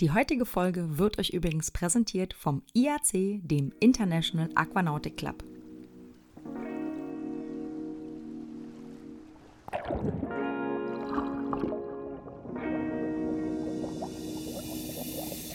Die 0.00 0.12
heutige 0.12 0.46
Folge 0.46 0.96
wird 0.96 1.18
euch 1.18 1.30
übrigens 1.30 1.72
präsentiert 1.72 2.32
vom 2.32 2.62
IAC, 2.72 3.40
dem 3.42 3.72
International 3.80 4.48
Aquanautic 4.54 5.16
Club. 5.16 5.42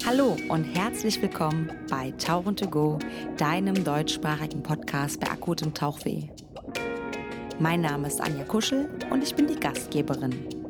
Hallo 0.06 0.36
und 0.50 0.66
herzlich 0.66 1.21
willkommen 1.21 1.71
bei 1.89 2.12
Tauchen 2.12 2.57
to 2.57 2.68
Go, 2.68 3.00
deinem 3.38 3.82
deutschsprachigen 3.86 4.62
Podcast 4.62 5.21
bei 5.21 5.32
akutem 5.32 5.73
Tauchweh. 5.73 6.28
Mein 7.60 7.80
Name 7.80 8.07
ist 8.10 8.20
Anja 8.20 8.44
Kuschel 8.44 8.89
und 9.10 9.23
ich 9.23 9.34
bin 9.36 9.48
die 9.48 9.55
Gastgeberin. 9.55 10.62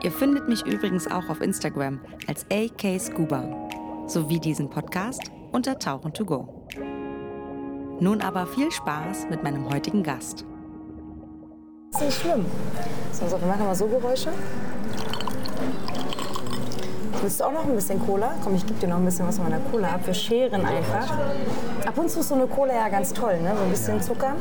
Ihr 0.00 0.12
findet 0.12 0.48
mich 0.48 0.64
übrigens 0.64 1.10
auch 1.10 1.28
auf 1.28 1.40
Instagram 1.40 1.98
als 2.28 2.46
AK 2.52 3.00
Scuba 3.00 3.42
sowie 4.06 4.38
diesen 4.38 4.70
Podcast 4.70 5.20
unter 5.50 5.76
Tauchen 5.76 6.12
to 6.12 6.24
Go. 6.24 6.66
Nun 7.98 8.20
aber 8.20 8.46
viel 8.46 8.70
Spaß 8.70 9.26
mit 9.28 9.42
meinem 9.42 9.68
heutigen 9.68 10.04
Gast. 10.04 10.44
Das 11.90 12.00
ist 12.02 12.06
nicht 12.06 12.20
schlimm. 12.20 12.46
So, 13.10 13.28
wir 13.28 13.48
machen 13.48 13.64
mal 13.64 13.74
so 13.74 13.88
Geräusche. 13.88 14.30
Willst 17.20 17.40
du 17.40 17.44
auch 17.44 17.52
noch 17.52 17.64
ein 17.64 17.74
bisschen 17.74 17.98
Cola? 18.06 18.34
Komm, 18.44 18.54
ich 18.54 18.64
gebe 18.64 18.78
dir 18.78 18.86
noch 18.86 18.98
ein 18.98 19.04
bisschen 19.04 19.26
was 19.26 19.36
von 19.36 19.50
meiner 19.50 19.62
Cola 19.64 19.94
ab. 19.94 20.02
Wir 20.04 20.14
scheren 20.14 20.64
einfach. 20.64 21.10
Ab 21.84 21.98
und 21.98 22.08
zu 22.08 22.20
ist 22.20 22.28
so 22.28 22.36
eine 22.36 22.46
Cola 22.46 22.72
ja 22.72 22.88
ganz 22.88 23.12
toll, 23.12 23.40
ne? 23.40 23.52
So 23.56 23.64
ein 23.64 23.70
bisschen 23.70 24.00
Zucker 24.00 24.36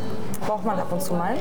braucht 0.46 0.66
man 0.66 0.78
ab 0.78 0.92
und 0.92 1.02
zu 1.02 1.16
mal. 1.16 1.36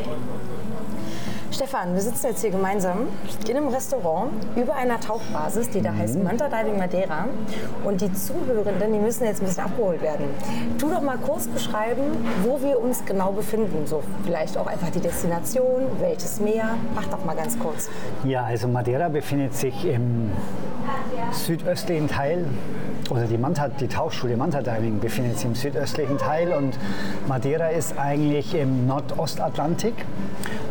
Stefan, 1.67 1.95
wir 1.95 2.01
sitzen 2.01 2.27
jetzt 2.29 2.43
hier 2.43 2.51
gemeinsam 2.51 3.09
in 3.49 3.57
einem 3.57 3.67
Restaurant 3.67 4.31
über 4.55 4.75
einer 4.77 5.01
Tauchbasis, 5.01 5.69
die 5.71 5.81
da 5.83 5.91
Mhm. 5.91 5.99
heißt 5.99 6.23
Manta 6.23 6.49
Diving 6.49 6.79
Madeira. 6.79 7.25
Und 7.83 8.01
die 8.01 8.13
Zuhörenden, 8.13 8.93
die 8.93 8.99
müssen 9.01 9.25
jetzt 9.25 9.43
ein 9.43 9.47
bisschen 9.47 9.65
abgeholt 9.65 10.01
werden. 10.01 10.27
Tu 10.79 10.89
doch 10.89 11.03
mal 11.03 11.19
kurz 11.19 11.49
beschreiben, 11.49 12.03
wo 12.45 12.63
wir 12.63 12.79
uns 12.81 13.05
genau 13.05 13.33
befinden. 13.33 13.85
So 13.85 14.01
vielleicht 14.25 14.57
auch 14.57 14.69
einfach 14.69 14.91
die 14.91 15.01
Destination, 15.01 15.83
welches 15.99 16.39
Meer. 16.39 16.77
Mach 16.95 17.07
doch 17.07 17.25
mal 17.25 17.35
ganz 17.35 17.59
kurz. 17.59 17.89
Ja, 18.23 18.45
also 18.45 18.69
Madeira 18.69 19.09
befindet 19.09 19.55
sich 19.55 19.85
im 19.87 20.31
südöstlichen 21.33 22.07
Teil, 22.07 22.45
oder 23.11 23.25
die, 23.25 23.39
Manta, 23.39 23.69
die 23.69 23.89
Tauchschule 23.89 24.37
Manta 24.37 24.63
Diving 24.63 25.01
befindet 25.01 25.37
sich 25.37 25.47
im 25.47 25.55
südöstlichen 25.55 26.19
Teil 26.19 26.53
und 26.53 26.79
Madeira 27.29 27.69
ist 27.69 27.99
eigentlich 27.99 28.55
im 28.55 28.87
Nordostatlantik 28.87 29.95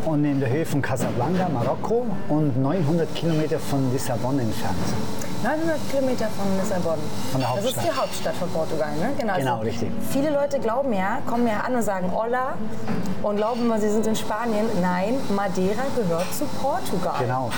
und 0.06 0.26
in 0.26 0.40
der 0.40 0.50
Höhe 0.50 0.66
von 0.66 0.82
Casablanca, 0.82 1.50
Marokko 1.50 2.06
und 2.30 2.62
900 2.62 3.14
Kilometer 3.16 3.60
von 3.60 3.92
Lissabon 3.92 4.40
entfernt. 4.40 5.25
900 5.44 5.78
Kilometer 5.92 6.26
von 6.30 6.46
Lissabon. 6.60 6.98
Von 7.32 7.42
der 7.42 7.50
Das 7.56 7.66
ist 7.66 7.66
Hauptstadt. 7.78 7.86
die 7.86 8.00
Hauptstadt 8.02 8.36
von 8.36 8.50
Portugal, 8.50 8.90
ne? 9.00 9.10
Genau, 9.18 9.36
Genau, 9.38 9.60
richtig. 9.60 9.90
Viele 10.10 10.30
Leute 10.32 10.60
glauben 10.60 10.92
ja, 10.94 11.20
kommen 11.28 11.48
ja 11.48 11.60
an 11.66 11.76
und 11.76 11.82
sagen 11.84 12.12
Hola 12.14 12.54
und 13.22 13.38
glauben 13.38 13.62
immer, 13.62 13.80
sie 13.80 13.90
sind 13.90 14.08
in 14.08 14.16
Spanien. 14.16 14.66
Nein, 14.82 15.16
Madeira 15.36 15.84
gehört 15.96 16.34
zu 16.34 16.46
Portugal. 16.62 17.16
Genau. 17.20 17.50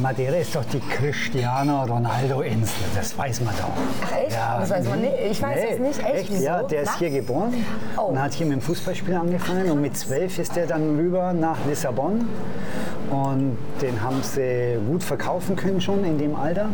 Madeira 0.00 0.36
ist 0.36 0.54
doch 0.54 0.64
die 0.64 0.80
Cristiano 0.80 1.82
Ronaldo-Insel, 1.84 2.84
das 2.94 3.16
weiß 3.16 3.40
man 3.42 3.54
doch. 3.56 3.68
Ach 4.04 4.16
echt? 4.16 4.36
Das 4.36 4.70
weiß 4.70 4.88
man 4.88 5.00
nicht. 5.00 5.14
Ich 5.30 5.42
weiß 5.42 5.58
es 5.72 5.78
nicht. 5.78 6.04
Echt? 6.04 6.30
Wieso? 6.30 6.42
Ja, 6.44 6.62
der 6.62 6.82
ist 6.82 6.90
Na? 6.94 6.98
hier 6.98 7.10
geboren 7.10 7.64
Oh. 7.96 8.02
und 8.06 8.20
hat 8.22 8.32
hier 8.32 8.46
mit 8.46 8.56
dem 8.56 8.62
Fußballspiel 8.62 9.14
angefangen 9.14 9.70
und 9.70 9.80
mit 9.80 9.96
zwölf 9.96 10.38
ist 10.38 10.56
er 10.56 10.66
dann 10.66 10.96
rüber 10.96 11.32
nach 11.32 11.56
Lissabon 11.68 12.28
und 13.10 13.58
den 13.80 14.00
haben 14.02 14.22
sie 14.22 14.78
gut 14.88 15.02
verkaufen 15.02 15.54
können 15.56 15.80
schon 15.80 16.04
in 16.04 16.18
dem 16.18 16.34
Alter. 16.34 16.66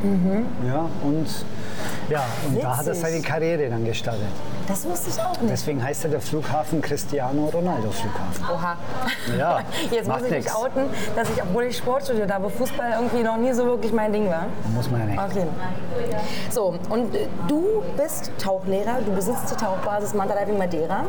Ja, 0.67 0.89
und 1.03 1.27
ja, 2.09 2.25
und 2.47 2.63
da 2.63 2.77
hat 2.77 2.87
er 2.87 2.95
seine 2.95 3.21
Karriere 3.21 3.69
dann 3.69 3.85
gestartet. 3.85 4.23
Das 4.67 4.85
wusste 4.85 5.11
ich 5.11 5.21
auch 5.21 5.41
nicht. 5.41 5.53
Deswegen 5.53 5.83
heißt 5.83 6.05
er 6.05 6.11
der 6.11 6.21
Flughafen 6.21 6.81
Cristiano 6.83 7.47
Ronaldo 7.47 7.91
Flughafen. 7.91 8.45
Oha. 8.53 8.77
Ja, 9.39 9.61
Jetzt 9.91 10.09
muss 10.09 10.19
ich 10.19 10.23
mich 10.25 10.45
nix. 10.45 10.55
outen, 10.55 10.85
dass 11.17 11.29
ich, 11.31 11.43
obwohl 11.43 11.65
ich 11.65 11.77
Sport 11.77 12.05
studiert 12.05 12.33
habe, 12.33 12.51
Fußball 12.51 12.93
irgendwie 13.01 13.23
noch 13.23 13.37
nie 13.37 13.53
so 13.53 13.65
wirklich 13.65 13.93
mein 13.93 14.13
Ding 14.13 14.29
war. 14.29 14.47
Muss 14.75 14.91
man 14.91 15.01
ja 15.01 15.07
nicht. 15.07 15.19
Okay. 15.19 15.47
So, 16.51 16.75
und 16.91 17.15
äh, 17.15 17.27
du 17.47 17.83
bist 17.97 18.31
Tauchlehrer, 18.39 18.99
du 19.05 19.13
besitzt 19.13 19.51
die 19.51 19.57
Tauchbasis 19.57 20.15
Manta 20.15 20.35
Diving 20.35 20.59
Madeira. 20.59 21.05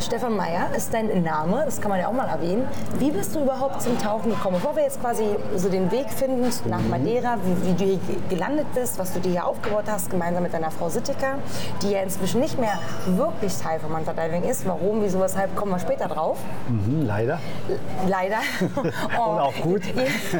Stefan 0.00 0.34
Meyer 0.36 0.68
ist 0.76 0.92
dein 0.94 1.22
Name, 1.22 1.62
das 1.64 1.80
kann 1.80 1.90
man 1.90 2.00
ja 2.00 2.08
auch 2.08 2.12
mal 2.12 2.26
erwähnen. 2.28 2.66
Wie 2.98 3.10
bist 3.10 3.34
du 3.34 3.40
überhaupt 3.40 3.82
zum 3.82 3.98
Tauchen 3.98 4.30
gekommen? 4.30 4.56
Bevor 4.56 4.74
wir 4.76 4.82
jetzt 4.84 5.00
quasi 5.00 5.24
so 5.56 5.68
den 5.68 5.90
Weg 5.90 6.10
finden 6.10 6.48
nach 6.68 6.80
Madeira, 6.88 7.36
wie, 7.44 7.68
wie 7.68 7.72
du 7.74 7.84
hier 7.84 7.98
ge- 7.98 8.16
gelandet 8.28 8.66
bist, 8.74 8.98
was 8.98 9.12
du 9.12 9.20
dir 9.20 9.30
hier 9.32 9.46
aufgebaut 9.46 9.84
hast, 9.90 10.10
gemeinsam 10.10 10.42
mit 10.42 10.54
deiner 10.54 10.70
Frau 10.70 10.88
Sittika, 10.88 11.34
die 11.82 11.90
ja 11.90 12.00
inzwischen 12.02 12.40
nicht 12.40 12.58
mehr 12.58 12.78
wirklich 13.06 13.56
Teil 13.58 13.78
von 13.80 13.92
Manta 13.92 14.12
Diving 14.12 14.44
ist. 14.44 14.66
Warum, 14.66 15.02
wieso, 15.02 15.20
weshalb, 15.20 15.54
kommen 15.54 15.72
wir 15.72 15.78
später 15.78 16.08
drauf. 16.08 16.38
Mhm, 16.68 17.02
leider. 17.06 17.38
Leider. 18.08 18.36
Oh. 19.18 19.32
Und 19.32 19.40
auch 19.40 19.54
gut. 19.62 19.82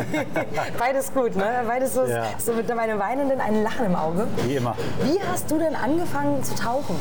Beides 0.78 1.12
gut, 1.12 1.34
ne? 1.36 1.44
Beides 1.66 1.94
so, 1.94 2.04
Ja. 2.04 2.24
so 2.38 2.52
mit 2.52 2.74
meinem 2.74 2.98
Weinenden 2.98 3.40
ein 3.40 3.62
Lachen 3.62 3.86
im 3.86 3.96
Auge. 3.96 4.26
Wie 4.46 4.56
immer. 4.56 4.74
Wie 5.02 5.18
hast 5.30 5.50
du 5.50 5.58
denn 5.58 5.74
angefangen 5.74 6.42
zu 6.44 6.54
tauchen? 6.54 6.96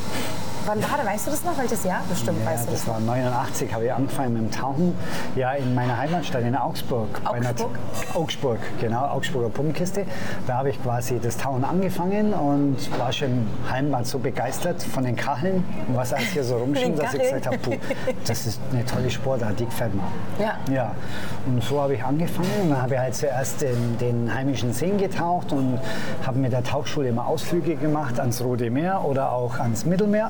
Wann 0.66 0.81
war 0.84 0.97
das? 0.97 1.06
Weißt 1.06 1.28
du 1.28 1.31
das 1.31 1.44
noch? 1.44 1.58
Welches 1.58 1.84
Jahr? 1.84 2.02
Bestimmt 2.09 2.40
Ja, 2.44 2.52
weißt 2.52 2.68
du 2.68 2.72
das. 2.72 2.86
das 2.86 2.94
war 2.94 3.00
89, 3.00 3.74
habe 3.74 3.86
ich 3.86 3.94
angefangen 3.94 4.34
mit 4.34 4.42
dem 4.44 4.52
Tauchen. 4.52 4.96
Ja, 5.36 5.53
in 5.53 5.74
meiner 5.74 5.97
Heimatstadt 5.97 6.44
in 6.44 6.56
Augsburg. 6.56 7.22
Augsburg? 7.25 7.72
Augsburg, 8.14 8.59
genau, 8.80 9.06
Augsburger 9.08 9.50
Pumpenkiste. 9.50 10.06
Da 10.47 10.58
habe 10.58 10.70
ich 10.70 10.81
quasi 10.84 11.20
das 11.20 11.38
Tauchen 11.38 11.64
angefangen 11.64 12.34
und 12.34 12.78
war 13.00 13.12
schon 13.12 13.30
im 13.30 13.47
Heimbad 13.70 14.06
so 14.06 14.20
begeistert 14.20 14.81
von 14.84 15.03
den 15.03 15.16
Kacheln 15.16 15.64
und 15.88 15.96
was 15.96 16.14
alles 16.14 16.28
hier 16.30 16.44
so 16.44 16.58
rumschwimmt, 16.59 16.97
Den 16.97 17.03
dass 17.06 17.14
ich 17.14 17.22
gesagt 17.22 17.47
habe, 17.47 17.58
puh, 17.58 17.76
das 18.28 18.46
ist 18.46 18.59
eine 18.72 18.86
tolle 18.86 19.09
Sportart, 19.09 19.59
die 19.59 19.66
gefällt 19.66 19.94
mir. 19.96 20.03
Ja. 20.40 20.58
Ja, 20.72 20.91
und 21.47 21.64
so 21.64 21.81
habe 21.81 21.96
ich 21.96 22.03
angefangen 22.03 22.50
und 22.64 22.70
dann 22.72 22.81
habe 22.81 22.94
ich 22.96 23.00
halt 23.00 23.16
zuerst 23.16 23.62
in 23.64 23.97
den 24.00 24.34
heimischen 24.34 24.74
Seen 24.74 24.97
getaucht 24.97 25.52
und 25.52 25.80
habe 26.26 26.38
mit 26.40 26.52
der 26.53 26.64
Tauchschule 26.64 27.09
immer 27.09 27.26
Ausflüge 27.28 27.76
gemacht 27.76 28.20
ans 28.20 28.41
Rote 28.41 28.70
Meer 28.70 29.03
oder 29.06 29.31
auch 29.31 29.58
ans 29.59 29.86
Mittelmeer. 29.86 30.30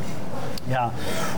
Ja, 0.71 0.91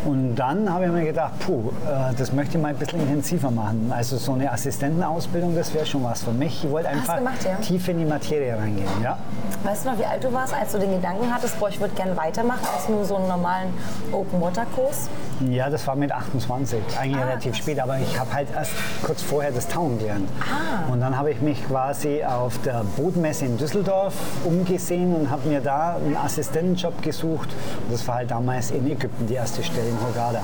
und 0.06 0.36
dann 0.36 0.72
habe 0.72 0.86
ich 0.86 0.92
mir 0.92 1.06
gedacht, 1.06 1.32
puh, 1.40 1.72
äh, 1.88 2.14
das 2.16 2.32
möchte 2.34 2.58
ich 2.58 2.62
mal 2.62 2.70
ein 2.70 2.76
bisschen 2.76 3.00
intensiver 3.02 3.50
machen. 3.50 3.92
Also 3.96 4.18
so 4.18 4.34
eine 4.34 4.52
Assistentenausbildung, 4.52 5.56
das 5.56 5.74
wäre 5.74 5.86
schon 5.86 6.04
was 6.04 6.24
für 6.24 6.32
mich. 6.32 6.64
Ich 6.64 6.70
wollte 6.70 6.90
einfach 6.90 7.18
gemacht, 7.18 7.44
ja? 7.44 7.56
tief 7.56 7.88
in 7.88 8.00
die 8.00 8.06
Materie 8.06 8.56
reingehen. 8.58 8.88
Ja. 9.02 9.18
Weißt 9.64 9.86
du 9.86 9.92
noch, 9.92 9.98
wie 9.98 10.06
alt 10.06 10.24
du 10.24 10.32
warst, 10.34 10.54
als 10.54 10.74
du 10.74 10.80
den 10.80 10.92
Gedanken 10.92 11.34
hattest, 11.34 11.60
boah, 11.60 11.70
ich 11.70 11.80
würde 11.80 11.96
gerne 11.96 12.16
weitermachen 12.18 12.68
als 12.76 12.90
nur 12.90 13.06
so 13.06 13.16
einen 13.16 13.28
normalen 13.28 13.70
Open-Water-Kurs? 14.12 15.10
ja, 15.50 15.70
das 15.70 15.86
war 15.88 15.96
mit 15.96 16.12
28, 16.12 16.80
eigentlich 17.00 17.22
Ah, 17.22 17.26
relativ 17.26 17.56
spät, 17.56 17.80
aber 17.80 17.98
ich 18.00 18.20
habe 18.20 18.32
halt 18.34 18.48
erst 18.54 18.72
kurz 19.04 19.22
vorher 19.22 19.52
das 19.52 19.68
Tauchen 19.68 20.00
gelernt. 20.00 20.30
Ah. 20.42 20.92
Und 20.92 21.02
dann 21.02 21.18
habe 21.18 21.32
ich 21.32 21.42
mich 21.42 21.66
quasi 21.68 22.24
auf 22.24 22.58
der 22.62 22.84
Bootmesse 22.96 23.46
in 23.46 23.58
Düsseldorf 23.58 24.14
umgesehen 24.46 25.14
und 25.14 25.30
habe 25.30 25.48
mir 25.50 25.60
da 25.62 25.96
einen 25.96 26.16
Assistentenjob 26.16 27.02
gesucht. 27.02 27.50
Und 27.86 27.92
das 27.94 28.08
war 28.08 28.16
halt 28.16 28.32
damals 28.32 28.72
in 28.72 28.90
Ägypten 28.90 29.23
die 29.28 29.36
erste 29.36 29.64
Stelle 29.64 29.90
in 29.90 29.98
Hurghada. 30.02 30.42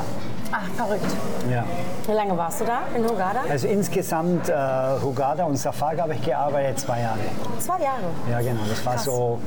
Ach, 0.52 0.64
verrückt. 0.76 1.06
Ja. 1.52 1.64
Wie 2.08 2.12
lange 2.12 2.36
warst 2.36 2.62
du 2.62 2.66
da 2.66 2.80
in 2.96 3.04
Hurghada? 3.08 3.42
Also 3.48 3.68
insgesamt 3.68 4.50
äh, 4.50 4.54
Hurghada 5.02 5.44
und 5.46 5.58
Safaga 5.58 6.04
habe 6.04 6.16
ich 6.16 6.24
gearbeitet 6.24 6.80
zwei 6.80 7.02
Jahre. 7.02 7.20
Zwei 7.60 7.80
Jahre. 7.84 8.02
Ja, 8.32 8.40
genau. 8.40 8.62
Das 8.68 8.84
war 8.84 8.94
Krass. 8.94 9.06
so 9.06 9.40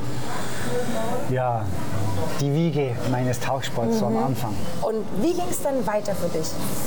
ja, 1.31 1.62
die 2.41 2.53
Wiege 2.54 2.94
meines 3.10 3.41
Tauchsports 3.41 3.98
so 3.98 4.06
am 4.06 4.12
Mhm. 4.15 4.25
Anfang. 4.26 4.54
Und 4.82 5.04
wie 5.20 5.32
ging 5.34 5.44
es 5.50 5.60
dann 5.62 5.84
weiter 5.87 6.14
für 6.14 6.28
dich? 6.28 6.47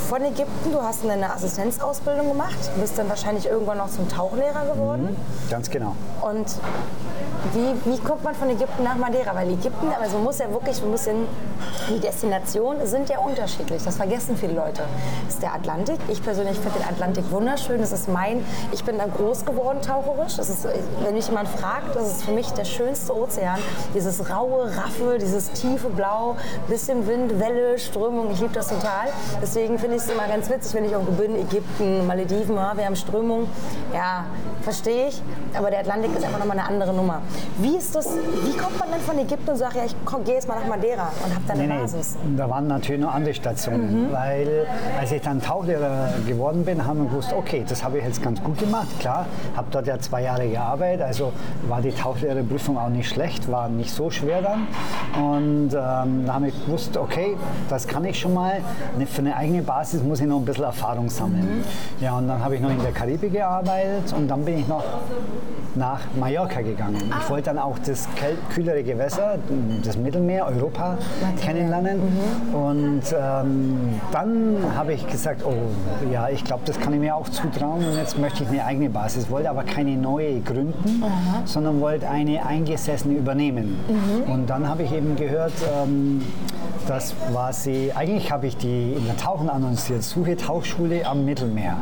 Von 0.09 0.23
Ägypten, 0.23 0.71
du 0.71 0.81
hast 0.81 1.03
eine 1.07 1.31
Assistenzausbildung 1.33 2.29
gemacht, 2.29 2.55
bist 2.79 2.97
dann 2.97 3.09
wahrscheinlich 3.09 3.45
irgendwann 3.47 3.79
noch 3.79 3.89
zum 3.89 4.07
Tauchlehrer 4.07 4.65
geworden. 4.73 5.15
Ganz 5.49 5.69
genau. 5.69 5.93
Und 6.21 6.45
wie, 7.53 7.91
wie 7.91 7.97
kommt 7.99 8.23
man 8.23 8.33
von 8.33 8.49
Ägypten 8.49 8.83
nach 8.83 8.95
Madeira? 8.95 9.35
Weil 9.35 9.49
Ägypten, 9.51 9.87
also 10.01 10.15
man 10.17 10.23
muss 10.25 10.39
ja 10.39 10.49
wirklich 10.51 10.81
ein 10.81 10.91
bisschen, 10.91 11.15
die 11.89 11.99
Destinationen 12.39 12.85
sind 12.85 13.09
ja 13.09 13.19
unterschiedlich. 13.19 13.83
Das 13.83 13.95
vergessen 13.95 14.35
viele 14.35 14.53
Leute. 14.53 14.83
Das 15.25 15.35
ist 15.35 15.43
der 15.43 15.53
Atlantik. 15.53 15.97
Ich 16.09 16.21
persönlich 16.23 16.57
finde 16.57 16.79
den 16.79 16.87
Atlantik 16.87 17.31
wunderschön. 17.31 17.79
Das 17.79 17.91
ist 17.91 18.09
mein, 18.09 18.43
ich 18.71 18.83
bin 18.83 18.97
da 18.97 19.05
groß 19.05 19.45
geworden 19.45 19.81
taucherisch. 19.81 20.35
Das 20.35 20.49
ist, 20.49 20.67
wenn 21.01 21.13
mich 21.13 21.27
jemand 21.27 21.47
fragt, 21.47 21.95
das 21.95 22.07
ist 22.07 22.23
für 22.23 22.31
mich 22.31 22.49
der 22.51 22.65
schönste 22.65 23.15
Ozean. 23.15 23.59
Dieses 23.93 24.29
raue, 24.29 24.65
raffe, 24.75 25.17
dieses 25.19 25.51
tiefe 25.51 25.89
Blau, 25.89 26.35
bisschen 26.67 27.07
Wind, 27.07 27.39
Welle, 27.39 27.77
Strömung. 27.79 28.31
Ich 28.31 28.41
liebe 28.41 28.53
das 28.53 28.67
total. 28.67 29.07
Deswegen 29.41 29.79
finde 29.79 29.97
ich 29.97 30.03
es 30.03 30.09
immer 30.09 30.27
ganz 30.27 30.49
witzig, 30.49 30.73
wenn 30.73 30.85
ich 30.85 30.91
irgendwo 30.91 31.11
bin, 31.13 31.35
Ägypten, 31.35 32.05
Malediven, 32.07 32.55
ja, 32.55 32.75
wir 32.75 32.85
haben 32.85 32.95
Strömung. 32.95 33.47
Ja, 33.93 34.25
verstehe 34.61 35.07
ich. 35.07 35.21
Aber 35.57 35.69
der 35.69 35.79
Atlantik 35.79 36.15
ist 36.15 36.23
einfach 36.25 36.39
nochmal 36.39 36.59
eine 36.59 36.67
andere 36.67 36.93
Nummer. 36.93 37.21
Wie 37.59 37.77
ist 37.77 37.95
das, 37.95 38.09
wie 38.43 38.57
kommt 38.57 38.77
man 38.79 38.91
denn 38.91 39.01
von 39.01 39.17
Ägypten 39.17 39.51
und 39.51 39.57
sagt, 39.57 39.75
ja, 39.75 39.85
ich 39.85 39.95
gehe 40.25 40.33
jetzt 40.33 40.47
mal 40.47 40.59
nach 40.59 40.67
Madeira 40.67 41.11
und 41.23 41.33
habe 41.33 41.43
da 41.47 41.53
eine 41.53 41.67
Nee, 41.67 41.73
nee, 41.73 41.79
Basis? 41.81 42.17
Da 42.37 42.49
waren 42.49 42.67
natürlich 42.67 43.01
noch 43.01 43.13
andere 43.13 43.33
Stationen, 43.33 44.11
weil 44.11 44.67
als 44.99 45.11
ich 45.11 45.21
dann 45.21 45.41
Tauchlehrer 45.41 46.09
geworden 46.27 46.65
bin, 46.65 46.85
haben 46.85 47.03
wir 47.03 47.09
gewusst, 47.09 47.33
okay, 47.33 47.63
das 47.67 47.83
habe 47.83 47.99
ich 47.99 48.03
jetzt 48.03 48.21
ganz 48.21 48.41
gut 48.43 48.57
gemacht, 48.57 48.87
klar, 48.99 49.25
habe 49.55 49.67
dort 49.71 49.87
ja 49.87 49.99
zwei 49.99 50.23
Jahre 50.23 50.47
gearbeitet, 50.47 51.01
also 51.05 51.31
war 51.67 51.81
die 51.81 51.91
Tauchlehrerprüfung 51.91 52.77
auch 52.77 52.89
nicht 52.89 53.09
schlecht, 53.09 53.51
war 53.51 53.69
nicht 53.69 53.91
so 53.91 54.09
schwer 54.09 54.41
dann. 54.41 54.67
Und 55.23 55.73
ähm, 55.73 56.25
da 56.25 56.33
habe 56.33 56.47
ich 56.47 56.65
gewusst, 56.65 56.97
okay, 56.97 57.35
das 57.69 57.87
kann 57.87 58.05
ich 58.05 58.19
schon 58.19 58.33
mal, 58.33 58.61
Ne, 58.97 59.05
für 59.05 59.19
eine 59.21 59.35
eigene 59.35 59.61
Basis 59.61 60.01
muss 60.03 60.21
ich 60.21 60.27
noch 60.27 60.37
ein 60.37 60.45
bisschen 60.45 60.63
Erfahrung 60.63 61.09
sammeln. 61.09 61.63
Ja, 61.99 62.17
und 62.17 62.27
dann 62.27 62.43
habe 62.43 62.55
ich 62.55 62.61
noch 62.61 62.69
in 62.69 62.81
der 62.81 62.91
Karibik 62.91 63.33
gearbeitet 63.33 64.13
und 64.15 64.27
dann 64.27 64.45
bin 64.45 64.59
ich 64.59 64.67
noch 64.67 64.83
nach 65.75 65.99
Mallorca 66.17 66.61
gegangen. 66.61 67.13
Ich 67.21 67.29
wollte 67.29 67.45
dann 67.49 67.59
auch 67.59 67.77
das 67.79 68.07
kühlere 68.53 68.83
Gewässer, 68.83 69.37
das 69.83 69.97
Mittelmeer, 69.97 70.45
Europa 70.47 70.97
kennenlernen. 71.41 72.04
Und 72.53 73.03
ähm, 73.17 73.99
dann 74.11 74.57
habe 74.75 74.93
ich 74.93 75.07
gesagt, 75.07 75.43
oh 75.45 75.53
ja, 76.11 76.29
ich 76.29 76.43
glaube, 76.43 76.63
das 76.65 76.79
kann 76.79 76.93
ich 76.93 76.99
mir 76.99 77.15
auch 77.15 77.29
zutrauen 77.29 77.85
und 77.85 77.97
jetzt 77.97 78.17
möchte 78.17 78.43
ich 78.43 78.49
eine 78.49 78.65
eigene 78.65 78.89
Basis. 78.89 79.29
Wollte 79.29 79.49
aber 79.49 79.63
keine 79.63 79.97
neue 79.97 80.39
gründen, 80.41 81.03
sondern 81.45 81.79
wollte 81.81 82.09
eine 82.09 82.45
eingesessene 82.45 83.13
übernehmen. 83.15 83.77
Und 84.27 84.49
dann 84.49 84.67
habe 84.67 84.83
ich 84.83 84.91
eben 84.93 85.15
gehört, 85.15 85.53
ähm, 85.83 86.21
das 86.87 87.13
war 87.33 87.51
sie, 87.51 87.91
eigentlich 87.93 88.31
habe 88.31 88.47
ich 88.47 88.57
die 88.57 88.93
in 88.93 89.05
der 89.05 89.17
Tauchen 89.17 89.49
annonciert, 89.49 90.03
Suche 90.03 90.37
Tauchschule 90.37 91.05
am 91.05 91.25
Mittelmeer. 91.25 91.77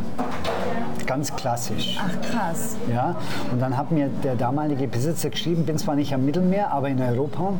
Ganz 1.05 1.35
klassisch. 1.35 1.99
Ach 2.01 2.21
krass. 2.31 2.75
Ja, 2.91 3.15
und 3.51 3.61
dann 3.61 3.75
hat 3.77 3.91
mir 3.91 4.09
der 4.23 4.35
damalige 4.35 4.87
Besitzer 4.87 5.29
geschrieben, 5.29 5.65
bin 5.65 5.77
zwar 5.77 5.95
nicht 5.95 6.13
am 6.13 6.25
Mittelmeer, 6.25 6.71
aber 6.71 6.87
in 6.89 7.01
Europa. 7.01 7.53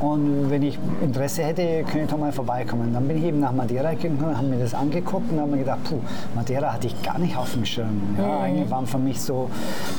Und 0.00 0.50
wenn 0.50 0.62
ich 0.62 0.78
Interesse 1.02 1.42
hätte, 1.42 1.82
könnte 1.84 2.00
ich 2.00 2.10
doch 2.10 2.18
mal 2.18 2.32
vorbeikommen. 2.32 2.92
Dann 2.92 3.08
bin 3.08 3.16
ich 3.18 3.24
eben 3.24 3.40
nach 3.40 3.52
Madeira 3.52 3.94
gegangen, 3.94 4.36
habe 4.36 4.46
mir 4.46 4.58
das 4.58 4.74
angeguckt 4.74 5.32
und 5.32 5.40
habe 5.40 5.50
mir 5.52 5.58
gedacht, 5.58 5.78
puh, 5.84 5.98
Madeira 6.34 6.72
hatte 6.74 6.86
ich 6.88 7.02
gar 7.02 7.18
nicht 7.18 7.36
auf 7.36 7.52
dem 7.52 7.64
Schirm. 7.64 8.00
Ja, 8.18 8.40
Eigentlich 8.40 8.70
waren 8.70 8.86
für 8.86 8.98
mich 8.98 9.20
so, 9.20 9.48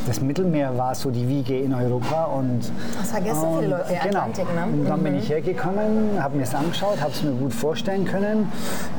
das 0.08 0.22
Mittelmeer 0.22 0.78
war 0.78 0.94
so 0.96 1.10
die 1.10 1.28
Wiege 1.28 1.58
in 1.60 1.74
Europa. 1.74 2.26
Und, 2.26 2.72
Das 3.00 3.12
vergessen 3.12 3.42
viele 3.60 3.64
und- 3.66 3.70
Leute, 3.70 3.86
der 3.90 4.00
genau. 4.02 4.20
Atlantik, 4.20 4.46
ne? 4.56 4.64
Und 4.72 4.86
dann 4.90 5.04
bin 5.04 5.16
ich 5.18 5.30
hergekommen, 5.30 6.22
habe 6.22 6.38
mir 6.38 6.44
es 6.44 6.54
angeschaut, 6.54 7.02
habe 7.02 7.12
es 7.12 7.24
mir 7.24 7.32
gut 7.32 7.54
vorstellen 7.54 8.06
können. 8.06 8.52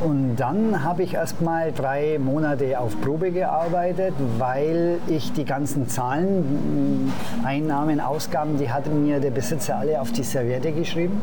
Und 0.05 0.37
dann 0.37 0.83
habe 0.83 1.03
ich 1.05 1.15
erst 1.15 1.41
mal 1.41 1.73
drei 1.73 2.19
Monate 2.19 2.79
auf 2.81 3.01
Probe 3.01 3.31
gearbeitet, 3.31 3.92
weil 4.39 4.99
ich 5.07 5.33
die 5.33 5.45
ganzen 5.45 5.89
Zahlen, 5.89 7.13
Einnahmen, 7.45 8.01
Ausgaben, 8.01 8.59
die 8.59 8.71
hatte 8.71 8.91
mir 8.91 9.21
der 9.21 9.31
Besitzer 9.31 9.77
alle 9.77 10.01
auf 10.01 10.13
die 10.13 10.23
Serviette 10.23 10.73
geschrieben. 10.73 11.21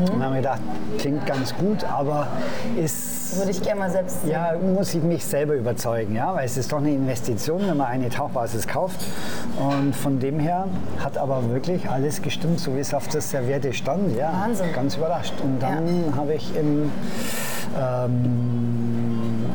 Und 0.00 0.14
dann 0.14 0.24
habe 0.24 0.36
ich 0.36 0.42
gedacht, 0.42 0.60
klingt 0.98 1.26
ganz 1.26 1.54
gut, 1.56 1.84
aber 1.84 2.28
ist 2.80 3.38
Würde 3.38 3.50
ich 3.50 3.62
gerne 3.62 3.80
mal 3.80 3.90
selbst 3.90 4.22
sehen. 4.22 4.30
ja, 4.30 4.54
muss 4.74 4.94
ich 4.94 5.02
mich 5.02 5.24
selber 5.24 5.54
überzeugen, 5.54 6.14
ja, 6.14 6.34
weil 6.34 6.46
es 6.46 6.56
ist 6.56 6.72
doch 6.72 6.78
eine 6.78 6.90
Investition, 6.90 7.60
wenn 7.66 7.76
man 7.76 7.88
eine 7.88 8.08
Tauchbasis 8.08 8.66
kauft. 8.66 9.00
Und 9.58 9.94
von 9.94 10.18
dem 10.18 10.38
her 10.38 10.66
hat 11.02 11.18
aber 11.18 11.50
wirklich 11.50 11.88
alles 11.88 12.22
gestimmt, 12.22 12.60
so 12.60 12.74
wie 12.74 12.80
es 12.80 12.94
auf 12.94 13.08
der 13.08 13.20
Serviette 13.20 13.72
stand. 13.72 14.16
Ja, 14.16 14.32
Wahnsinn. 14.32 14.72
Ganz 14.74 14.96
überrascht. 14.96 15.34
Und 15.42 15.60
dann 15.60 16.14
habe 16.16 16.34
ich 16.34 16.56
im 16.56 16.90
ähm, 17.78 18.77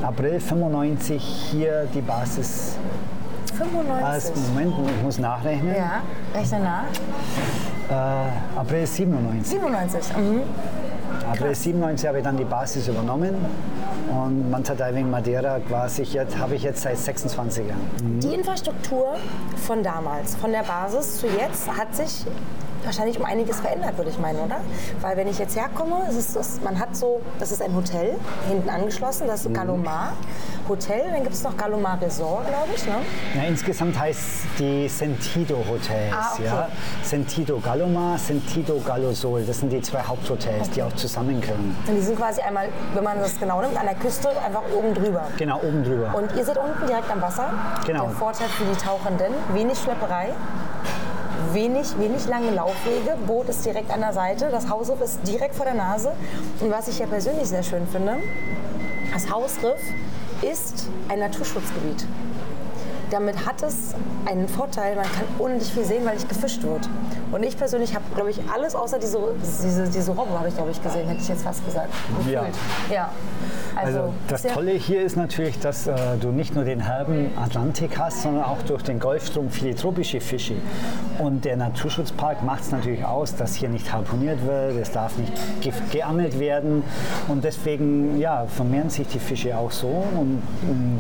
April 0.04 0.40
95 0.40 1.24
hier 1.52 1.88
die 1.94 2.02
Basis. 2.02 2.76
95. 3.58 4.06
Als, 4.06 4.32
Moment, 4.50 4.74
ich 4.98 5.04
muss 5.04 5.18
nachrechnen. 5.18 5.76
Ja, 5.76 6.02
rechne 6.36 6.60
nach. 6.60 6.84
Äh, 7.90 8.60
April 8.60 8.86
97. 8.86 9.60
97. 9.60 10.18
Mhm. 10.18 10.42
April 11.32 11.56
97 11.56 12.08
habe 12.08 12.18
ich 12.18 12.24
dann 12.24 12.36
die 12.36 12.44
Basis 12.44 12.88
übernommen. 12.90 13.34
Und 14.10 14.52
Manta 14.52 14.76
Diving 14.76 15.10
Madeira 15.10 15.60
quasi 15.60 16.04
jetzt, 16.04 16.38
habe 16.38 16.56
ich 16.56 16.64
jetzt 16.64 16.82
seit 16.82 16.98
26 16.98 17.66
Jahren. 17.68 18.20
Die 18.20 18.34
Infrastruktur 18.34 19.16
von 19.66 19.82
damals, 19.82 20.36
von 20.36 20.52
der 20.52 20.64
Basis 20.64 21.20
zu 21.20 21.28
jetzt, 21.28 21.68
hat 21.68 21.96
sich 21.96 22.26
wahrscheinlich 22.86 23.20
um 23.20 23.26
einiges 23.26 23.60
verändert, 23.60 23.98
würde 23.98 24.10
ich 24.10 24.20
meinen, 24.20 24.40
oder? 24.40 24.58
Weil 25.02 25.18
wenn 25.18 25.28
ich 25.28 25.40
jetzt 25.40 25.56
herkomme, 25.56 26.08
ist 26.10 26.16
es 26.16 26.34
das, 26.34 26.62
man 26.62 26.80
hat 26.80 26.96
so, 26.96 27.22
das 27.40 27.52
ist 27.52 27.62
ein 27.62 27.76
Hotel, 27.76 28.16
hinten 28.48 28.70
angeschlossen, 28.70 29.28
das 29.28 29.46
ist 29.46 29.54
Galomar 29.54 30.14
Hotel, 30.68 31.12
dann 31.12 31.24
gibt 31.24 31.36
es 31.36 31.44
noch 31.44 31.58
Galomar 31.58 32.02
Resort, 32.02 32.48
glaube 32.48 32.70
ich, 32.76 32.86
ne? 32.86 32.96
Ja, 33.36 33.44
insgesamt 33.44 34.00
heißt 34.00 34.22
die 34.60 34.88
Sentido 34.88 35.58
Hotels. 35.70 36.14
Ah, 36.14 36.32
okay. 36.34 36.46
ja? 36.46 36.68
Sentido 37.04 37.60
Galomar, 37.60 38.18
Sentido 38.18 38.80
Galosol. 38.80 39.44
Das 39.46 39.60
sind 39.60 39.72
die 39.72 39.82
zwei 39.82 40.02
Haupthotels, 40.02 40.70
die 40.70 40.82
auch 40.82 40.94
zusammengehören. 40.94 41.76
Und 41.88 41.96
die 41.96 42.02
sind 42.02 42.18
quasi 42.18 42.42
einmal, 42.42 42.70
wenn 42.94 43.04
man 43.04 43.20
das 43.20 43.38
genau 43.40 43.62
nimmt, 43.62 43.78
an 43.78 43.86
der 43.86 43.96
Küste 43.96 44.30
einfach 44.30 44.64
oben 44.74 44.94
drüber. 44.94 45.24
Genau, 45.38 45.60
oben 45.60 45.84
drüber. 45.84 46.14
Und 46.16 46.34
ihr 46.38 46.46
seid 46.46 46.58
unten 46.58 46.88
direkt 46.88 47.12
am 47.12 47.22
Wasser. 47.22 47.50
Genau. 47.86 48.06
Der 48.06 48.16
Vorteil 48.16 48.48
für 48.50 48.64
die 48.64 48.78
Tauchenden, 48.78 49.34
wenig 49.54 49.78
Schlepperei, 49.78 50.30
wenig, 51.54 51.98
wenig 52.00 52.26
lange 52.28 52.52
Laufwege. 52.52 53.18
Boot 53.28 53.50
ist 53.50 53.66
direkt 53.66 53.92
an 53.92 54.02
der 54.02 54.14
Seite, 54.14 54.50
das 54.52 54.70
Hausriff 54.70 55.02
ist 55.02 55.20
direkt 55.28 55.56
vor 55.56 55.66
der 55.66 55.76
Nase. 55.76 56.14
Und 56.60 56.72
was 56.72 56.88
ich 56.88 57.00
ja 57.00 57.06
persönlich 57.06 57.48
sehr 57.48 57.64
schön 57.64 57.88
finde, 57.88 58.18
das 59.14 59.30
Hausriff 59.30 59.82
ist 60.42 60.90
ein 61.10 61.20
Naturschutzgebiet. 61.20 62.06
Damit 63.10 63.46
hat 63.46 63.62
es 63.64 63.94
einen 64.26 64.48
Vorteil, 64.48 64.96
man 64.96 65.06
kann 65.06 65.26
unendlich 65.40 65.72
viel 65.72 65.86
sehen, 65.86 66.06
weil 66.06 66.16
nicht 66.16 66.30
gefischt 66.30 66.64
wird. 66.64 66.90
Und 67.32 67.44
ich 67.44 67.58
persönlich 67.58 67.94
habe, 67.96 68.06
glaube 68.16 68.30
ich, 68.32 68.40
alles 68.54 68.76
außer 68.76 69.00
diese, 69.00 69.20
diese, 69.42 69.90
diese 69.90 70.12
Robbe, 70.12 70.38
habe 70.38 70.48
ich, 70.48 70.56
glaube 70.56 70.72
ich, 70.72 70.82
gesehen, 70.82 71.08
hätte 71.08 71.22
ich 71.22 71.28
jetzt 71.28 71.44
fast 71.44 71.66
gesagt. 71.66 71.90
Ja. 72.30 72.42
Gefühlt. 72.42 72.58
ja. 72.92 73.10
Also, 73.76 74.00
Also 74.00 74.14
das 74.28 74.44
Tolle 74.44 74.72
hier 74.72 75.02
ist 75.02 75.16
natürlich, 75.16 75.60
dass 75.60 75.88
äh, 75.88 75.96
du 76.20 76.30
nicht 76.30 76.56
nur 76.56 76.64
den 76.64 76.82
herben 76.82 77.32
Atlantik 77.38 77.98
hast, 77.98 78.22
sondern 78.22 78.44
auch 78.44 78.62
durch 78.64 78.84
den 78.84 79.00
Golfstrom 79.00 79.50
viele 79.50 79.76
tropische 79.76 80.22
Fische. 80.22 80.56
Und 81.20 81.46
der 81.46 81.58
Naturschutzpark 81.58 82.44
macht 82.44 82.62
es 82.62 82.72
natürlich 82.72 83.04
aus, 83.04 83.36
dass 83.36 83.56
hier 83.56 83.70
nicht 83.70 83.92
harponiert 83.92 84.46
wird, 84.46 84.78
es 84.78 84.92
darf 84.92 85.18
nicht 85.18 85.34
ge 85.62 85.74
geangelt 85.92 86.40
werden. 86.40 86.84
Und 87.28 87.44
deswegen 87.44 88.20
ja, 88.20 88.46
vermehren 88.48 88.90
sich 88.90 89.08
die 89.08 89.20
Fische 89.20 89.58
auch 89.58 89.72
so. 89.72 89.88
Und, 89.88 90.42
und 90.70 91.00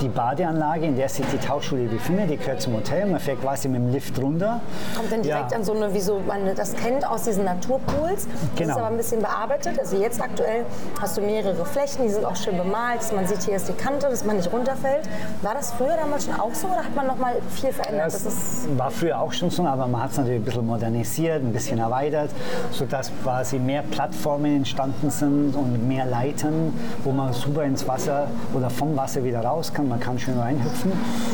die 0.00 0.08
Badeanlage, 0.08 0.86
in 0.86 0.96
der 0.96 1.08
sich 1.10 1.26
die 1.32 1.38
Tauchschule 1.38 1.84
befindet, 1.88 2.30
die 2.30 2.36
gehört 2.36 2.60
zum 2.60 2.74
Hotel. 2.74 3.06
Man 3.06 3.20
fährt 3.20 3.40
quasi 3.42 3.68
mit 3.68 3.80
dem 3.80 3.92
Lift 3.92 4.18
runter. 4.20 4.60
Kommt 4.96 5.12
dann 5.12 5.22
direkt 5.22 5.50
Ja. 5.52 5.56
an 5.58 5.64
so 5.64 5.72
eine, 5.72 5.92
wie 5.94 6.00
so 6.00 6.20
man 6.26 6.54
das 6.54 6.74
kennt 6.76 7.06
aus 7.08 7.24
diesen 7.24 7.44
Naturpools. 7.44 8.26
Das 8.26 8.34
Genau. 8.56 8.70
ist 8.72 8.78
aber 8.78 8.86
ein 8.88 8.96
bisschen 8.96 9.20
bearbeitet. 9.20 9.78
Also 9.78 9.96
jetzt 9.96 10.20
aktuell 10.20 10.64
hast 11.00 11.16
du 11.16 11.20
mehrere 11.22 11.64
Flächen, 11.64 12.02
die 12.04 12.08
sind 12.10 12.24
auch 12.24 12.36
schön 12.36 12.56
bemalt. 12.56 13.00
Man 13.14 13.26
sieht, 13.26 13.42
hier 13.42 13.56
ist 13.56 13.68
die 13.68 13.72
Kante, 13.72 14.08
dass 14.08 14.24
man 14.24 14.36
nicht 14.36 14.52
runterfällt. 14.52 15.08
War 15.42 15.54
das 15.54 15.72
früher 15.72 15.96
damals 16.00 16.24
schon 16.24 16.38
auch 16.38 16.54
so 16.54 16.66
oder 16.68 16.78
hat 16.84 16.94
man 16.94 17.06
noch 17.06 17.16
mal 17.18 17.34
viel 17.50 17.72
verändert? 17.72 18.06
Das 18.06 18.24
Das 18.24 18.32
ist 18.34 18.78
war 18.78 18.90
früher 18.90 19.20
auch 19.20 19.32
schon 19.32 19.50
so, 19.50 19.64
aber 19.64 19.86
man 19.86 20.02
hat 20.02 20.10
es 20.12 20.16
natürlich 20.18 20.40
ein 20.40 20.44
bisschen 20.44 20.66
modernisiert, 20.66 21.42
ein 21.42 21.52
bisschen 21.52 21.78
erweitert, 21.78 22.30
sodass 22.70 23.10
quasi 23.22 23.58
mehr 23.58 23.82
Plattformen 23.82 24.56
entstanden 24.56 25.10
sind 25.10 25.54
und 25.56 25.86
mehr 25.88 26.06
Leitern, 26.06 26.72
wo 27.04 27.10
man 27.12 27.32
super 27.32 27.64
ins 27.64 27.86
Wasser 27.88 28.26
oder 28.54 28.70
vom 28.70 28.96
Wasser 28.96 29.22
wieder 29.24 29.40
raus 29.44 29.72
kann. 29.72 29.88
Man 29.88 30.00
kann 30.00 30.18
schön 30.18 30.38
reinhüpfen. 30.38 30.89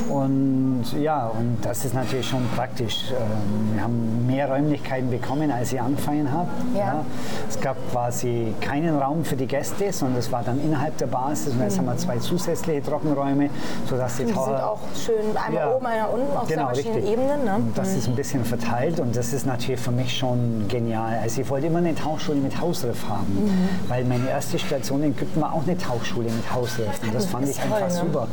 Und 0.08 0.84
ja, 1.00 1.26
und 1.28 1.58
das 1.62 1.84
ist 1.84 1.94
natürlich 1.94 2.28
schon 2.28 2.46
praktisch. 2.54 3.10
Ähm, 3.10 3.74
Wir 3.74 3.82
haben 3.82 4.26
mehr 4.26 4.48
Räumlichkeiten 4.50 5.10
bekommen, 5.10 5.50
als 5.50 5.72
ich 5.72 5.80
angefangen 5.80 6.30
habe. 6.32 6.48
Ja. 6.76 7.04
Es 7.48 7.60
gab 7.60 7.76
quasi 7.90 8.54
keinen 8.60 8.96
Raum 8.98 9.24
für 9.24 9.36
die 9.36 9.46
Gäste, 9.46 9.92
sondern 9.92 10.18
es 10.18 10.30
war 10.32 10.42
dann 10.42 10.60
innerhalb 10.62 10.96
der 10.98 11.06
Basis. 11.06 11.52
Und 11.54 11.60
jetzt 11.62 11.78
haben 11.78 11.86
wir 11.86 11.96
zwei 11.96 12.18
zusätzliche 12.18 12.82
Trockenräume, 12.82 13.50
sodass 13.88 14.16
die 14.16 14.22
die 14.22 14.26
sind 14.28 14.34
Taucher 14.36 14.70
auch 14.70 14.78
schön 14.94 15.36
einmal 15.36 15.54
Ja. 15.62 15.74
oben, 15.74 15.86
einmal 15.86 16.08
unten 16.10 16.36
auf 16.36 16.48
Genau, 16.48 16.66
zwei 16.66 16.74
verschiedenen 16.74 16.94
richtig. 17.04 17.12
Ebenen. 17.12 17.44
Ne? 17.44 17.60
Das 17.74 17.94
ist 17.94 18.08
ein 18.08 18.14
bisschen 18.16 18.44
verteilt 18.44 19.00
und 19.00 19.16
das 19.16 19.32
ist 19.32 19.46
natürlich 19.46 19.80
für 19.80 19.90
mich 19.92 20.16
schon 20.16 20.66
genial. 20.68 21.18
Also 21.22 21.40
ich 21.42 21.50
wollte 21.50 21.66
immer 21.66 21.78
eine 21.78 21.94
Tauchschule 21.94 22.38
mit 22.38 22.60
Hausriff 22.60 23.08
haben, 23.08 23.26
Mhm. 23.46 23.68
weil 23.88 24.04
meine 24.04 24.28
erste 24.28 24.58
Station 24.58 25.02
in 25.02 25.10
Ägypten 25.12 25.40
war 25.40 25.52
auch 25.52 25.62
eine 25.66 25.76
Tauchschule 25.76 26.30
mit 26.30 26.52
Hausriff 26.54 27.00
und 27.02 27.14
das 27.14 27.26
fand 27.32 27.44
ist 27.44 27.50
ich 27.56 27.62
einfach 27.62 27.78
toll, 27.80 27.88
ne? 27.88 27.94
super. 27.94 28.28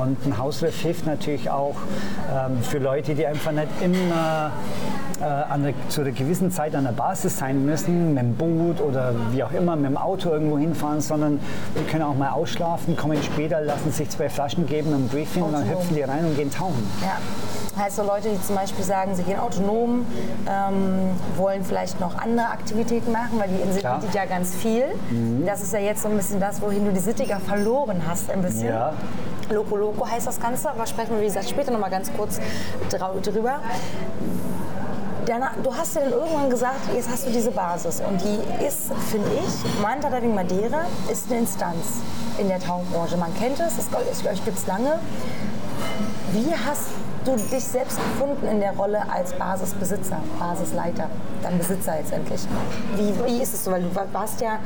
Und 0.00 0.16
ein 0.26 0.38
Hausriff 0.38 0.61
hilft 0.70 1.06
natürlich 1.06 1.50
auch 1.50 1.76
ähm, 2.32 2.62
für 2.62 2.78
Leute, 2.78 3.14
die 3.14 3.26
einfach 3.26 3.52
nicht 3.52 3.68
immer 3.80 4.50
äh, 5.20 5.24
an 5.24 5.62
der, 5.64 5.74
zu 5.88 6.00
einer 6.02 6.10
gewissen 6.10 6.50
Zeit 6.50 6.74
an 6.74 6.84
der 6.84 6.92
Basis 6.92 7.38
sein 7.38 7.64
müssen, 7.64 8.14
mit 8.14 8.22
dem 8.22 8.34
Boot 8.36 8.80
oder 8.80 9.14
wie 9.30 9.42
auch 9.42 9.52
immer, 9.52 9.76
mit 9.76 9.86
dem 9.86 9.96
Auto 9.96 10.30
irgendwo 10.30 10.58
hinfahren, 10.58 11.00
sondern 11.00 11.40
die 11.78 11.84
können 11.90 12.02
auch 12.04 12.14
mal 12.16 12.30
ausschlafen, 12.30 12.96
kommen 12.96 13.18
später, 13.22 13.60
lassen 13.60 13.92
sich 13.92 14.08
zwei 14.10 14.28
Flaschen 14.28 14.66
geben, 14.66 14.92
ein 14.94 15.08
Briefing 15.08 15.42
und 15.42 15.52
dann 15.52 15.62
Autonom. 15.62 15.80
hüpfen 15.80 15.96
die 15.96 16.02
rein 16.02 16.24
und 16.24 16.36
gehen 16.36 16.50
tauchen. 16.50 16.86
Ja. 17.00 17.18
Heißt 17.82 17.96
so 17.96 18.02
Leute, 18.02 18.28
die 18.28 18.42
zum 18.42 18.54
Beispiel 18.56 18.84
sagen, 18.84 19.14
sie 19.14 19.22
gehen 19.22 19.38
autonom, 19.38 20.04
ähm, 20.46 21.10
wollen 21.38 21.64
vielleicht 21.64 22.00
noch 22.00 22.18
andere 22.18 22.48
Aktivitäten 22.48 23.12
machen, 23.12 23.38
weil 23.38 23.48
die 23.48 23.62
Insel 23.62 23.80
Klar. 23.80 23.96
Mhm. 23.96 24.00
bietet 24.00 24.14
ja 24.14 24.24
ganz 24.26 24.54
viel. 24.54 24.84
Das 25.46 25.62
ist 25.62 25.72
ja 25.72 25.78
jetzt 25.78 26.02
so 26.02 26.08
ein 26.08 26.16
bisschen 26.18 26.38
das, 26.38 26.60
wohin 26.60 26.84
du 26.84 26.92
die 26.92 27.00
Sittiger 27.00 27.38
verloren 27.40 28.02
hast, 28.06 28.30
ein 28.30 28.42
bisschen. 28.42 28.68
Ja. 28.68 28.92
Loco 29.50 29.76
Loco 29.76 30.08
heißt 30.08 30.26
das 30.26 30.40
Ganze, 30.40 30.70
aber 30.70 30.86
sprechen 30.86 31.14
wir, 31.14 31.20
wie 31.20 31.26
gesagt, 31.26 31.48
später 31.48 31.70
noch 31.70 31.80
mal 31.80 31.90
ganz 31.90 32.10
kurz 32.16 32.40
drüber. 32.90 33.60
du 35.26 35.74
hast 35.74 35.94
ja 35.94 36.02
dann 36.02 36.12
irgendwann 36.12 36.50
gesagt, 36.50 36.80
jetzt 36.94 37.08
hast 37.10 37.26
du 37.26 37.30
diese 37.30 37.50
Basis. 37.50 38.00
Und 38.00 38.20
die 38.20 38.64
ist, 38.64 38.92
finde 39.10 39.28
ich, 39.34 39.82
Manta 39.82 40.10
Diving 40.10 40.34
Madeira 40.34 40.86
ist 41.10 41.30
eine 41.30 41.40
Instanz 41.40 42.00
in 42.38 42.48
der 42.48 42.60
Tauchbranche. 42.60 43.16
Man 43.16 43.34
kennt 43.36 43.60
es, 43.60 43.78
es, 43.78 43.86
es 44.10 44.26
euch 44.26 44.44
gibt 44.44 44.58
es 44.58 44.66
lange. 44.66 44.98
Wie 46.32 46.52
hast 46.52 46.88
du 47.24 47.36
dich 47.36 47.64
selbst 47.64 47.96
gefunden 47.96 48.46
in 48.48 48.60
der 48.60 48.72
Rolle 48.76 49.02
als 49.10 49.32
Basisbesitzer, 49.34 50.18
Basisleiter, 50.38 51.08
dann 51.42 51.58
Besitzer 51.58 51.94
letztendlich? 51.96 52.40
Wie, 52.96 53.14
wie 53.26 53.42
ist 53.42 53.54
es 53.54 53.64
so? 53.64 53.70
Weil 53.70 53.82
du 53.82 53.88
warst 54.12 54.40
ja, 54.40 54.58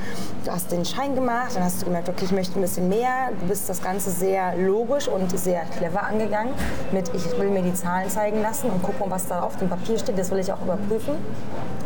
du 0.44 0.50
hast 0.50 0.70
den 0.70 0.84
Schein 0.84 1.14
gemacht, 1.14 1.54
dann 1.54 1.64
hast 1.64 1.82
du 1.82 1.86
gemerkt, 1.86 2.08
okay, 2.08 2.24
ich 2.24 2.32
möchte 2.32 2.58
ein 2.58 2.62
bisschen 2.62 2.88
mehr. 2.88 3.30
Du 3.40 3.46
bist 3.46 3.68
das 3.68 3.82
Ganze 3.82 4.10
sehr 4.10 4.56
logisch 4.56 5.08
und 5.08 5.36
sehr 5.38 5.62
clever 5.76 6.02
angegangen 6.02 6.52
mit, 6.92 7.10
ich 7.14 7.38
will 7.38 7.50
mir 7.50 7.62
die 7.62 7.74
Zahlen 7.74 8.08
zeigen 8.10 8.42
lassen 8.42 8.70
und 8.70 8.82
gucken, 8.82 9.06
was 9.08 9.26
da 9.26 9.40
auf 9.40 9.56
dem 9.56 9.68
Papier 9.68 9.98
steht. 9.98 10.18
Das 10.18 10.30
will 10.30 10.38
ich 10.38 10.52
auch 10.52 10.62
überprüfen. 10.62 11.14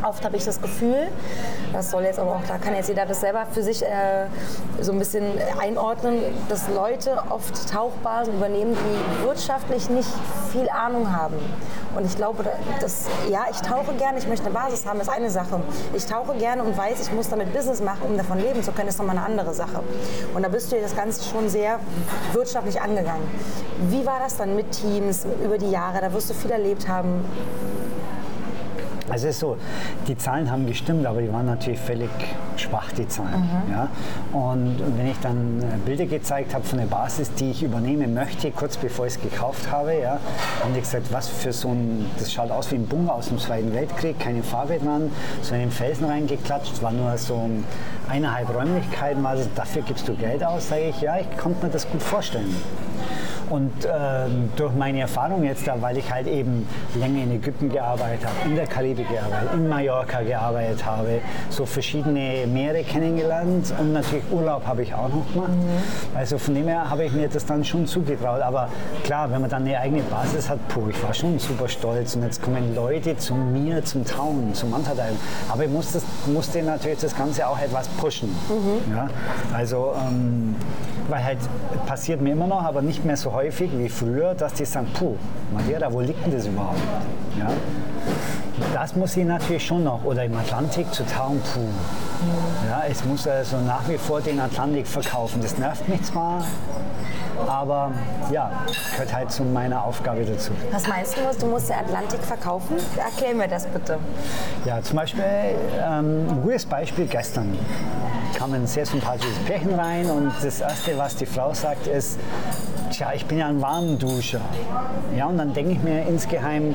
Oft 0.03 0.25
habe 0.25 0.37
ich 0.37 0.45
das 0.45 0.61
Gefühl, 0.62 1.09
das 1.75 1.91
soll 1.91 2.05
jetzt 2.05 2.19
aber 2.19 2.37
auch, 2.37 2.45
da 2.49 2.57
kann 2.57 2.75
jetzt 2.75 2.89
jeder 2.89 3.05
das 3.05 3.21
selber 3.21 3.47
für 3.53 3.62
sich 3.62 3.83
äh, 3.83 4.27
so 4.81 4.93
ein 4.93 4.99
bisschen 4.99 5.25
einordnen, 5.61 6.21
dass 6.49 6.69
Leute 6.69 7.23
oft 7.29 7.71
Tauchbasen 7.71 8.35
übernehmen, 8.35 8.75
die 8.75 9.27
wirtschaftlich 9.27 9.91
nicht 9.91 10.09
viel 10.53 10.60
Ahnung 10.69 11.14
haben. 11.14 11.37
Und 11.97 12.05
ich 12.05 12.17
glaube, 12.17 12.45
dass, 12.81 13.07
ja, 13.29 13.45
ich 13.50 13.61
tauche 13.61 13.95
gerne, 13.95 14.19
ich 14.19 14.29
möchte 14.29 14.47
eine 14.47 14.55
Basis 14.55 14.87
haben, 14.87 15.00
ist 15.00 15.09
eine 15.09 15.31
Sache. 15.31 15.61
Ich 15.95 16.07
tauche 16.07 16.35
gerne 16.37 16.62
und 16.62 16.76
weiß, 16.76 17.00
ich 17.00 17.12
muss 17.12 17.29
damit 17.29 17.52
Business 17.52 17.81
machen, 17.83 18.02
um 18.02 18.17
davon 18.17 18.38
leben 18.38 18.62
zu 18.62 18.73
können, 18.73 18.88
ist 18.88 18.99
nochmal 18.99 19.17
eine 19.17 19.26
andere 19.26 19.55
Sache. 19.55 19.83
Und 20.35 20.43
da 20.43 20.49
bist 20.49 20.71
du 20.71 20.81
das 20.81 20.95
Ganze 20.95 21.25
schon 21.25 21.49
sehr 21.49 21.81
wirtschaftlich 22.33 22.81
angegangen. 22.81 23.26
Wie 23.88 24.05
war 24.05 24.19
das 24.21 24.37
dann 24.37 24.55
mit 24.57 24.73
Teams 24.73 25.26
über 25.45 25.59
die 25.59 25.71
Jahre? 25.71 26.00
Da 26.00 26.12
wirst 26.12 26.31
du 26.31 26.35
viel 26.35 26.50
erlebt 26.50 26.88
haben. 26.88 27.25
Also 29.11 29.26
es 29.26 29.35
ist 29.35 29.40
so, 29.40 29.57
die 30.07 30.17
Zahlen 30.17 30.50
haben 30.50 30.67
gestimmt, 30.67 31.05
aber 31.05 31.21
die 31.21 31.33
waren 31.33 31.47
natürlich 31.47 31.81
völlig 31.81 32.11
schwach, 32.57 32.93
die 32.93 33.09
Zahlen. 33.09 33.40
Mhm. 33.67 33.73
Ja? 33.73 33.88
Und 34.33 34.76
wenn 34.97 35.09
ich 35.09 35.19
dann 35.21 35.61
äh, 35.61 35.76
Bilder 35.85 36.07
gezeigt 36.07 36.55
habe 36.55 36.64
von 36.64 36.79
der 36.79 36.87
Basis, 36.87 37.35
die 37.35 37.50
ich 37.50 37.62
übernehmen 37.62 38.14
möchte, 38.14 38.50
kurz 38.52 38.76
bevor 38.76 39.07
ich 39.07 39.14
es 39.17 39.21
gekauft 39.21 39.71
habe, 39.71 39.95
ja, 40.00 40.21
haben 40.62 40.75
die 40.75 40.81
gesagt, 40.81 41.12
was 41.12 41.29
für 41.29 41.52
so 41.52 41.69
ein, 41.69 42.07
das 42.19 42.33
schaut 42.33 42.50
aus 42.50 42.71
wie 42.71 42.76
ein 42.76 42.87
Bunker 42.87 43.14
aus 43.14 43.29
dem 43.29 43.38
Zweiten 43.38 43.75
Weltkrieg, 43.75 44.19
keine 44.21 44.43
Farbe 44.43 44.79
dran, 44.79 45.11
so 45.43 45.55
in 45.55 45.61
den 45.61 45.71
Felsen 45.71 46.07
reingeklatscht, 46.07 46.81
war 46.83 46.93
nur 46.93 47.19
so 47.19 47.50
eineinhalb 48.09 48.55
Räumlichkeiten, 48.55 49.26
also 49.26 49.49
dafür 49.55 49.83
gibst 49.83 50.07
du 50.07 50.14
Geld 50.14 50.45
aus, 50.45 50.69
sage 50.69 50.88
ich, 50.90 51.00
ja, 51.00 51.19
ich 51.19 51.37
konnte 51.37 51.67
mir 51.67 51.73
das 51.73 51.88
gut 51.90 52.02
vorstellen. 52.02 52.55
Und 53.50 53.85
äh, 53.85 53.88
durch 54.57 54.73
meine 54.75 55.00
Erfahrung 55.00 55.42
jetzt 55.42 55.66
da, 55.66 55.75
weil 55.83 55.97
ich 55.97 56.11
halt 56.11 56.28
eben 56.28 56.66
länger 56.95 57.25
in 57.25 57.33
Ägypten 57.33 57.69
gearbeitet 57.69 58.25
habe, 58.25 58.49
in 58.49 58.54
der 58.54 58.66
Karibik 58.66 59.09
gearbeitet, 59.09 59.50
in 59.54 59.69
Mallorca 59.69 60.23
gearbeitet 60.23 60.87
habe, 60.87 61.21
so 61.49 61.66
verschiedene 61.66 62.47
Meere 62.47 62.85
kennengelernt 62.85 63.75
und 63.78 63.92
natürlich 63.92 64.25
Urlaub 64.30 64.64
habe 64.66 64.83
ich 64.83 64.95
auch 64.95 65.09
noch 65.09 65.26
gemacht. 65.33 65.50
Mhm. 65.50 66.16
Also 66.16 66.38
von 66.38 66.54
dem 66.54 66.69
her 66.69 66.88
habe 66.88 67.04
ich 67.04 67.12
mir 67.12 67.28
das 67.28 67.45
dann 67.45 67.64
schon 67.64 67.87
zugetraut. 67.87 68.40
Aber 68.40 68.69
klar, 69.02 69.30
wenn 69.33 69.40
man 69.40 69.50
dann 69.50 69.64
eine 69.64 69.78
eigene 69.80 70.02
Basis 70.02 70.49
hat, 70.49 70.61
puh, 70.69 70.88
ich 70.88 71.02
war 71.02 71.12
schon 71.12 71.37
super 71.40 71.66
stolz. 71.66 72.14
Und 72.14 72.23
jetzt 72.23 72.40
kommen 72.40 72.73
Leute 72.76 73.16
zu 73.16 73.35
mir 73.35 73.85
zum 73.85 74.04
Tauchen, 74.04 74.54
zum 74.54 74.71
Mantadeilen. 74.71 75.16
Aber 75.49 75.64
ich 75.64 75.71
musste, 75.71 76.00
musste 76.26 76.62
natürlich 76.62 77.00
das 77.00 77.16
Ganze 77.16 77.49
auch 77.49 77.59
etwas 77.59 77.88
pushen. 77.88 78.28
Mhm. 78.28 78.95
Ja? 78.95 79.09
Also, 79.52 79.92
ähm, 80.07 80.54
weil 81.09 81.25
halt 81.25 81.38
passiert 81.87 82.21
mir 82.21 82.33
immer 82.33 82.47
noch, 82.47 82.62
aber 82.62 82.83
nicht 82.83 83.04
mehr 83.04 83.16
so 83.16 83.33
häufig 83.33 83.40
wie 83.43 83.89
früher, 83.89 84.35
dass 84.35 84.55
die 84.55 84.65
sagen, 84.65 84.89
puh, 84.93 85.17
Madeira, 85.53 85.93
wo 85.93 86.01
liegt 86.01 86.25
denn 86.25 86.33
das 86.33 86.47
überhaupt? 86.47 86.79
Ja? 87.39 87.49
Das 88.75 88.95
muss 88.95 89.17
ich 89.17 89.25
natürlich 89.25 89.65
schon 89.65 89.85
noch, 89.85 90.05
oder 90.05 90.25
im 90.25 90.37
Atlantik 90.37 90.93
zu 90.93 91.05
tauchen, 91.07 91.41
puh. 91.55 91.61
Ja, 92.69 92.83
es 92.89 93.05
muss 93.05 93.27
also 93.27 93.57
nach 93.59 93.89
wie 93.89 93.97
vor 93.97 94.21
den 94.21 94.39
Atlantik 94.39 94.87
verkaufen. 94.87 95.41
Das 95.41 95.57
nervt 95.57 95.89
mich 95.89 96.03
zwar, 96.03 96.45
aber 97.49 97.93
ja, 98.31 98.51
gehört 98.93 99.15
halt 99.15 99.33
zu 99.33 99.43
meiner 99.45 99.85
Aufgabe 99.85 100.25
dazu. 100.25 100.53
Was 100.71 100.87
meinst 100.87 101.17
du, 101.17 101.21
du 101.39 101.47
musst 101.47 101.69
den 101.69 101.77
Atlantik 101.77 102.21
verkaufen? 102.23 102.77
Erklär 102.97 103.35
mir 103.35 103.49
das 103.49 103.67
bitte. 103.67 103.99
Ja, 104.65 104.83
zum 104.83 104.97
Beispiel, 104.97 105.25
ähm, 105.25 106.27
ein 106.29 106.43
gutes 106.43 106.67
Beispiel 106.67 107.07
gestern 107.07 107.59
kam 108.37 108.53
ein 108.55 108.67
sehr 108.67 108.87
sympathisches 108.87 109.39
Pärchen 109.41 109.75
rein 109.75 110.11
und 110.11 110.33
das 110.43 110.61
Erste, 110.61 110.97
was 110.97 111.17
die 111.17 111.27
Frau 111.27 111.53
sagt, 111.53 111.87
ist, 111.87 112.19
tja, 112.91 113.13
ich 113.15 113.27
bin 113.27 113.39
ja 113.39 113.49
ein 113.49 113.61
Warmduscher. 113.61 114.41
Ja, 115.17 115.27
und 115.27 115.39
dann 115.39 115.53
denke 115.53 115.73
ich 115.73 115.83
mir 115.83 116.07
insgeheim, 116.07 116.75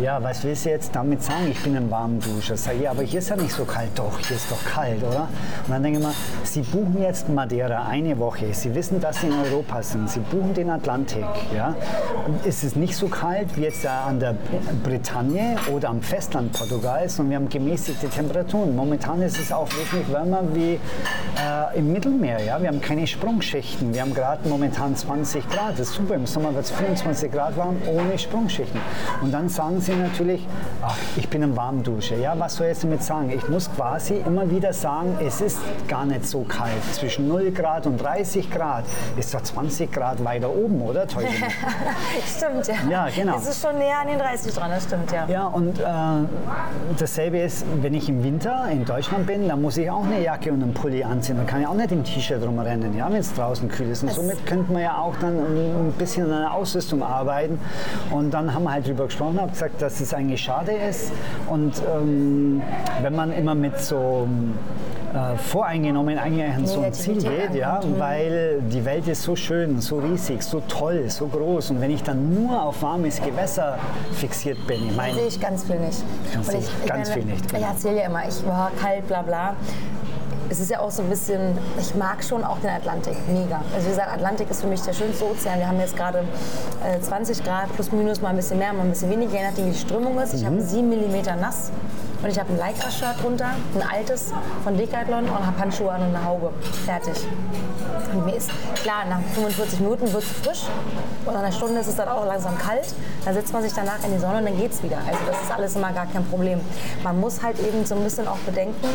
ja, 0.00 0.22
was 0.22 0.42
willst 0.42 0.64
du 0.64 0.70
jetzt 0.70 0.94
damit 0.94 1.22
sagen? 1.22 1.48
Ich 1.50 1.62
bin 1.62 1.76
ein 1.76 1.90
Warmduscher. 1.90 2.56
Sag 2.56 2.74
ich, 2.80 2.88
aber 2.88 3.02
hier 3.02 3.18
ist 3.18 3.28
ja 3.28 3.36
nicht 3.36 3.52
so 3.52 3.64
kalt. 3.64 3.90
Doch, 3.94 4.18
hier 4.18 4.36
ist 4.36 4.50
doch 4.50 4.64
kalt, 4.64 5.02
oder? 5.02 5.28
Und 5.66 5.70
dann 5.70 5.82
denke 5.82 5.98
ich 5.98 6.04
mal, 6.04 6.14
Sie 6.44 6.62
buchen 6.62 7.02
jetzt 7.02 7.28
Madeira 7.28 7.86
eine 7.86 8.18
Woche. 8.18 8.52
Sie 8.54 8.74
wissen, 8.74 9.00
dass 9.00 9.20
Sie 9.20 9.26
in 9.26 9.34
Europa 9.34 9.82
sind. 9.82 10.08
Sie 10.08 10.20
buchen 10.20 10.54
den 10.54 10.70
Atlantik. 10.70 11.24
Ja? 11.54 11.76
Ist 12.44 12.64
es 12.64 12.74
nicht 12.74 12.96
so 12.96 13.08
kalt 13.08 13.56
wie 13.56 13.62
jetzt 13.62 13.86
an 13.86 14.18
der 14.18 14.34
Bretagne 14.82 15.56
oder 15.72 15.90
am 15.90 16.00
Festland 16.00 16.52
Portugals 16.52 17.18
und 17.18 17.28
wir 17.28 17.36
haben 17.36 17.48
gemäßigte 17.48 18.08
Temperaturen. 18.08 18.74
Momentan 18.74 19.20
ist 19.22 19.38
es 19.38 19.52
auch 19.52 19.68
wesentlich 19.68 20.10
wärmer 20.10 20.42
wie 20.54 20.74
äh, 20.74 21.78
im 21.78 21.92
Mittelmeer. 21.92 22.42
Ja? 22.42 22.60
Wir 22.60 22.68
haben 22.68 22.80
keine 22.80 23.06
Sprungschichten. 23.06 23.92
Wir 23.92 24.00
haben 24.00 24.14
gerade 24.14 24.48
momentan 24.48 24.96
20 24.96 25.48
Grad. 25.50 25.72
Das 25.72 25.88
ist 25.88 25.94
super. 25.94 26.14
Im 26.14 26.26
Sommer 26.26 26.54
wird 26.54 26.64
es 26.64 26.70
24 26.70 27.30
Grad 27.30 27.56
warm 27.56 27.76
ohne 27.86 28.18
Sprungschichten. 28.18 28.80
Und 29.20 29.32
dann 29.32 29.48
sagen 29.48 29.81
Sie 29.82 29.94
natürlich, 29.94 30.46
ach, 30.80 30.96
ich 31.16 31.28
bin 31.28 31.42
ein 31.42 31.56
Warmduscher. 31.56 32.16
Ja, 32.16 32.34
was 32.38 32.56
soll 32.56 32.68
ich 32.68 32.78
damit 32.78 33.02
sagen? 33.02 33.30
Ich 33.30 33.48
muss 33.48 33.70
quasi 33.74 34.22
immer 34.24 34.48
wieder 34.50 34.72
sagen, 34.72 35.18
es 35.24 35.40
ist 35.40 35.58
gar 35.88 36.04
nicht 36.04 36.26
so 36.26 36.42
kalt. 36.42 36.82
Zwischen 36.92 37.28
0 37.28 37.50
Grad 37.50 37.86
und 37.86 37.98
30 38.00 38.50
Grad 38.50 38.84
ist 39.16 39.34
doch 39.34 39.42
20 39.42 39.90
Grad 39.90 40.24
weiter 40.24 40.50
oben, 40.50 40.80
oder? 40.82 41.06
stimmt, 41.08 42.66
ja. 42.66 42.74
Ja, 42.90 43.08
genau. 43.14 43.36
Es 43.36 43.48
ist 43.48 43.62
schon 43.62 43.78
näher 43.78 43.98
an 44.00 44.08
den 44.08 44.18
30 44.18 44.54
dran, 44.54 44.70
das 44.70 44.84
stimmt, 44.84 45.10
ja. 45.12 45.26
Ja, 45.26 45.46
und 45.46 45.78
äh, 45.78 45.82
dasselbe 46.98 47.38
ist, 47.38 47.64
wenn 47.80 47.94
ich 47.94 48.08
im 48.08 48.22
Winter 48.22 48.68
in 48.70 48.84
Deutschland 48.84 49.26
bin, 49.26 49.48
dann 49.48 49.60
muss 49.60 49.76
ich 49.76 49.90
auch 49.90 50.04
eine 50.04 50.22
Jacke 50.22 50.52
und 50.52 50.62
einen 50.62 50.74
Pulli 50.74 51.02
anziehen. 51.02 51.36
Dann 51.36 51.46
kann 51.46 51.60
ich 51.60 51.66
auch 51.66 51.74
nicht 51.74 51.92
im 51.92 52.04
T-Shirt 52.04 52.42
rumrennen, 52.42 52.96
ja, 52.96 53.10
wenn 53.10 53.20
es 53.20 53.34
draußen 53.34 53.68
kühl 53.68 53.90
ist. 53.90 54.02
Und 54.02 54.10
es 54.10 54.16
somit 54.16 54.46
könnte 54.46 54.72
man 54.72 54.82
ja 54.82 54.96
auch 54.98 55.14
dann 55.20 55.36
ein 55.36 55.94
bisschen 55.98 56.24
an 56.30 56.40
der 56.40 56.54
Ausrüstung 56.54 57.02
arbeiten. 57.02 57.58
Und 58.10 58.30
dann 58.32 58.52
haben 58.54 58.64
wir 58.64 58.72
halt 58.72 58.86
drüber 58.86 59.06
gesprochen, 59.06 59.40
habe 59.40 59.50
gesagt, 59.50 59.71
dass 59.78 60.00
es 60.00 60.14
eigentlich 60.14 60.42
schade 60.42 60.72
ist. 60.72 61.12
Und 61.48 61.74
ähm, 61.94 62.62
wenn 63.00 63.14
man 63.14 63.32
immer 63.32 63.54
mit 63.54 63.78
so 63.80 64.28
äh, 65.14 65.36
voreingenommen 65.36 66.18
eigentlich 66.18 66.50
an 66.50 66.66
so 66.66 66.80
ein 66.80 66.92
Ziel 66.92 67.22
geht, 67.22 67.54
ja, 67.54 67.80
weil 67.98 68.62
die 68.62 68.84
Welt 68.84 69.06
ist 69.08 69.22
so 69.22 69.36
schön, 69.36 69.80
so 69.80 69.98
riesig, 69.98 70.42
so 70.42 70.62
toll, 70.68 71.04
so 71.08 71.26
groß. 71.26 71.70
Und 71.70 71.80
wenn 71.80 71.90
ich 71.90 72.02
dann 72.02 72.34
nur 72.34 72.62
auf 72.62 72.82
warmes 72.82 73.20
Gewässer 73.20 73.78
fixiert 74.14 74.66
bin, 74.66 74.88
ich 74.88 74.96
meine. 74.96 75.14
sehe 75.14 75.26
ich 75.26 75.40
ganz 75.40 75.64
viel 75.64 75.78
nicht. 75.80 76.02
Ich, 76.30 76.58
ich 76.58 76.86
ganz 76.86 77.08
meine, 77.08 77.20
viel 77.20 77.32
nicht. 77.32 77.48
Genau. 77.48 77.60
Ich 77.60 77.66
erzähle 77.66 77.96
ja 77.96 78.06
immer, 78.06 78.28
ich 78.28 78.46
war 78.46 78.70
kalt, 78.80 79.06
bla 79.06 79.22
bla 79.22 79.54
es 80.52 80.60
ist 80.60 80.70
ja 80.70 80.80
auch 80.80 80.90
so 80.90 81.00
ein 81.00 81.08
bisschen, 81.08 81.56
ich 81.80 81.94
mag 81.94 82.22
schon 82.22 82.44
auch 82.44 82.58
den 82.58 82.68
Atlantik, 82.68 83.16
mega. 83.26 83.62
Also 83.74 83.86
wie 83.86 83.90
gesagt, 83.90 84.12
Atlantik 84.12 84.50
ist 84.50 84.60
für 84.60 84.66
mich 84.66 84.82
der 84.82 84.92
schönste 84.92 85.24
Ozean. 85.24 85.58
Wir 85.58 85.66
haben 85.66 85.80
jetzt 85.80 85.96
gerade 85.96 86.24
äh, 86.84 87.00
20 87.00 87.42
Grad, 87.42 87.72
plus 87.74 87.90
minus 87.90 88.20
mal 88.20 88.28
ein 88.28 88.36
bisschen 88.36 88.58
mehr, 88.58 88.74
mal 88.74 88.82
ein 88.82 88.90
bisschen 88.90 89.10
weniger, 89.10 89.32
je 89.32 89.46
nachdem 89.46 89.66
wie 89.66 89.70
die 89.70 89.78
Strömung 89.78 90.20
ist. 90.20 90.34
Ich 90.34 90.42
mhm. 90.42 90.46
habe 90.46 90.60
7 90.60 90.88
mm 90.90 91.40
nass 91.40 91.70
und 92.22 92.28
ich 92.28 92.38
habe 92.38 92.52
ein 92.52 92.56
Lycra-Shirt 92.56 93.22
drunter, 93.22 93.46
ein 93.74 93.82
altes 93.98 94.30
von 94.62 94.76
Decathlon 94.76 95.24
und 95.24 95.46
habe 95.46 95.58
Handschuhe 95.58 95.90
an 95.90 96.02
und 96.02 96.14
eine 96.14 96.24
Haube. 96.24 96.52
Fertig. 96.84 97.14
Und 98.12 98.26
mir 98.26 98.36
ist 98.36 98.50
klar, 98.74 99.06
nach 99.08 99.20
45 99.34 99.80
Minuten 99.80 100.12
wird 100.12 100.22
es 100.22 100.30
frisch 100.46 100.62
und 101.24 101.32
nach 101.32 101.42
einer 101.42 101.52
Stunde 101.52 101.80
ist 101.80 101.86
es 101.86 101.96
dann 101.96 102.08
auch 102.08 102.26
langsam 102.26 102.58
kalt. 102.58 102.94
Dann 103.24 103.32
setzt 103.32 103.54
man 103.54 103.62
sich 103.62 103.72
danach 103.72 104.04
in 104.04 104.12
die 104.12 104.18
Sonne 104.18 104.38
und 104.38 104.44
dann 104.44 104.58
geht 104.58 104.72
es 104.72 104.82
wieder. 104.82 104.98
Also 104.98 105.18
das 105.26 105.42
ist 105.42 105.50
alles 105.50 105.76
immer 105.76 105.92
gar 105.92 106.06
kein 106.06 106.24
Problem. 106.26 106.60
Man 107.02 107.18
muss 107.20 107.42
halt 107.42 107.58
eben 107.58 107.86
so 107.86 107.94
ein 107.94 108.04
bisschen 108.04 108.28
auch 108.28 108.38
bedenken, 108.38 108.88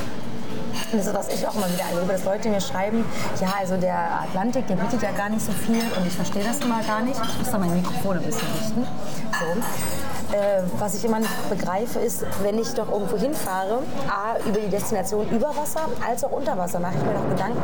das 0.91 1.08
ist, 1.08 1.13
was 1.13 1.27
ich 1.29 1.48
auch 1.48 1.56
immer 1.56 1.67
wieder 1.72 1.84
erlebe, 1.91 2.13
dass 2.13 2.24
Leute 2.24 2.50
mir 2.50 2.62
schreiben, 2.62 3.03
ja, 3.41 3.53
also 3.60 3.77
der 3.77 4.22
Atlantik, 4.22 4.67
der 4.67 4.75
bietet 4.75 5.01
ja 5.01 5.12
gar 5.12 5.29
nicht 5.29 5.46
so 5.46 5.51
viel 5.51 5.84
und 5.98 6.08
ich 6.08 6.13
verstehe 6.13 6.44
das 6.44 6.60
immer 6.60 6.82
gar 6.84 7.01
nicht. 7.01 7.20
Ich 7.22 7.39
muss 7.39 7.51
da 7.51 7.58
mein 7.58 7.74
Mikrofon 7.74 8.17
ein 8.17 8.24
bisschen 8.24 8.48
richten. 8.60 8.88
So. 9.32 10.36
Äh, 10.36 10.62
was 10.77 10.94
ich 10.96 11.06
immer 11.06 11.20
nicht 11.20 11.50
begreife, 11.50 12.00
ist, 12.00 12.25
wenn 12.44 12.60
ich 12.60 12.74
doch 12.74 12.91
irgendwo 12.91 13.17
hinfahre, 13.17 13.82
A, 14.10 14.38
über 14.46 14.60
die 14.60 14.67
Destination 14.67 15.27
über 15.29 15.56
Wasser, 15.56 15.88
als 16.06 16.24
auch 16.25 16.32
unter 16.32 16.58
Wasser, 16.58 16.79
mache 16.79 16.96
ich 16.98 17.03
mir 17.03 17.13
noch 17.13 17.29
Gedanken. 17.29 17.62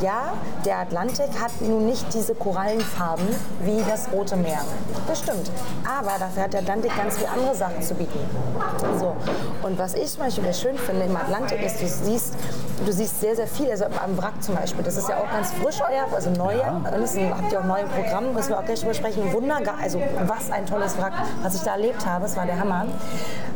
Ja, 0.00 0.32
der 0.64 0.78
Atlantik 0.78 1.28
hat 1.38 1.52
nun 1.60 1.84
nicht 1.84 2.06
diese 2.14 2.34
Korallenfarben 2.34 3.26
wie 3.60 3.82
das 3.86 4.10
Rote 4.12 4.36
Meer. 4.36 4.60
Das 5.06 5.18
stimmt. 5.18 5.50
Aber 5.84 6.12
dafür 6.18 6.44
hat 6.44 6.54
der 6.54 6.60
Atlantik 6.60 6.96
ganz 6.96 7.16
viele 7.16 7.28
andere 7.28 7.54
Sachen 7.54 7.82
zu 7.82 7.94
bieten. 7.94 8.18
So. 8.98 9.14
Und 9.62 9.78
was 9.78 9.94
ich 9.94 10.10
zum 10.10 10.22
Beispiel 10.22 10.54
schön 10.54 10.78
finde 10.78 11.04
im 11.04 11.16
Atlantik 11.16 11.62
ist, 11.62 11.82
du 11.82 11.86
siehst, 11.86 12.34
du 12.84 12.92
siehst 12.92 13.20
sehr, 13.20 13.36
sehr 13.36 13.46
viel, 13.46 13.70
also 13.70 13.84
am 13.84 14.18
Wrack 14.18 14.42
zum 14.42 14.54
Beispiel, 14.54 14.84
das 14.84 14.96
ist 14.96 15.08
ja 15.08 15.16
auch 15.16 15.30
ganz 15.30 15.52
frisch 15.52 15.80
euer, 15.80 16.06
also 16.14 16.30
neu, 16.30 16.56
ja. 16.56 16.80
das 16.84 17.16
habt 17.16 17.52
ihr 17.52 17.60
auch 17.60 17.64
neu 17.64 17.80
im 17.80 17.88
Programm, 17.88 18.34
müssen 18.34 18.50
wir 18.50 18.58
auch 18.58 18.64
gleich 18.64 18.80
drüber 18.80 18.94
sprechen. 18.94 19.32
Wunder, 19.32 19.60
also 19.82 20.00
was 20.26 20.50
ein 20.50 20.66
tolles 20.66 20.98
Wrack, 20.98 21.12
was 21.42 21.54
ich 21.54 21.62
da 21.62 21.72
erlebt 21.72 22.04
habe, 22.04 22.26
es 22.26 22.36
war 22.36 22.46
der 22.46 22.58
Hammer. 22.58 22.86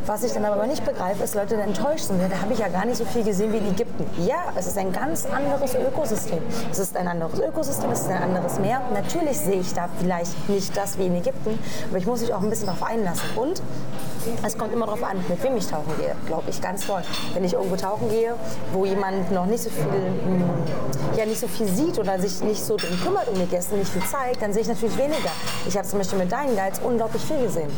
Was 0.07 0.23
ich 0.25 0.33
dann 0.33 0.45
aber 0.45 0.67
nicht 0.67 0.85
begreife, 0.85 1.23
ist, 1.23 1.35
Leute 1.35 1.57
dann 1.57 1.69
enttäuscht 1.69 2.07
sind. 2.07 2.21
Da 2.21 2.41
habe 2.41 2.53
ich 2.53 2.59
ja 2.59 2.69
gar 2.69 2.85
nicht 2.85 2.97
so 2.97 3.05
viel 3.05 3.23
gesehen 3.23 3.53
wie 3.53 3.59
in 3.59 3.71
Ägypten. 3.71 4.05
Ja, 4.27 4.45
es 4.57 4.67
ist 4.67 4.79
ein 4.79 4.93
ganz 4.93 5.27
anderes 5.27 5.75
Ökosystem. 5.75 6.43
Es 6.71 6.79
ist 6.79 6.97
ein 6.97 7.07
anderes 7.07 7.39
Ökosystem, 7.39 7.91
es 7.91 8.01
ist 8.01 8.11
ein 8.11 8.23
anderes 8.23 8.59
Meer. 8.59 8.81
Natürlich 8.93 9.39
sehe 9.39 9.61
ich 9.61 9.73
da 9.75 9.89
vielleicht 10.01 10.49
nicht 10.49 10.77
das 10.77 10.99
wie 10.99 11.07
in 11.07 11.15
Ägypten, 11.17 11.59
aber 11.91 11.99
ich 11.99 12.07
muss 12.07 12.23
mich 12.23 12.33
auch 12.33 12.41
ein 12.41 12.51
bisschen 12.51 12.67
darauf 12.67 12.83
einlassen. 12.83 13.29
Und 13.37 13.63
es 14.45 14.57
kommt 14.59 14.73
immer 14.73 14.87
darauf 14.87 15.03
an, 15.03 15.17
mit 15.29 15.43
wem 15.43 15.57
ich 15.57 15.67
tauchen 15.67 15.93
gehe, 15.99 16.15
glaube 16.27 16.45
ich, 16.51 16.61
ganz 16.61 16.87
toll. 16.87 17.03
Wenn 17.35 17.45
ich 17.45 17.55
irgendwo 17.55 17.77
tauchen 17.77 18.09
gehe, 18.11 18.35
wo 18.73 18.85
jemand 18.85 19.31
noch 19.33 19.47
nicht 19.47 19.63
so 19.63 19.71
viel, 19.71 19.85
mh, 19.85 21.17
ja, 21.19 21.27
nicht 21.27 21.41
so 21.41 21.49
viel 21.49 21.67
sieht 21.69 21.99
oder 21.99 22.19
sich 22.19 22.41
nicht 22.43 22.63
so 22.65 22.77
drum 22.77 22.99
kümmert 23.03 23.29
um 23.29 23.35
die 23.35 23.47
Gäste, 23.47 23.75
nicht 23.77 23.91
viel 23.91 24.03
zeigt, 24.05 24.43
dann 24.43 24.53
sehe 24.53 24.63
ich 24.63 24.69
natürlich 24.69 24.97
weniger. 24.97 25.31
Ich 25.67 25.77
habe 25.77 25.87
zum 25.87 25.99
Beispiel 25.99 26.19
mit 26.19 26.31
deinen 26.33 26.57
Guides 26.57 26.81
unglaublich 26.81 27.23
viel 27.23 27.41
gesehen. 27.43 27.71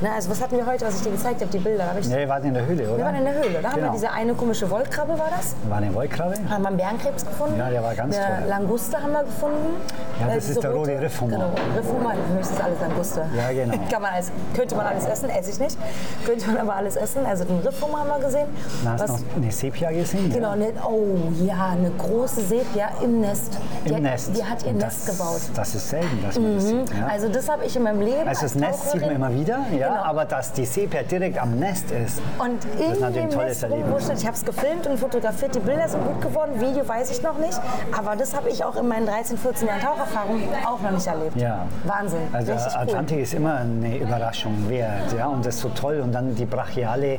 Ne, 0.00 0.10
also 0.12 0.30
was 0.30 0.40
hatten 0.42 0.56
wir 0.56 0.66
heute, 0.66 0.84
was 0.86 0.96
ich 0.96 1.02
dir 1.02 1.12
gezeigt 1.12 1.40
habe, 1.40 1.50
die 1.52 1.58
Bilder? 1.58 1.86
Hab 1.86 1.98
ich, 1.98 2.06
Ja, 2.08 2.18
ihr 2.18 2.28
wart 2.28 2.44
in 2.44 2.54
der 2.54 2.66
Höhle, 2.66 2.88
oder? 2.88 2.96
wir 2.98 3.04
waren 3.04 3.14
in 3.14 3.24
der 3.24 3.34
Höhle. 3.34 3.60
Da 3.62 3.68
haben 3.68 3.76
wir 3.76 3.82
Genau. 3.82 3.92
diese 3.92 4.10
eine 4.10 4.34
komische 4.34 4.68
Wollkrabbe, 4.68 5.16
war 5.18 5.28
das? 5.36 5.54
War 5.68 5.78
eine 5.78 5.94
Wollkrabbe? 5.94 6.34
haben 6.50 6.62
wir 6.62 6.68
einen 6.68 6.76
Bärenkrebs 6.76 7.24
gefunden. 7.24 7.56
Ja, 7.58 7.70
der 7.70 7.82
war 7.84 7.94
ganz 7.94 8.16
eine 8.16 8.38
toll. 8.40 8.48
Languste 8.48 9.00
haben 9.00 9.12
wir 9.12 9.22
gefunden. 9.24 9.76
Ja, 10.20 10.26
Äh, 10.26 10.34
das 10.34 10.36
ist 10.44 10.48
diese 10.50 10.60
der 10.60 10.70
rote 10.72 11.00
Riffhummer. 11.00 11.36
Genau, 11.36 11.50
Riffhummer. 11.76 12.10
Für 12.14 12.32
mich 12.32 12.40
ist 12.42 12.52
das 12.52 12.60
alles 12.64 12.80
Languste. 12.80 13.24
Ja, 13.36 13.52
genau. 13.52 13.74
Kann 13.90 14.02
man 14.02 14.12
alles, 14.14 14.32
könnte 14.56 14.74
man 14.74 14.86
alles 14.86 15.06
essen, 15.06 15.30
esse 15.30 15.50
ich 15.50 15.58
nicht. 15.60 15.78
Könnte 16.26 16.46
man 16.48 16.58
aber 16.58 16.76
alles 16.76 16.96
essen. 16.96 17.24
Also 17.26 17.44
den 17.44 17.58
Riffhummer 17.60 18.00
haben 18.00 18.08
wir 18.08 18.24
gesehen. 18.26 18.46
Da 18.84 18.92
hast 18.92 19.08
du 19.08 19.12
noch 19.12 19.20
eine 19.36 19.50
Sepia 19.52 19.90
gesehen? 19.90 20.30
Genau, 20.32 20.50
Ja. 20.50 20.56
ne, 20.56 20.72
oh 20.86 21.16
ja, 21.44 21.68
eine 21.72 21.90
große 21.90 22.40
Sepia 22.42 22.88
im 23.02 23.20
Nest. 23.20 23.58
Die 23.84 23.88
Im 23.88 23.96
hat, 23.96 24.02
Nest. 24.02 24.36
Die 24.36 24.44
hat 24.44 24.62
ihr 24.62 24.70
Und 24.70 24.78
Nest 24.78 25.08
das, 25.08 25.18
gebaut. 25.18 25.40
Mhm. 25.50 25.54
Das 25.54 25.74
ist 25.74 25.88
selten, 25.90 26.22
dass 26.24 26.38
man 26.38 26.54
das 26.54 26.64
sieht. 26.64 26.90
Ja. 26.90 27.06
Also 27.08 27.28
das 27.28 27.48
habe 27.48 27.64
ich 27.64 27.76
in 27.76 27.82
meinem 27.82 28.00
Leben 28.00 28.28
Also 28.28 28.42
das 28.42 28.54
Nest 28.54 28.90
sieht 28.90 29.00
man 29.00 29.10
immer 29.10 29.34
wieder, 29.34 29.58
ja, 29.76 29.88
Genau. 29.88 30.02
aber 30.04 30.24
dass 30.24 30.52
die 30.52 30.64
Sepia 30.64 31.02
direkt 31.02 31.38
am 31.38 31.58
Nest 31.58 31.90
ist, 31.90 32.20
Und 32.38 32.64
ist 32.64 32.80
in 32.96 33.00
natürlich 33.00 33.22
ein 33.24 33.30
tolles 33.30 33.62
Erlebnis. 33.62 34.08
Ich 34.16 34.26
habe 34.26 34.36
es 34.36 34.44
gefilmt 34.44 34.86
und 34.86 34.98
fotografiert. 34.98 35.54
Die 35.54 35.60
Bilder 35.60 35.88
sind 35.88 36.04
gut 36.06 36.20
geworden. 36.20 36.60
Video 36.60 36.86
weiß 36.86 37.10
ich 37.10 37.22
noch 37.22 37.38
nicht. 37.38 37.60
Aber 37.96 38.16
das 38.16 38.34
habe 38.34 38.48
ich 38.48 38.64
auch 38.64 38.76
in 38.76 38.88
meinen 38.88 39.06
13, 39.06 39.36
14 39.38 39.66
Jahren 39.68 39.80
Taucherfahrung 39.80 40.40
auch 40.66 40.80
noch 40.80 40.90
nicht 40.92 41.06
erlebt. 41.06 41.36
Ja. 41.36 41.66
Wahnsinn. 41.84 42.20
Also 42.32 42.52
Atlantik 42.52 43.18
ist 43.20 43.34
immer 43.34 43.56
eine 43.56 43.98
Überraschung 43.98 44.68
wert, 44.68 45.12
ja, 45.16 45.26
und 45.26 45.44
das 45.44 45.56
ist 45.56 45.60
so 45.62 45.68
toll. 45.74 46.00
Und 46.02 46.12
dann 46.12 46.34
die 46.34 46.44
brachiale 46.44 47.14
äh, 47.14 47.18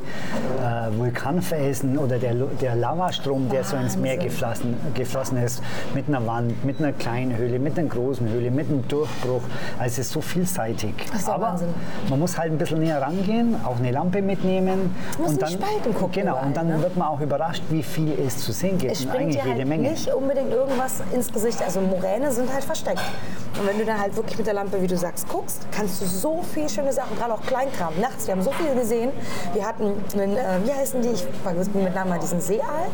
Vulkanfelsen 0.96 1.98
oder 1.98 2.18
der, 2.18 2.34
der 2.34 2.74
Lavastrom, 2.74 3.48
der 3.48 3.64
so 3.64 3.76
ins 3.76 3.96
Meer 3.96 4.18
geflossen, 4.18 4.76
geflossen 4.94 5.38
ist, 5.38 5.62
mit 5.94 6.08
einer 6.08 6.26
Wand, 6.26 6.64
mit 6.64 6.78
einer 6.78 6.92
kleinen 6.92 7.36
Höhle, 7.36 7.58
mit 7.58 7.78
einer 7.78 7.88
großen 7.88 8.28
Höhle, 8.28 8.50
mit 8.50 8.68
einem 8.68 8.86
Durchbruch. 8.88 9.42
Also 9.78 9.92
es 9.92 9.98
ist 10.06 10.12
so 10.12 10.20
vielseitig. 10.20 10.94
Ist 11.14 11.28
Aber 11.28 11.44
Wahnsinn. 11.44 11.68
man 12.10 12.18
muss 12.18 12.36
halt 12.36 12.52
ein 12.52 12.58
bisschen 12.58 12.80
näher 12.80 13.00
rangehen, 13.00 13.56
auch 13.64 13.78
eine. 13.78 13.94
Lampe 13.94 14.20
mitnehmen. 14.22 14.94
Muss 15.18 15.30
und 15.30 15.42
dann, 15.42 15.50
Spalten 15.50 15.94
gucken 15.94 16.12
Genau, 16.12 16.32
überall, 16.32 16.46
und 16.48 16.56
dann 16.56 16.66
ne? 16.68 16.82
wird 16.82 16.96
man 16.96 17.08
auch 17.08 17.20
überrascht, 17.20 17.62
wie 17.70 17.82
viel 17.82 18.12
es 18.26 18.38
zu 18.38 18.50
sehen 18.52 18.76
gibt. 18.76 18.92
Es 18.92 19.02
springt 19.02 19.16
eigentlich 19.16 19.36
dir 19.36 19.48
jede 19.48 19.58
halt 19.60 19.68
Menge. 19.68 19.90
nicht 19.90 20.12
unbedingt 20.12 20.50
irgendwas 20.52 21.02
ins 21.14 21.32
Gesicht. 21.32 21.62
Also 21.62 21.80
Moräne 21.80 22.32
sind 22.32 22.52
halt 22.52 22.64
versteckt. 22.64 23.00
Und 23.60 23.68
wenn 23.68 23.78
du 23.78 23.84
dann 23.84 24.00
halt 24.00 24.16
wirklich 24.16 24.36
mit 24.36 24.46
der 24.48 24.54
Lampe, 24.54 24.82
wie 24.82 24.88
du 24.88 24.96
sagst, 24.96 25.28
guckst, 25.28 25.64
kannst 25.70 26.02
du 26.02 26.06
so 26.06 26.42
viele 26.52 26.68
schöne 26.68 26.92
Sachen, 26.92 27.16
gerade 27.16 27.32
auch 27.34 27.42
Kleinkram. 27.42 27.92
Nachts, 28.00 28.26
wir 28.26 28.34
haben 28.34 28.42
so 28.44 28.52
viel 28.52 28.74
gesehen. 28.74 29.10
Wir 29.52 29.66
hatten 29.66 29.94
einen, 30.12 30.36
äh, 30.36 30.58
wie 30.64 30.72
heißen 30.72 31.02
die? 31.02 31.08
Ich 31.08 31.24
vergesse 31.42 31.70
mit 31.74 31.94
Namen 31.94 32.10
mal 32.10 32.18
diesen 32.18 32.40
Seeaal. 32.40 32.86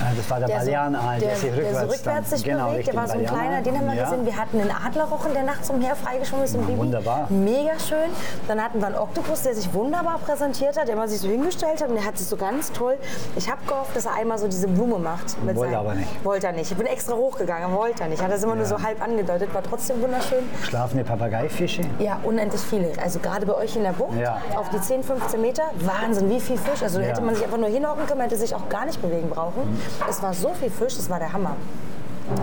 Ah, 0.00 0.12
Das 0.16 0.30
war 0.30 0.38
der, 0.38 0.48
Der 0.48 0.60
so, 0.60 0.64
Balearenaal, 0.66 1.18
der, 1.20 1.28
der, 1.28 1.36
sich 1.36 1.50
der 1.50 1.58
rückwärts, 1.58 1.80
so 1.80 1.86
rückwärts 1.96 2.30
sich 2.30 2.44
genau, 2.44 2.70
bewegt. 2.70 2.86
Der 2.88 2.94
war 2.96 3.06
so 3.08 3.12
ein 3.14 3.26
kleiner, 3.26 3.60
den 3.62 3.76
haben 3.78 3.86
wir 3.86 3.94
ja. 3.94 4.04
gesehen. 4.04 4.24
Wir 4.26 4.36
hatten 4.36 4.60
einen 4.60 4.70
Adlerrochen, 4.70 5.34
der 5.34 5.42
nachts 5.42 5.70
umher 5.70 5.94
freigeschwommen 5.96 6.44
ist 6.44 6.54
im 6.54 6.66
Baby. 6.66 6.78
wunderbar. 6.78 7.26
Mega 7.28 7.78
schön. 7.78 8.10
Dann 8.48 8.62
hatten 8.62 8.80
wir 8.80 8.86
einen 8.86 8.96
Oktopus, 8.96 9.42
der 9.42 9.54
sich 9.54 9.72
wunderbar 9.74 10.18
präsentiert 10.24 10.78
hat, 10.78 10.88
der 10.88 10.94
immer 10.94 11.06
sich 11.08 11.20
so 11.20 11.28
hingestellt 11.28 11.82
hat 11.82 11.88
und 11.88 11.96
der 11.96 12.04
hat 12.04 12.16
sich 12.18 12.26
so 12.26 12.36
ganz 12.36 12.72
toll. 12.72 12.96
Ich 13.36 13.50
habe 13.50 13.60
gehofft, 13.66 13.94
dass 13.94 14.06
er 14.06 14.14
einmal 14.14 14.38
so 14.38 14.46
diese 14.48 14.68
Blume 14.68 14.98
macht. 14.98 15.36
Wollte 15.54 15.76
aber 15.78 15.94
nicht. 15.94 16.24
Wollte 16.24 16.46
er 16.46 16.52
nicht. 16.52 16.70
Ich 16.70 16.76
bin 16.76 16.86
extra 16.86 17.14
hochgegangen, 17.14 17.76
wollte 17.76 18.02
er 18.02 18.08
nicht. 18.08 18.22
Hat 18.22 18.32
das 18.32 18.42
immer 18.42 18.54
nur 18.54 18.64
so 18.66 18.80
halb 18.82 19.02
angedeutet, 19.02 19.52
war 19.54 19.62
trotzdem 19.62 20.00
wunderschön. 20.02 20.38
Schlafende 20.62 21.04
Papageifische. 21.04 21.82
Ja, 21.98 22.18
unendlich 22.22 22.60
viele. 22.62 22.90
Also 23.02 23.18
gerade 23.18 23.44
bei 23.46 23.54
euch 23.54 23.76
in 23.76 23.82
der 23.82 23.92
Bucht, 23.92 24.18
Ja. 24.18 24.38
auf 24.56 24.68
die 24.70 24.80
10, 24.80 25.02
15 25.02 25.40
Meter, 25.40 25.62
Wahnsinn, 25.80 26.30
wie 26.30 26.40
viel 26.40 26.56
Fisch. 26.56 26.82
Also 26.82 27.00
Ja. 27.00 27.06
hätte 27.08 27.20
man 27.20 27.34
sich 27.34 27.44
einfach 27.44 27.58
nur 27.58 27.68
hinhocken 27.68 28.06
können, 28.06 28.18
man 28.18 28.28
hätte 28.28 28.38
sich 28.40 28.54
auch 28.54 28.68
gar 28.68 28.86
nicht 28.86 29.00
bewegen 29.02 29.28
brauchen. 29.28 29.80
Es 30.08 30.22
war 30.22 30.32
so 30.34 30.52
viel 30.54 30.70
Fisch, 30.70 30.96
das 30.96 31.08
war 31.10 31.18
der 31.18 31.32
Hammer. 31.32 31.56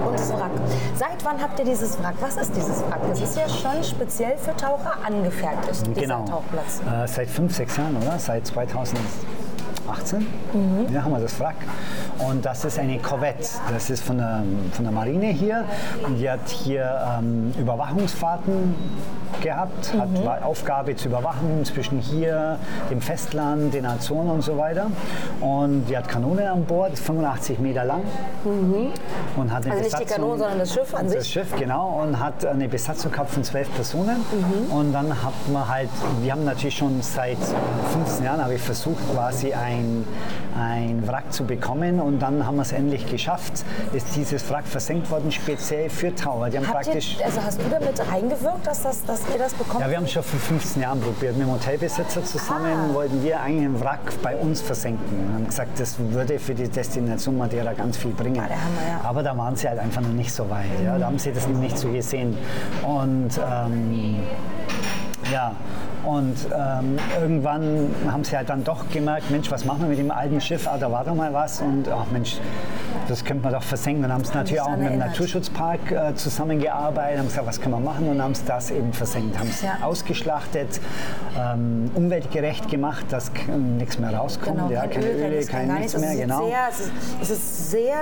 Und 0.06 0.14
das 0.20 0.30
Wrack. 0.34 0.52
Seit 0.96 1.24
wann 1.24 1.42
habt 1.42 1.58
ihr 1.60 1.66
dieses 1.66 1.98
Wrack? 2.02 2.16
Was 2.20 2.36
ist 2.36 2.54
dieses 2.56 2.82
Wrack? 2.90 3.00
Das 3.10 3.22
ist 3.22 3.38
ja 3.38 3.48
schon 3.48 3.82
speziell 3.84 4.38
für 4.38 4.54
Taucher 4.58 4.94
angefertigt, 5.06 5.96
Genau. 5.96 6.26
Tauchplatz. 6.26 6.82
Äh, 6.82 7.08
seit 7.08 7.30
fünf, 7.30 7.56
sechs 7.56 7.78
Jahren, 7.78 7.96
oder? 7.96 8.20
Seit 8.20 8.44
2018 9.88 10.28
Mhm. 10.54 10.94
ja, 10.94 11.04
haben 11.04 11.12
wir 11.14 11.20
das 11.20 11.40
Wrack. 11.40 11.56
Und 12.20 12.46
das 12.46 12.66
ist 12.66 12.80
eine 12.80 12.98
Corvette. 13.00 13.48
Das 13.72 13.90
ist 13.90 14.04
von 14.04 14.18
der, 14.18 14.44
von 14.74 14.84
der 14.86 14.92
Marine 14.92 15.28
hier. 15.28 15.64
Und 16.06 16.18
die 16.18 16.30
hat 16.30 16.48
hier 16.50 17.00
ähm, 17.20 17.54
Überwachungsfahrten 17.60 18.76
gehabt, 19.42 19.94
Mhm. 19.94 20.00
hat 20.02 20.26
war 20.26 20.46
Aufgabe 20.46 20.96
zu 20.96 21.10
überwachen 21.10 21.64
zwischen 21.66 22.00
hier, 22.00 22.58
dem 22.90 23.02
Festland, 23.02 23.74
den 23.74 23.86
Azoren 23.86 24.30
und 24.30 24.42
so 24.42 24.58
weiter. 24.58 24.88
Und 25.42 25.86
die 25.90 25.98
hat 25.98 26.08
Kanonen 26.08 26.48
an 26.48 26.64
Bord, 26.66 26.94
ist 26.94 27.04
85 27.04 27.60
Meter 27.60 27.84
lang. 27.86 28.02
Und 29.36 29.52
hat 29.54 29.66
eine 29.66 29.74
Also 29.74 29.84
nicht 29.84 30.00
die 30.00 30.04
Besatzung- 30.04 30.08
Kanonen, 30.08 30.40
sondern 30.40 30.60
das 30.60 30.74
Schiff 30.74 30.94
an 30.96 31.04
das 31.06 31.14
sich. 31.14 31.28
Schiff, 31.34 31.56
genau, 31.58 32.02
und 32.04 32.20
hat 32.20 32.46
eine 32.46 32.68
Besatzung 32.68 33.12
gehabt 33.12 33.30
von 33.32 33.44
zwölf 33.44 33.72
Personen. 33.76 34.18
Mhm. 34.18 34.72
Und 34.72 34.94
dann 34.94 35.10
hat 35.24 35.34
man 35.52 35.68
halt, 35.68 35.90
wir 36.22 36.32
haben 36.32 36.46
natürlich 36.46 36.78
schon 36.78 37.02
seit 37.02 37.38
15 37.94 38.26
Jahren, 38.26 38.42
habe 38.44 38.56
ich 38.56 38.62
versucht, 38.62 38.98
quasi 39.14 39.54
ein, 39.54 39.77
ein 40.58 41.08
Wrack 41.08 41.32
zu 41.34 41.46
bekommen. 41.46 42.00
Und 42.00 42.20
dann 42.20 42.46
haben 42.46 42.56
wir 42.56 42.62
es 42.64 42.72
endlich 42.72 43.06
geschafft. 43.10 43.64
Ist 43.94 44.16
dieses 44.16 44.50
Wrack 44.50 44.66
versenkt 44.66 45.10
worden, 45.10 45.32
speziell 45.32 45.90
für 45.90 46.14
Taucher. 46.16 46.50
Die 46.50 46.58
haben 46.58 46.68
Habt 46.68 46.84
praktisch. 46.84 47.18
ihr, 47.20 47.26
also 47.26 47.42
hast 47.44 47.60
du 47.60 47.66
damit 47.70 48.00
reingewirkt, 48.12 48.66
dass, 48.66 48.84
das, 48.84 49.04
dass 49.06 49.22
ihr 49.32 49.38
das 49.40 49.54
bekommt? 49.54 49.82
Ja, 49.82 49.90
wir 49.90 49.98
haben 49.98 50.08
schon 50.08 50.24
vor 50.24 50.40
15 50.40 50.82
Jahren 50.82 51.00
probiert. 51.02 51.38
Mit 51.38 51.48
dem 51.48 51.54
Hotelbesitzer 51.54 52.24
zusammen 52.24 52.90
Ah. 52.90 52.94
wollten 52.94 53.24
wir 53.24 53.40
eigentlich 53.42 53.66
einen 53.66 53.80
Wrack 53.82 54.00
bei 54.22 54.36
uns 54.36 54.62
versenken. 54.62 55.06
Und 55.28 55.34
haben 55.34 55.46
gesagt, 55.48 55.80
das 55.80 55.96
würde 56.00 56.40
für 56.40 56.54
die 56.56 56.68
Destination 56.68 57.38
Madeira 57.38 57.74
ganz 57.74 57.98
viel 57.98 58.12
bringen. 58.12 58.40
Ah, 58.40 58.44
Hammer, 58.50 59.02
ja. 59.04 59.10
Aber 59.10 59.24
da 59.24 59.38
waren 59.38 59.56
sie 59.56 59.68
halt 59.68 59.80
einfach 59.80 60.02
noch 60.02 60.10
nicht 60.14 60.32
so 60.34 60.50
weit. 60.50 60.66
Ja. 60.84 60.98
Da 60.98 61.06
haben 61.06 61.20
sie 61.20 61.32
das 61.32 61.48
noch 61.48 61.60
nicht 61.60 61.78
so 61.78 61.90
gesehen. 61.92 62.38
Und 62.84 63.30
ähm, 63.38 64.16
ja, 65.32 65.52
und 66.08 66.38
ähm, 66.58 66.98
irgendwann 67.20 67.94
haben 68.10 68.24
sie 68.24 68.38
halt 68.38 68.48
dann 68.48 68.64
doch 68.64 68.90
gemerkt, 68.92 69.30
Mensch, 69.30 69.52
was 69.52 69.66
machen 69.66 69.82
wir 69.82 69.90
mit 69.90 70.00
dem 70.00 70.10
alten 70.10 70.40
Schiff? 70.40 70.66
Ah, 70.66 70.78
da 70.78 70.90
war 70.90 71.04
doch 71.04 71.16
mal 71.16 71.34
was. 71.34 71.60
Und 71.60 71.90
ach 71.90 72.06
Mensch, 72.12 72.38
das 73.10 73.26
könnte 73.26 73.44
man 73.44 73.52
doch 73.52 73.64
versenken. 73.64 74.06
Und 74.06 74.14
haben 74.14 74.22
es 74.22 74.34
natürlich 74.34 74.62
auch 74.62 74.78
mit 74.78 74.90
dem. 74.90 75.00
Naturschutzpark 75.00 75.92
äh, 75.92 76.16
zusammengearbeitet, 76.16 77.20
haben 77.20 77.28
gesagt, 77.28 77.46
was 77.46 77.60
können 77.60 77.76
wir 77.76 77.82
machen? 77.82 78.08
Und 78.08 78.22
haben 78.22 78.32
es 78.32 78.46
das 78.46 78.72
eben 78.72 78.94
versenkt. 78.94 79.38
Haben 79.38 79.50
es 79.50 79.62
Ja. 79.62 79.80
ausgeschlachtet, 79.82 80.80
ähm, 81.38 81.92
umweltgerecht 81.94 82.70
gemacht, 82.70 83.06
dass 83.10 83.30
nichts 83.78 84.00
mehr 84.00 84.16
rauskommt. 84.16 84.60
Genau, 84.60 84.70
ja, 84.72 84.82
kein 84.82 84.92
keine 84.92 85.06
Öl, 85.08 85.34
Öle, 85.34 85.46
kein 85.46 85.68
gar 85.68 85.80
nichts 85.80 85.98
mehr, 85.98 86.10
es, 86.10 86.16
ist 86.16 86.22
genau. 86.22 86.48
sehr, 86.48 86.58
es, 86.70 86.80
ist, 86.80 86.92
es 87.22 87.30
ist 87.32 87.72
sehr 87.72 87.98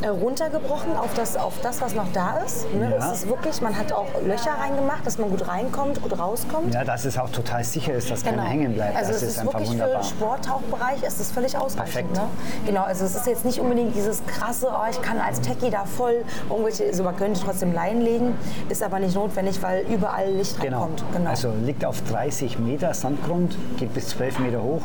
äh, 0.00 0.08
runtergebrochen 0.08 0.96
auf 0.96 1.12
das, 1.12 1.36
auf 1.36 1.60
das, 1.62 1.82
was 1.82 1.94
noch 1.94 2.10
da 2.14 2.38
ist. 2.38 2.72
Ne? 2.72 2.90
Ja. 2.98 3.12
Es 3.12 3.18
ist 3.18 3.28
wirklich, 3.28 3.60
man 3.60 3.76
hat 3.76 3.92
auch 3.92 4.08
Löcher 4.26 4.52
reingemacht, 4.58 5.06
dass 5.06 5.18
man 5.18 5.28
gut 5.28 5.46
reinkommt, 5.46 6.00
gut 6.00 6.18
rauskommt. 6.18 6.72
Ja, 6.72 6.84
dass 6.84 7.04
es 7.04 7.18
auch 7.18 7.33
total 7.34 7.64
sicher 7.64 7.94
ist, 7.94 8.10
dass 8.10 8.22
keiner 8.24 8.42
hängen 8.44 8.74
bleibt. 8.74 8.96
Also 8.96 9.12
das 9.12 9.22
es 9.22 9.28
ist, 9.28 9.28
ist, 9.34 9.38
einfach 9.40 9.54
wirklich 9.54 9.70
wunderbar. 9.70 10.02
für 10.02 10.08
Sporttauchbereich 10.08 11.02
ist 11.02 11.20
es 11.20 11.30
völlig 11.30 11.56
ausreichend. 11.56 12.12
Perfekt. 12.12 12.14
Ne? 12.14 12.22
Genau, 12.66 12.82
also 12.82 13.04
es 13.04 13.14
ist 13.14 13.26
jetzt 13.26 13.44
nicht 13.44 13.60
unbedingt 13.60 13.94
dieses 13.94 14.24
krasse, 14.26 14.68
oh, 14.70 14.90
ich 14.90 15.00
kann 15.02 15.18
als 15.20 15.40
Techie 15.40 15.70
da 15.70 15.84
voll 15.84 16.24
irgendwelche, 16.48 16.84
also 16.84 17.02
man 17.04 17.16
könnte 17.16 17.40
trotzdem 17.40 17.72
Leinen 17.72 18.02
legen, 18.02 18.34
ist 18.68 18.82
aber 18.82 18.98
nicht 18.98 19.14
notwendig, 19.14 19.62
weil 19.62 19.84
überall 19.86 20.30
Licht 20.32 20.60
Genau. 20.60 20.82
reinkommt. 20.82 21.04
Genau. 21.12 21.30
Also 21.30 21.52
liegt 21.64 21.84
auf 21.84 22.00
30 22.10 22.58
Meter 22.58 22.94
Sandgrund, 22.94 23.56
geht 23.78 23.92
bis 23.94 24.08
12 24.08 24.38
Meter 24.38 24.62
hoch 24.62 24.82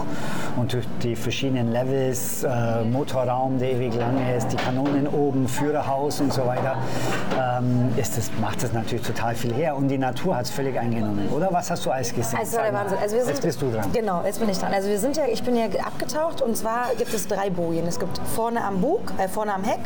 und 0.58 0.74
durch 0.74 0.86
die 1.04 1.16
verschiedenen 1.16 1.72
Levels, 1.72 2.44
äh, 2.44 2.84
Motorraum, 2.84 3.60
der 3.60 3.72
ewig 3.74 3.96
lang 3.96 4.16
ist, 4.36 4.48
die 4.52 4.58
Kanonen 4.58 5.08
oben, 5.08 5.48
Führerhaus 5.48 6.20
und 6.20 6.34
so 6.34 6.46
weiter, 6.46 6.76
ähm, 7.40 7.90
ist 7.98 8.18
das, 8.18 8.30
macht 8.42 8.64
das 8.64 8.74
natürlich 8.74 9.06
total 9.06 9.36
viel 9.36 9.54
her. 9.54 9.76
Und 9.76 9.88
die 9.90 9.98
Natur 9.98 10.36
hat 10.36 10.46
es 10.46 10.52
völlig 10.52 10.78
eingenommen, 10.80 11.30
oder? 11.36 11.50
Was 11.52 11.70
hast 11.72 11.86
du 11.86 11.92
alles 11.92 12.14
gesehen? 12.14 12.39
Das 12.40 12.54
war 12.54 12.64
der. 12.64 12.74
Wahnsinn. 12.74 12.98
Also 13.02 13.16
wir 13.16 13.24
sind, 13.24 13.34
Jetzt 13.34 13.44
bist 13.44 13.62
du 13.62 13.72
dran. 13.72 13.92
Genau, 13.94 14.24
jetzt 14.24 14.40
bin 14.40 14.50
ich 14.50 14.58
dran. 14.58 14.74
Also 14.74 14.90
wir 14.90 15.00
sind 15.00 15.18
ja, 15.18 15.24
ich 15.26 15.44
bin 15.44 15.56
ja 15.56 15.66
abgetaucht 15.86 16.42
und 16.42 16.56
zwar 16.56 16.94
gibt 16.98 17.14
es 17.14 17.28
drei 17.28 17.50
Bojen. 17.50 17.88
Es 17.88 18.00
gibt 18.00 18.20
vorne 18.36 18.64
am 18.64 18.82
Bug, 18.82 19.12
äh, 19.18 19.28
vorne 19.28 19.54
am 19.54 19.64
Heck. 19.64 19.82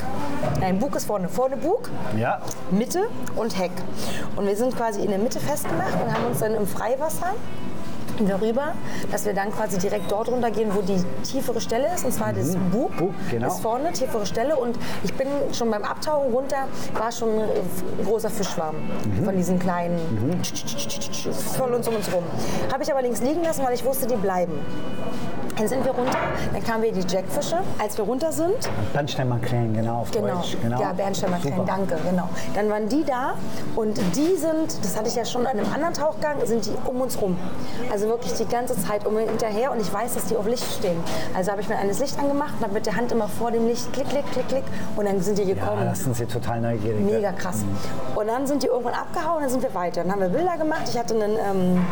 Nein, 0.60 0.80
Bug 0.80 0.96
ist 0.96 1.06
vorne, 1.06 1.30
vorne 1.30 1.58
Bug, 1.58 1.90
Ja, 2.18 2.40
Mitte 2.72 3.08
und 3.36 3.58
Heck. 3.58 3.72
Und 4.36 4.48
wir 4.48 4.56
sind 4.56 4.76
quasi 4.76 5.02
in 5.02 5.10
der 5.10 5.20
Mitte 5.20 5.40
festgemacht 5.40 5.94
und 5.94 6.14
haben 6.14 6.26
uns 6.26 6.40
dann 6.40 6.54
im 6.56 6.68
Freiwasser 6.68 7.34
darüber, 8.20 8.74
dass 9.12 9.26
wir 9.26 9.34
dann 9.34 9.52
quasi 9.52 9.78
direkt 9.78 10.12
dort 10.12 10.30
runtergehen, 10.30 10.74
wo 10.74 10.82
die 10.82 11.04
tiefere 11.24 11.60
Stelle 11.62 11.88
ist, 11.94 12.06
und 12.06 12.12
zwar 12.12 12.34
das 12.34 12.56
Bug, 12.72 12.96
Bug, 12.98 13.14
genau. 13.30 13.48
ist 13.48 13.60
vorne, 13.60 13.92
tiefere 13.92 14.26
Stelle 14.26 14.56
und 14.56 14.78
ich 15.04 15.14
bin 15.14 15.28
schon 15.52 15.70
beim 15.72 15.84
Abtauchen 15.84 16.32
runter, 16.34 16.68
war 16.98 17.12
schon 17.12 17.30
ein 17.30 18.06
großer 18.06 18.30
Fischschwarm 18.30 18.76
von 19.24 19.36
diesen 19.36 19.60
kleinen, 19.60 19.98
voll 21.58 21.74
uns 21.74 21.88
um 21.88 21.96
uns 21.96 22.12
rum. 22.14 22.24
Habe 22.72 22.84
ich 22.84 22.92
aber 22.92 23.02
links 23.02 23.22
liegen 23.22 23.44
lassen, 23.44 23.64
weil 23.66 23.74
ich 23.74 23.84
wusste, 23.86 24.08
die 24.08 24.16
bleiben. 24.16 24.54
Dann 25.56 25.68
sind 25.68 25.86
wir 25.86 25.92
runter, 25.92 26.18
dann 26.52 26.64
kamen 26.64 26.82
wir 26.82 26.92
die 26.92 27.02
Jackfische. 27.08 27.58
Als 27.78 27.96
wir 27.96 28.06
runter 28.06 28.32
sind, 28.32 28.56
Bernsteinmakrelen, 28.92 29.74
genau, 29.76 30.00
auf 30.02 30.10
Genau. 30.12 30.38
Deutsch. 30.38 30.58
Genau. 30.62 30.82
Ja, 30.82 30.94
Bernsteinmakrelen, 30.94 31.64
danke, 31.66 31.96
genau. 32.10 32.28
Dann 32.56 32.70
waren 32.72 32.90
die 32.90 33.04
da 33.04 33.36
und 33.76 34.00
die 34.16 34.36
sind, 34.36 34.84
das 34.84 34.98
hatte 34.98 35.10
ich 35.10 35.16
ja 35.16 35.26
schon 35.26 35.46
an 35.46 35.60
einem 35.60 35.72
anderen 35.72 35.94
Tauchgang, 35.94 36.38
sind 36.46 36.66
die 36.66 36.72
um 36.86 37.02
uns 37.02 37.22
rum. 37.22 37.38
Also 37.92 38.03
wirklich 38.08 38.34
die 38.34 38.46
ganze 38.46 38.76
Zeit 38.82 39.06
um 39.06 39.18
hinterher 39.18 39.72
und 39.72 39.80
ich 39.82 39.92
weiß, 39.92 40.14
dass 40.16 40.26
die 40.26 40.36
auf 40.38 40.48
Licht 40.48 40.66
stehen. 40.80 40.98
Also 41.36 41.52
habe 41.52 41.62
ich 41.62 41.70
mir 41.70 41.78
eines 41.78 42.00
Licht 42.00 42.18
angemacht 42.20 42.54
und 42.58 42.64
habe 42.64 42.74
mit 42.74 42.86
der 42.86 42.96
Hand 42.96 43.12
immer 43.12 43.28
vor 43.28 43.52
dem 43.52 43.68
Licht 43.68 43.92
klick, 43.94 44.10
klick, 44.10 44.26
klick, 44.32 44.48
klick 44.48 44.64
und 44.96 45.06
dann 45.06 45.22
sind 45.22 45.38
die 45.38 45.44
Ja, 45.44 45.54
gekommen. 45.56 45.86
das 45.86 46.00
sind 46.04 46.16
sie 46.16 46.26
total 46.26 46.62
neugierig. 46.62 47.00
Mega 47.02 47.32
krass. 47.32 47.58
Und 48.16 48.28
dann 48.28 48.46
sind 48.48 48.64
die 48.64 48.68
irgendwann 48.68 48.94
abgehauen, 48.94 49.42
dann 49.42 49.50
sind 49.50 49.64
wir 49.64 49.74
weiter. 49.74 50.04
Dann 50.04 50.12
haben 50.12 50.22
wir 50.22 50.30
Bilder 50.30 50.58
gemacht. 50.58 50.84
Ich 50.90 50.98
hatte 50.98 51.14
einen, 51.16 51.38
ähm, 51.38 51.86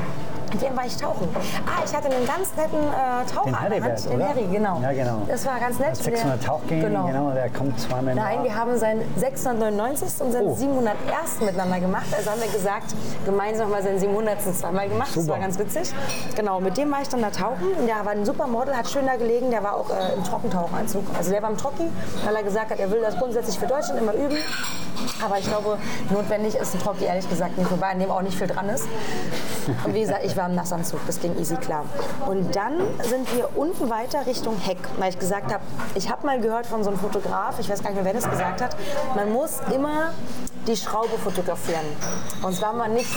mit 0.52 0.62
wem 0.62 0.76
war 0.78 0.86
ich 0.86 0.96
tauchen? 0.98 1.28
Ah, 1.66 1.82
ich 1.86 1.94
hatte 1.96 2.08
einen 2.14 2.26
ganz 2.26 2.54
netten 2.56 2.78
äh, 2.80 3.26
Taucher 3.34 3.46
Den 3.46 3.60
Heribert, 3.60 3.92
Hand. 3.92 4.10
Den? 4.12 4.28
Harry, 4.28 4.48
genau. 4.52 4.80
Ja, 4.82 4.92
genau. 4.92 5.22
Das 5.28 5.46
war 5.46 5.60
ganz 5.60 5.80
nett. 5.80 5.90
Hat 5.90 5.96
600 5.98 6.42
Der- 6.42 6.48
Tauchgänge, 6.48 6.82
Genau. 6.88 7.06
genau. 7.08 7.32
der 7.32 7.50
kommt 7.50 7.80
zweimal 7.80 8.12
im 8.12 8.18
Nein, 8.18 8.44
wir 8.44 8.56
haben 8.56 8.78
sein 8.78 9.02
699. 9.16 10.22
und 10.26 10.32
sein 10.32 10.44
Oh. 10.46 10.56
701. 10.56 11.40
miteinander 11.42 11.80
gemacht. 11.80 12.08
Also 12.16 12.32
haben 12.32 12.42
wir 12.42 12.52
gesagt, 12.52 12.94
gemeinsam 13.26 13.68
haben 13.68 13.76
wir 13.76 13.84
sein 13.84 14.00
700. 14.00 14.42
zweimal 14.54 14.90
gemacht. 14.90 15.10
Das 15.16 15.24
Super. 15.24 15.34
war 15.38 15.40
ganz 15.40 15.58
witzig. 15.60 15.94
Genau, 16.36 16.60
mit 16.60 16.78
dem 16.78 16.92
war 16.92 17.02
ich 17.02 17.10
dann 17.10 17.22
da 17.22 17.30
tauchen. 17.30 17.68
Der 17.88 18.06
war 18.06 18.12
ein 18.12 18.26
super 18.26 18.48
Model, 18.48 18.76
hat 18.76 18.90
schön 18.90 19.06
da 19.06 19.16
gelegen. 19.16 19.52
Der 19.52 19.64
war 19.64 19.76
auch 19.76 19.90
äh, 19.90 20.14
im 20.16 20.24
Trockentauchanzug. 20.24 21.04
Also 21.18 21.32
der 21.32 21.42
war 21.42 21.50
im 21.50 21.58
Trocki, 21.58 21.90
weil 22.26 22.36
er 22.36 22.44
gesagt 22.44 22.72
hat, 22.72 22.80
er 22.80 22.92
will 22.92 23.02
das 23.02 23.18
grundsätzlich 23.18 23.58
für 23.58 23.68
Deutschland 23.68 24.00
immer 24.02 24.14
üben. 24.14 24.38
Aber 25.24 25.38
ich 25.40 25.48
glaube, 25.48 25.78
notwendig 26.12 26.56
ist 26.56 26.76
ein 26.76 26.80
Trocki 26.80 27.06
ehrlich 27.06 27.28
gesagt 27.30 27.58
nicht, 27.58 27.72
wobei 27.72 27.88
an 27.92 28.00
dem 28.00 28.12
auch 28.12 28.22
nicht 28.22 28.38
viel 28.38 28.48
dran 28.48 28.70
ist. 28.70 28.86
Und 29.86 29.94
wie 29.94 30.02
gesagt, 30.02 30.22
ich 30.24 30.36
war 30.38 30.41
im 30.48 30.56
Nassanzug, 30.56 31.00
das 31.08 31.20
ging 31.20 31.38
easy 31.40 31.56
klar. 31.56 31.86
Und 32.26 32.56
dann 32.56 32.74
sind 33.04 33.36
wir 33.36 33.50
unten 33.56 33.90
weiter 33.90 34.26
Richtung 34.26 34.58
Heck, 34.58 34.80
weil 34.98 35.10
ich 35.10 35.20
gesagt 35.20 35.54
habe, 35.54 35.64
ich 35.96 36.10
habe 36.10 36.26
mal 36.26 36.40
gehört 36.40 36.66
von 36.68 36.84
so 36.84 36.90
einem 36.90 37.00
Fotograf, 37.00 37.60
ich 37.60 37.70
weiß 37.70 37.84
gar 37.84 37.92
nicht 37.92 38.04
mehr, 38.04 38.14
wer 38.14 38.20
das 38.20 38.30
gesagt 38.30 38.62
hat, 38.62 38.76
man 39.16 39.32
muss 39.32 39.60
immer 39.74 40.14
die 40.68 40.76
Schraube 40.76 41.18
fotografieren. 41.24 41.86
Und 42.44 42.56
zwar 42.56 42.74
mal 42.74 42.90
nicht 42.90 43.10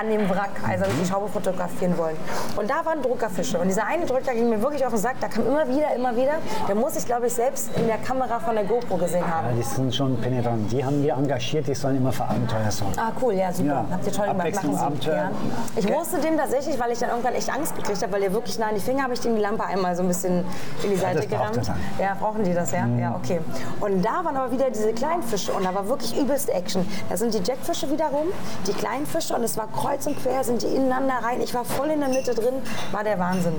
an 0.00 0.08
dem 0.10 0.28
Wrack, 0.30 0.50
also 0.66 0.84
die 1.00 1.06
Schraube 1.06 1.28
fotografieren 1.28 1.96
wollen. 1.98 2.16
Und 2.56 2.70
da 2.70 2.84
waren 2.84 3.02
Druckerfische. 3.02 3.58
Und 3.58 3.68
dieser 3.68 3.86
eine 3.86 4.06
Drücker 4.06 4.32
ging 4.32 4.48
mir 4.48 4.60
wirklich 4.62 4.84
auf 4.84 4.92
den 4.92 4.98
Sack, 4.98 5.16
da 5.20 5.28
kam 5.28 5.46
immer 5.46 5.68
wieder, 5.68 5.94
immer 5.94 6.16
wieder. 6.16 6.34
Der 6.68 6.74
muss 6.74 6.96
ich, 6.96 7.04
glaube 7.06 7.26
ich, 7.26 7.34
selbst 7.34 7.70
in 7.76 7.86
der 7.86 7.98
Kamera 7.98 8.38
von 8.40 8.54
der 8.54 8.64
GoPro 8.64 8.96
gesehen 8.96 9.24
haben. 9.26 9.48
Ja, 9.50 9.52
die 9.56 9.62
sind 9.62 9.94
schon 9.94 10.16
penetrant. 10.20 10.70
Die 10.72 10.84
haben 10.84 11.02
wir 11.02 11.14
engagiert, 11.14 11.66
die 11.66 11.74
sollen 11.74 11.96
immer 11.98 12.12
für 12.12 12.24
Abenteuer 12.24 12.70
sorgen. 12.70 12.94
Ah, 12.98 13.12
cool, 13.20 13.34
ja, 13.34 13.52
super. 13.52 13.68
Ja. 13.68 13.84
Habt 13.90 14.06
ihr 14.06 14.12
toll 14.12 14.28
gemacht. 14.28 14.54
Machen 14.54 14.74
Sie. 14.74 14.80
Abenteuer. 14.80 15.14
Ja. 15.16 15.30
Ich 15.76 15.84
Okay. 15.86 15.94
musste 15.94 16.18
dem 16.20 16.36
tatsächlich, 16.38 16.78
weil 16.78 16.92
ich 16.92 16.98
dann 16.98 17.10
irgendwann 17.10 17.34
echt 17.34 17.52
Angst 17.52 17.76
gekriegt 17.76 18.02
habe, 18.02 18.12
weil 18.12 18.20
der 18.20 18.32
wirklich 18.32 18.58
nah 18.58 18.68
an 18.68 18.74
die 18.74 18.80
Finger, 18.80 19.02
habe 19.04 19.14
ich 19.14 19.20
dem 19.20 19.34
die 19.34 19.40
Lampe 19.42 19.64
einmal 19.64 19.94
so 19.96 20.02
ein 20.02 20.08
bisschen 20.08 20.44
in 20.82 20.90
die 20.90 20.96
Seite 20.96 21.18
braucht 21.26 21.30
gerammt. 21.54 21.68
er. 21.68 21.74
Mhm. 21.74 21.80
Ja, 22.00 22.16
brauchen 22.18 22.44
die 22.44 22.54
das, 22.54 22.70
ja? 22.72 22.86
Ja, 22.98 23.14
okay. 23.16 23.40
Und 23.80 24.02
da 24.04 24.24
waren 24.24 24.36
aber 24.36 24.50
wieder 24.52 24.70
diese 24.70 24.92
kleinen 24.92 25.22
Fische 25.22 25.52
und 25.52 25.64
da 25.64 25.74
war 25.74 25.86
wirklich 25.88 26.16
übelste 26.18 26.52
Action. 26.52 26.86
Da 27.08 27.16
sind 27.16 27.34
die 27.34 27.38
Jackfische 27.42 27.90
wiederum, 27.90 28.28
die 28.66 28.72
kleinen 28.72 29.06
Fische 29.06 29.34
und 29.34 29.42
es 29.42 29.56
war 29.56 29.66
kreuz 29.68 29.89
und 30.06 30.22
quer, 30.22 30.44
sind 30.44 30.62
die 30.62 30.68
ineinander 30.68 31.14
rein. 31.22 31.40
Ich 31.40 31.52
war 31.52 31.64
voll 31.64 31.90
in 31.90 32.00
der 32.00 32.08
Mitte 32.08 32.34
drin, 32.34 32.62
war 32.92 33.02
der 33.02 33.18
Wahnsinn. 33.18 33.54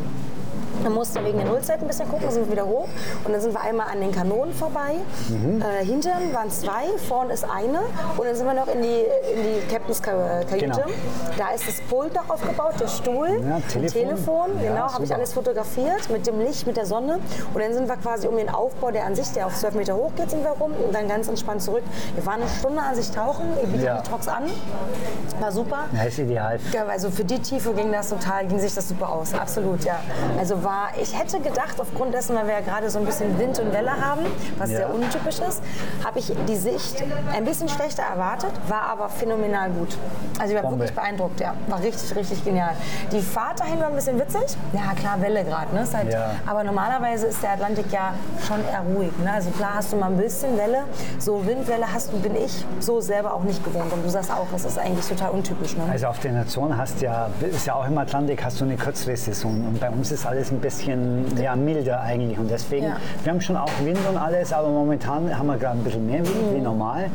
Dann 0.83 0.93
mussten 0.93 1.15
wir 1.15 1.25
wegen 1.25 1.37
der 1.39 1.47
Nullzeit 1.47 1.81
ein 1.81 1.87
bisschen 1.87 2.09
gucken, 2.09 2.29
sind 2.31 2.45
wir 2.45 2.51
wieder 2.53 2.65
hoch. 2.65 2.87
Und 3.23 3.31
dann 3.33 3.41
sind 3.41 3.53
wir 3.53 3.61
einmal 3.61 3.87
an 3.91 4.01
den 4.01 4.11
Kanonen 4.11 4.53
vorbei. 4.53 4.95
Mhm. 5.29 5.61
Äh, 5.61 5.85
hintern 5.85 6.33
waren 6.33 6.49
zwei, 6.49 6.85
vorne 7.07 7.33
ist 7.33 7.43
eine. 7.43 7.79
Und 8.17 8.25
dann 8.25 8.35
sind 8.35 8.45
wir 8.45 8.53
noch 8.53 8.67
in 8.67 8.81
die, 8.81 9.01
in 9.35 9.43
die 9.43 9.73
Captain's 9.73 10.01
Ka- 10.01 10.41
Kajüte. 10.49 10.65
Genau. 10.67 10.77
Da 11.37 11.51
ist 11.55 11.67
das 11.67 11.81
Pult 11.89 12.13
noch 12.15 12.29
aufgebaut, 12.29 12.73
der 12.79 12.87
Stuhl, 12.87 13.27
Ja, 13.47 13.59
Telefon. 13.71 14.01
Telefon. 14.01 14.49
Ja, 14.63 14.71
Genau, 14.71 14.93
habe 14.93 15.03
ich 15.03 15.13
alles 15.13 15.33
fotografiert 15.33 16.09
mit 16.09 16.25
dem 16.27 16.39
Licht, 16.39 16.65
mit 16.65 16.77
der 16.77 16.85
Sonne. 16.85 17.19
Und 17.53 17.61
dann 17.61 17.73
sind 17.73 17.87
wir 17.87 17.97
quasi 17.97 18.27
um 18.27 18.35
den 18.37 18.49
Aufbau, 18.49 18.91
der 18.91 19.05
an 19.05 19.15
sich, 19.15 19.29
der 19.31 19.47
auf 19.47 19.55
12 19.55 19.75
Meter 19.75 19.95
hoch 19.95 20.11
geht, 20.15 20.29
sind 20.31 20.43
wir 20.43 20.51
rum 20.51 20.71
und 20.73 20.93
dann 20.93 21.07
ganz 21.07 21.27
entspannt 21.27 21.61
zurück. 21.61 21.83
Wir 22.15 22.25
waren 22.25 22.41
eine 22.41 22.49
Stunde 22.49 22.81
an 22.81 22.95
sich 22.95 23.11
tauchen, 23.11 23.45
ich 23.61 23.69
biete 23.69 23.85
Ja. 23.85 24.01
die 24.01 24.09
Talks 24.09 24.27
an. 24.27 24.43
War 25.39 25.51
super. 25.51 25.79
Ja, 25.95 26.03
ist 26.03 26.19
ideal. 26.19 26.59
Ja, 26.71 26.85
also 26.85 27.09
für 27.09 27.23
die 27.23 27.39
Tiefe 27.39 27.73
ging 27.73 27.91
das 27.91 28.09
total, 28.09 28.45
ging 28.47 28.59
sich 28.59 28.73
das 28.73 28.87
super 28.87 29.09
aus. 29.09 29.33
Absolut, 29.33 29.83
ja. 29.83 29.99
Also 30.39 30.63
war, 30.63 30.70
ich 31.01 31.17
hätte 31.17 31.39
gedacht, 31.39 31.79
aufgrund 31.79 32.13
dessen, 32.13 32.35
weil 32.35 32.47
wir 32.47 32.53
ja 32.55 32.59
gerade 32.61 32.89
so 32.89 32.99
ein 32.99 33.05
bisschen 33.05 33.37
Wind 33.39 33.59
und 33.59 33.71
Welle 33.73 33.91
haben, 33.91 34.21
was 34.57 34.69
Ja. 34.71 34.77
sehr 34.77 34.93
untypisch 34.93 35.39
ist, 35.39 35.61
habe 36.03 36.19
ich 36.19 36.33
die 36.47 36.55
Sicht 36.55 37.03
ein 37.35 37.45
bisschen 37.45 37.69
schlechter 37.69 38.03
erwartet, 38.03 38.51
war 38.67 38.83
aber 38.83 39.09
phänomenal 39.09 39.69
gut. 39.71 39.97
Also 40.39 40.53
ich 40.53 40.55
war 40.55 40.69
Bombe. 40.69 40.79
wirklich 40.85 40.95
beeindruckt, 40.95 41.39
ja. 41.39 41.53
War 41.67 41.79
richtig, 41.81 42.15
richtig 42.15 42.43
genial. 42.43 42.71
Die 43.11 43.21
Fahrt 43.21 43.59
dahin 43.59 43.79
war 43.79 43.87
ein 43.87 43.95
bisschen 43.95 44.19
witzig. 44.19 44.57
Ja, 44.73 44.93
klar, 44.95 45.21
Welle 45.21 45.43
gerade, 45.43 45.73
ne? 45.75 45.85
Halt, 45.93 46.11
Ja. 46.11 46.31
Aber 46.47 46.63
normalerweise 46.63 47.27
ist 47.27 47.43
der 47.43 47.51
Atlantik 47.51 47.91
ja 47.91 48.13
schon 48.47 48.59
eher 48.65 48.81
ruhig. 48.95 49.11
Ne? 49.23 49.31
Also 49.31 49.49
klar 49.51 49.71
hast 49.75 49.91
du 49.93 49.97
mal 49.97 50.07
ein 50.11 50.17
bisschen 50.17 50.57
Welle. 50.57 50.83
So 51.19 51.45
Windwelle 51.45 51.85
hast 51.93 52.11
du, 52.13 52.17
bin 52.19 52.35
ich 52.35 52.65
so 52.79 53.01
selber 53.01 53.33
auch 53.33 53.43
nicht 53.43 53.63
gewohnt. 53.63 53.91
Und 53.91 54.03
du 54.05 54.09
sagst 54.09 54.31
auch, 54.31 54.47
das 54.51 54.65
ist 54.65 54.77
eigentlich 54.79 55.05
total 55.07 55.31
untypisch. 55.31 55.75
Ne? 55.75 55.83
Also 55.91 56.07
auf 56.07 56.19
den 56.19 56.37
Azoren 56.37 56.77
hast 56.77 57.01
ja, 57.01 57.29
ist 57.41 57.65
ja 57.65 57.75
auch 57.75 57.85
im 57.85 57.97
Atlantik, 57.97 58.43
hast 58.43 58.59
du 58.61 58.65
eine 58.65 58.77
kürzere 58.77 59.15
Saison. 59.17 59.51
Und 59.67 59.79
bei 59.79 59.89
uns 59.89 60.11
ist 60.11 60.25
alles 60.25 60.51
ein 60.51 60.59
bisschen 60.61 61.25
ja, 61.41 61.55
milder 61.55 62.01
eigentlich. 62.01 62.37
Und 62.39 62.49
deswegen, 62.49 62.85
Ja. 62.87 62.97
wir 63.23 63.31
haben 63.33 63.41
schon 63.41 63.57
auch 63.57 63.69
Wind 63.83 63.99
und 64.09 64.17
alles, 64.17 64.53
aber 64.53 64.69
momentan 64.69 65.37
haben 65.37 65.47
wir 65.47 65.57
gerade 65.57 65.77
ein 65.79 65.83
bisschen 65.83 66.05
mehr 66.05 66.19
Wind 66.25 66.51
Mhm. 66.51 66.55
wie 66.55 66.61
normal. 66.61 67.05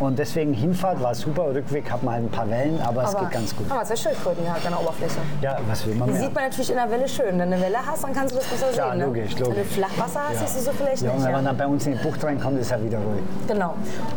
Und 0.00 0.18
deswegen 0.18 0.52
Hinfahrt 0.54 1.00
war 1.02 1.14
super, 1.14 1.54
Rückweg 1.54 1.90
hat 1.90 2.02
man 2.02 2.14
halt 2.14 2.24
ein 2.24 2.30
paar 2.30 2.48
Wellen, 2.50 2.80
aber, 2.82 3.04
es 3.04 3.16
geht 3.16 3.30
ganz 3.30 3.54
gut. 3.56 3.66
Aber 3.70 3.84
zwei 3.84 3.96
Schildkröten 3.96 4.50
halt 4.52 4.64
an 4.66 4.72
der 4.72 4.80
Oberfläche. 4.80 5.18
Ja, 5.40 5.56
was 5.68 5.86
will 5.86 5.94
man 5.94 6.08
Die 6.08 6.14
mehr? 6.14 6.22
sieht 6.22 6.34
man 6.34 6.44
natürlich 6.44 6.70
in 6.70 6.76
der 6.76 6.90
Welle 6.90 7.08
schön. 7.08 7.38
Wenn 7.38 7.50
du 7.50 7.56
eine 7.56 7.60
Welle 7.60 7.78
hast, 7.86 8.02
dann 8.04 8.12
kannst 8.12 8.34
du 8.34 8.38
das 8.38 8.46
besser 8.48 8.66
Klar, 8.72 8.90
sehen. 8.90 8.98
Ne? 8.98 9.04
logisch, 9.06 9.34
Wenn 9.36 9.44
du 9.44 9.50
logisch. 9.50 9.66
Flachwasser 9.68 10.20
hast, 10.28 10.40
Ja. 10.40 10.46
siehst 10.46 10.56
du 10.58 10.60
so 10.62 10.70
vielleicht 10.72 11.02
Ja, 11.02 11.10
und 11.10 11.16
nicht. 11.16 11.24
wenn 11.26 11.30
Ja. 11.32 11.36
man 11.38 11.44
dann 11.44 11.56
bei 11.56 11.66
uns 11.66 11.86
in 11.86 11.92
die 11.92 12.02
Bucht 12.02 12.24
reinkommt, 12.24 12.58
ist 12.58 12.70
er 12.72 12.82
wieder 12.82 12.98
ruhig. 12.98 13.22
Genau. 13.46 13.74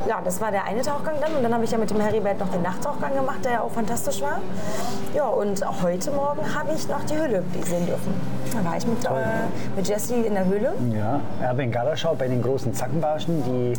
Ja, 0.07 0.21
das 0.23 0.39
war 0.41 0.51
der 0.51 0.63
eine 0.65 0.81
Tauchgang 0.81 1.15
dann. 1.21 1.33
Und 1.35 1.43
dann 1.43 1.53
habe 1.53 1.63
ich 1.63 1.71
ja 1.71 1.77
mit 1.77 1.89
dem 1.89 1.99
Heribert 1.99 2.39
noch 2.39 2.49
den 2.49 2.61
Nachttauchgang 2.61 3.13
gemacht, 3.15 3.43
der 3.43 3.51
ja 3.53 3.61
auch 3.61 3.71
fantastisch 3.71 4.21
war. 4.21 4.39
Ja, 5.15 5.25
und 5.27 5.65
auch 5.65 5.81
heute 5.83 6.11
Morgen 6.11 6.39
habe 6.55 6.69
ich 6.75 6.87
noch 6.87 7.03
die 7.05 7.15
Höhle 7.15 7.43
sehen 7.65 7.85
dürfen. 7.85 8.13
Da 8.55 8.63
war 8.69 8.76
ich 8.77 8.87
mit, 8.87 9.03
äh, 9.05 9.09
mit 9.75 9.87
Jessie 9.87 10.21
in 10.25 10.33
der 10.33 10.45
Höhle. 10.45 10.73
Ja, 10.95 11.19
aber 11.49 11.63
in 11.63 11.71
Garaschau 11.71 12.15
bei 12.15 12.27
den 12.27 12.41
großen 12.41 12.73
Zackenbarschen, 12.73 13.43
die, 13.43 13.73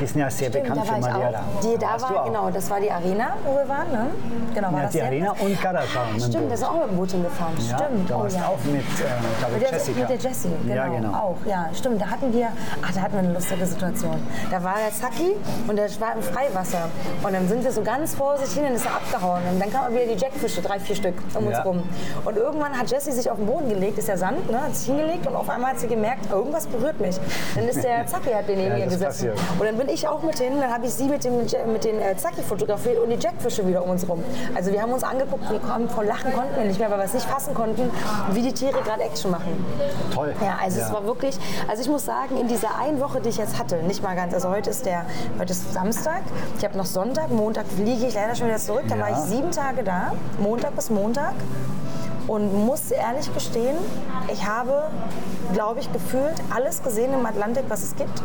die 0.00 0.06
sind 0.06 0.20
ja 0.20 0.30
sehr 0.30 0.48
Stimmt, 0.48 0.64
bekannt 0.64 0.80
da 0.88 0.94
für 0.94 1.00
Madeira. 1.00 1.40
Die, 1.62 1.78
da 1.78 1.96
du 1.96 2.02
war, 2.02 2.24
genau, 2.26 2.50
das 2.50 2.70
war 2.70 2.80
die 2.80 2.90
Arena, 2.90 3.34
wo 3.44 3.54
wir 3.54 3.68
waren. 3.68 3.90
Ne? 3.92 4.06
Genau, 4.54 4.68
war 4.72 4.78
Ja, 4.78 4.82
das 4.84 4.92
die? 4.92 5.02
Arena 5.02 5.30
und 5.32 5.48
dem 5.48 5.56
Stimmt, 5.56 6.32
Boot. 6.42 6.52
da 6.52 6.56
sind 6.56 6.68
auch 6.68 6.80
mit 6.80 6.90
dem 6.90 6.96
Boot 6.96 7.10
hingefahren. 7.12 7.54
Ja, 7.68 7.78
Stimmt. 7.78 8.10
da 8.10 8.16
oh, 8.16 8.22
warst 8.22 8.36
ja. 8.36 8.42
auch 8.46 8.64
mit, 8.64 8.74
äh, 8.80 9.52
Mit 9.54 9.62
der, 9.62 9.70
Jessica. 9.72 10.00
mit 10.00 10.08
der 10.08 10.16
Jessie, 10.16 10.48
genau, 10.62 10.74
Ja, 10.74 10.88
genau. 10.88 11.12
Auch, 11.12 11.36
ja, 11.46 11.68
stimmt. 11.74 12.00
Da 12.00 12.06
hatten 12.06 12.32
wir, 12.32 12.48
ach, 12.82 12.92
da 12.94 13.00
hatten 13.02 13.12
wir 13.14 13.18
eine 13.20 13.32
lustige 13.32 13.66
Situation. 13.66 14.16
Da 14.50 14.62
war 14.62 14.74
der 14.76 14.92
Zacki 14.92 15.36
und 15.68 15.76
der 15.76 15.88
war 16.00 16.14
im 16.14 16.22
Freiwasser. 16.22 16.88
Und 17.22 17.32
dann 17.32 17.48
sind 17.48 17.64
wir 17.64 17.72
so 17.72 17.82
ganz 17.82 18.14
vorsichtig 18.14 18.58
hin 18.58 18.66
und 18.70 18.74
ist 18.76 18.86
er 18.86 18.92
abgehauen. 18.96 19.42
Und 19.52 19.60
dann 19.60 19.70
kamen 19.72 19.94
wieder 19.94 20.06
die 20.06 20.18
Jackfische, 20.20 20.62
drei, 20.62 20.78
vier 20.80 20.96
Stück 20.96 21.14
um 21.34 21.46
uns 21.46 21.56
Ja. 21.56 21.62
rum. 21.62 21.82
Und 22.24 22.36
irgendwann 22.36 22.76
hat 22.78 22.90
Jessie 22.90 23.12
sich 23.12 23.30
auf 23.30 23.36
den 23.36 23.46
Boden 23.46 23.68
gelegt, 23.68 23.98
ist 23.98 24.08
ja 24.08 24.16
Sand, 24.16 24.38
ne, 24.50 24.62
hat 24.62 24.76
sich 24.76 24.86
hingelegt 24.86 25.26
und 25.26 25.34
auf 25.36 25.48
einmal 25.48 25.72
hat 25.72 25.80
sie 25.80 25.86
gemerkt, 25.88 26.30
irgendwas 26.30 26.66
berührt 26.66 27.00
mich. 27.00 27.16
Dann 27.54 27.64
ist 27.68 27.82
der 27.82 28.06
Zacki 28.08 28.30
hat 28.30 28.44
neben 28.48 28.60
Ja, 28.60 28.76
ihr 28.76 28.84
gesessen. 28.84 29.04
passiert. 29.04 29.38
Und 29.58 29.64
dann 29.66 29.76
bin 29.76 29.88
ich 29.88 30.06
auch 30.08 30.22
mit 30.22 30.38
hin, 30.38 30.60
dann 30.60 30.72
habe 30.72 30.86
ich 30.86 30.92
sie 30.94 31.04
mit, 31.04 31.24
dem, 31.24 31.38
mit 31.38 31.84
den 31.84 32.00
äh, 32.00 32.16
Zacki 32.16 32.42
fotografiert 32.42 32.98
und 33.02 33.10
die 33.10 33.16
Jackfische 33.16 33.66
wieder 33.66 33.82
um 33.84 33.90
uns 33.90 34.08
rum. 34.08 34.22
Also 34.54 34.72
wir 34.72 34.80
haben 34.82 34.92
uns 34.92 35.02
angeguckt, 35.02 35.50
wir 35.50 35.58
kamen 35.60 35.88
vor 35.88 36.04
Lachen 36.04 36.32
konnten 36.32 36.56
wir 36.56 36.64
nicht 36.64 36.78
mehr, 36.78 36.90
weil 36.90 36.98
wir 36.98 37.04
es 37.04 37.14
nicht 37.14 37.26
fassen 37.26 37.54
konnten, 37.54 37.90
wie 38.32 38.42
die 38.42 38.52
Tiere 38.52 38.80
gerade 38.82 39.02
Action 39.02 39.30
machen. 39.30 39.64
Toll. 40.14 40.34
Ja, 40.42 40.58
also 40.62 40.80
es 40.80 40.92
war 40.92 41.04
wirklich, 41.06 41.36
also 41.68 41.82
ich 41.82 41.88
muss 41.88 42.04
sagen, 42.04 42.36
in 42.38 42.48
dieser 42.48 42.78
einen 42.78 43.00
Woche, 43.00 43.20
die 43.20 43.28
ich 43.28 43.36
jetzt 43.38 43.58
hatte, 43.58 43.76
nicht 43.84 44.02
mal 44.02 44.14
ganz, 44.16 44.34
also 44.34 44.48
heute 44.50 44.70
ist 44.70 44.86
der, 44.86 45.04
heute 45.38 45.52
ist 45.52 45.72
Samstag, 45.72 46.22
ich 46.58 46.64
habe 46.64 46.76
noch 46.76 46.86
Sonntag, 46.86 47.30
Montag 47.30 47.66
fliege 47.66 48.06
ich 48.06 48.14
leider 48.14 48.34
schon 48.34 48.46
wieder 48.48 48.58
zurück, 48.58 48.84
dann 48.88 48.98
Ja. 48.98 49.04
war 49.06 49.10
ich 49.12 49.16
sieben 49.18 49.50
Tage 49.50 49.82
da, 49.82 50.12
Montag 50.38 50.74
bis 50.76 50.90
Montag 50.90 51.32
und 52.30 52.54
muss 52.54 52.92
ehrlich 52.92 53.34
gestehen, 53.34 53.76
ich 54.32 54.46
habe, 54.46 54.84
glaube 55.52 55.80
ich, 55.80 55.92
gefühlt 55.92 56.34
alles 56.54 56.80
gesehen 56.80 57.12
im 57.12 57.26
Atlantik, 57.26 57.64
was 57.66 57.82
es 57.82 57.96
gibt. 57.96 58.22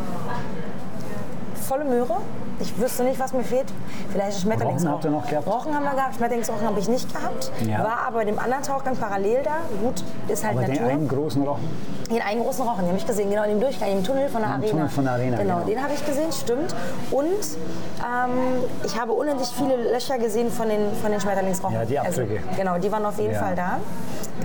Volle 1.67 1.83
Möhre. 1.85 2.17
Ich 2.59 2.79
wüsste 2.79 3.03
nicht, 3.03 3.19
was 3.19 3.33
mir 3.33 3.43
fehlt. 3.43 3.65
Vielleicht 4.11 4.39
Schmetterlingsrochen. 4.41 4.93
habt 4.93 5.03
ihr 5.05 5.11
noch 5.11 5.27
gehabt? 5.27 5.47
Rochen 5.47 5.73
haben 5.75 5.83
wir 5.83 5.91
gehabt, 5.93 6.15
Schmetterlingsrochen 6.15 6.65
habe 6.67 6.79
ich 6.79 6.87
nicht 6.87 7.11
gehabt. 7.13 7.51
Ja. 7.67 7.79
War 7.83 7.97
aber 8.07 8.17
bei 8.19 8.25
dem 8.25 8.37
anderen 8.39 8.63
Tauchgang 8.63 8.95
parallel 8.95 9.41
da. 9.43 9.57
Gut, 9.81 10.03
ist 10.27 10.43
halt 10.45 10.57
Aber 10.57 10.65
den 10.65 10.75
Natur. 10.75 10.87
einen 10.89 11.07
großen 11.07 11.41
Rochen. 11.41 11.67
Den 12.09 12.21
einen 12.21 12.43
großen 12.43 12.63
Rochen, 12.63 12.79
den 12.81 12.87
habe 12.89 12.97
ich 12.99 13.07
gesehen, 13.07 13.29
genau 13.31 13.43
in 13.43 13.49
dem 13.49 13.61
Durchgang, 13.61 13.91
im 13.91 14.03
Tunnel 14.03 14.29
von 14.29 14.41
der 14.41 14.51
Arena. 14.51 14.67
Tunnel 14.69 14.89
von 14.89 15.03
der 15.05 15.13
Arena, 15.13 15.37
Genau, 15.37 15.55
genau. 15.55 15.65
den 15.65 15.81
habe 15.83 15.93
ich 15.93 16.05
gesehen, 16.05 16.31
stimmt. 16.31 16.75
Und 17.09 17.25
ähm, 17.25 18.63
ich 18.85 18.99
habe 18.99 19.11
unendlich 19.13 19.49
viele 19.49 19.91
Löcher 19.91 20.19
gesehen 20.19 20.51
von 20.51 20.69
den, 20.69 20.93
von 21.01 21.11
den 21.11 21.19
Schmetterlingsrochen. 21.19 21.75
Ja, 21.75 21.83
die 21.85 21.97
Abdrücke. 21.99 22.37
Also, 22.47 22.55
genau, 22.61 22.77
die 22.77 22.91
waren 22.91 23.05
auf 23.05 23.17
jeden 23.17 23.33
Ja. 23.33 23.39
Fall 23.39 23.55
da. 23.55 23.77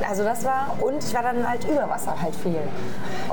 Also 0.08 0.24
das 0.24 0.44
war, 0.44 0.76
und 0.80 1.02
ich 1.02 1.12
war 1.14 1.22
dann 1.22 1.48
halt 1.48 1.64
über 1.64 1.88
Wasser 1.88 2.14
halt 2.20 2.34
viel. 2.36 2.60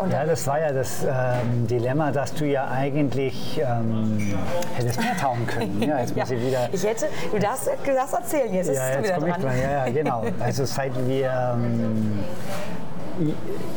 Und 0.02 0.12
Ja, 0.12 0.26
das 0.26 0.46
war 0.48 0.60
ja 0.60 0.72
das 0.72 1.04
ähm, 1.04 1.68
Dilemma, 1.68 2.12
dass 2.12 2.34
du 2.34 2.46
ja 2.46 2.68
eigentlich 2.70 3.62
ähm, 3.64 4.36
hättest 4.76 5.00
mehr 5.00 5.16
tauchen 5.18 5.46
können. 5.48 5.82
Ja, 5.84 6.00
jetzt 6.00 6.16
muss 6.16 6.30
ich 6.32 6.42
wieder. 6.46 6.70
Ich 6.72 6.84
hätte, 6.84 7.08
du 7.32 7.40
darfst 7.40 7.70
das 7.86 8.14
erzählen, 8.14 8.54
jetzt 8.54 8.70
ist 8.70 8.76
Ja, 8.78 8.90
du 8.90 8.96
jetzt 8.98 9.04
wieder 9.06 9.14
komme 9.16 9.28
ich 9.30 9.34
dran. 9.36 9.44
dran. 9.44 9.62
Ja, 9.62 9.86
ja, 9.86 9.92
genau. 9.92 10.24
Also 10.40 10.66
seit 10.66 10.92
wir 11.08 11.54
ähm, 11.56 12.20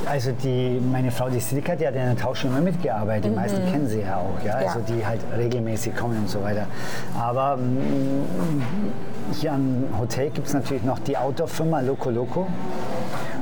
Also 0.07 0.33
die, 0.33 0.81
meine 0.93 1.11
Frau, 1.11 1.29
die 1.29 1.41
Silke, 1.41 1.77
die 1.77 1.87
hat 1.87 1.95
ja 1.95 2.03
in 2.03 2.15
der 2.15 2.17
Tauschschule 2.17 2.53
immer 2.53 2.63
mitgearbeitet. 2.63 3.25
Die 3.27 3.31
meisten 3.37 3.65
kennen 3.71 3.87
sie 3.89 4.01
ja 4.03 4.17
auch, 4.17 4.45
ja? 4.45 4.55
also 4.55 4.81
Ja. 4.81 4.85
die 4.97 5.07
halt 5.07 5.21
regelmäßig 5.37 5.95
kommen 5.97 6.17
und 6.19 6.29
so 6.29 6.43
weiter. 6.43 6.67
Aber 7.19 7.57
mm, 7.57 8.63
hier 9.33 9.53
am 9.53 9.85
Hotel 9.99 10.31
gibt 10.31 10.47
es 10.49 10.55
natürlich 10.55 10.83
noch 10.83 10.99
die 11.01 11.17
Outdoor-Firma 11.17 11.81
Loco 11.81 12.11
Loco. 12.11 12.47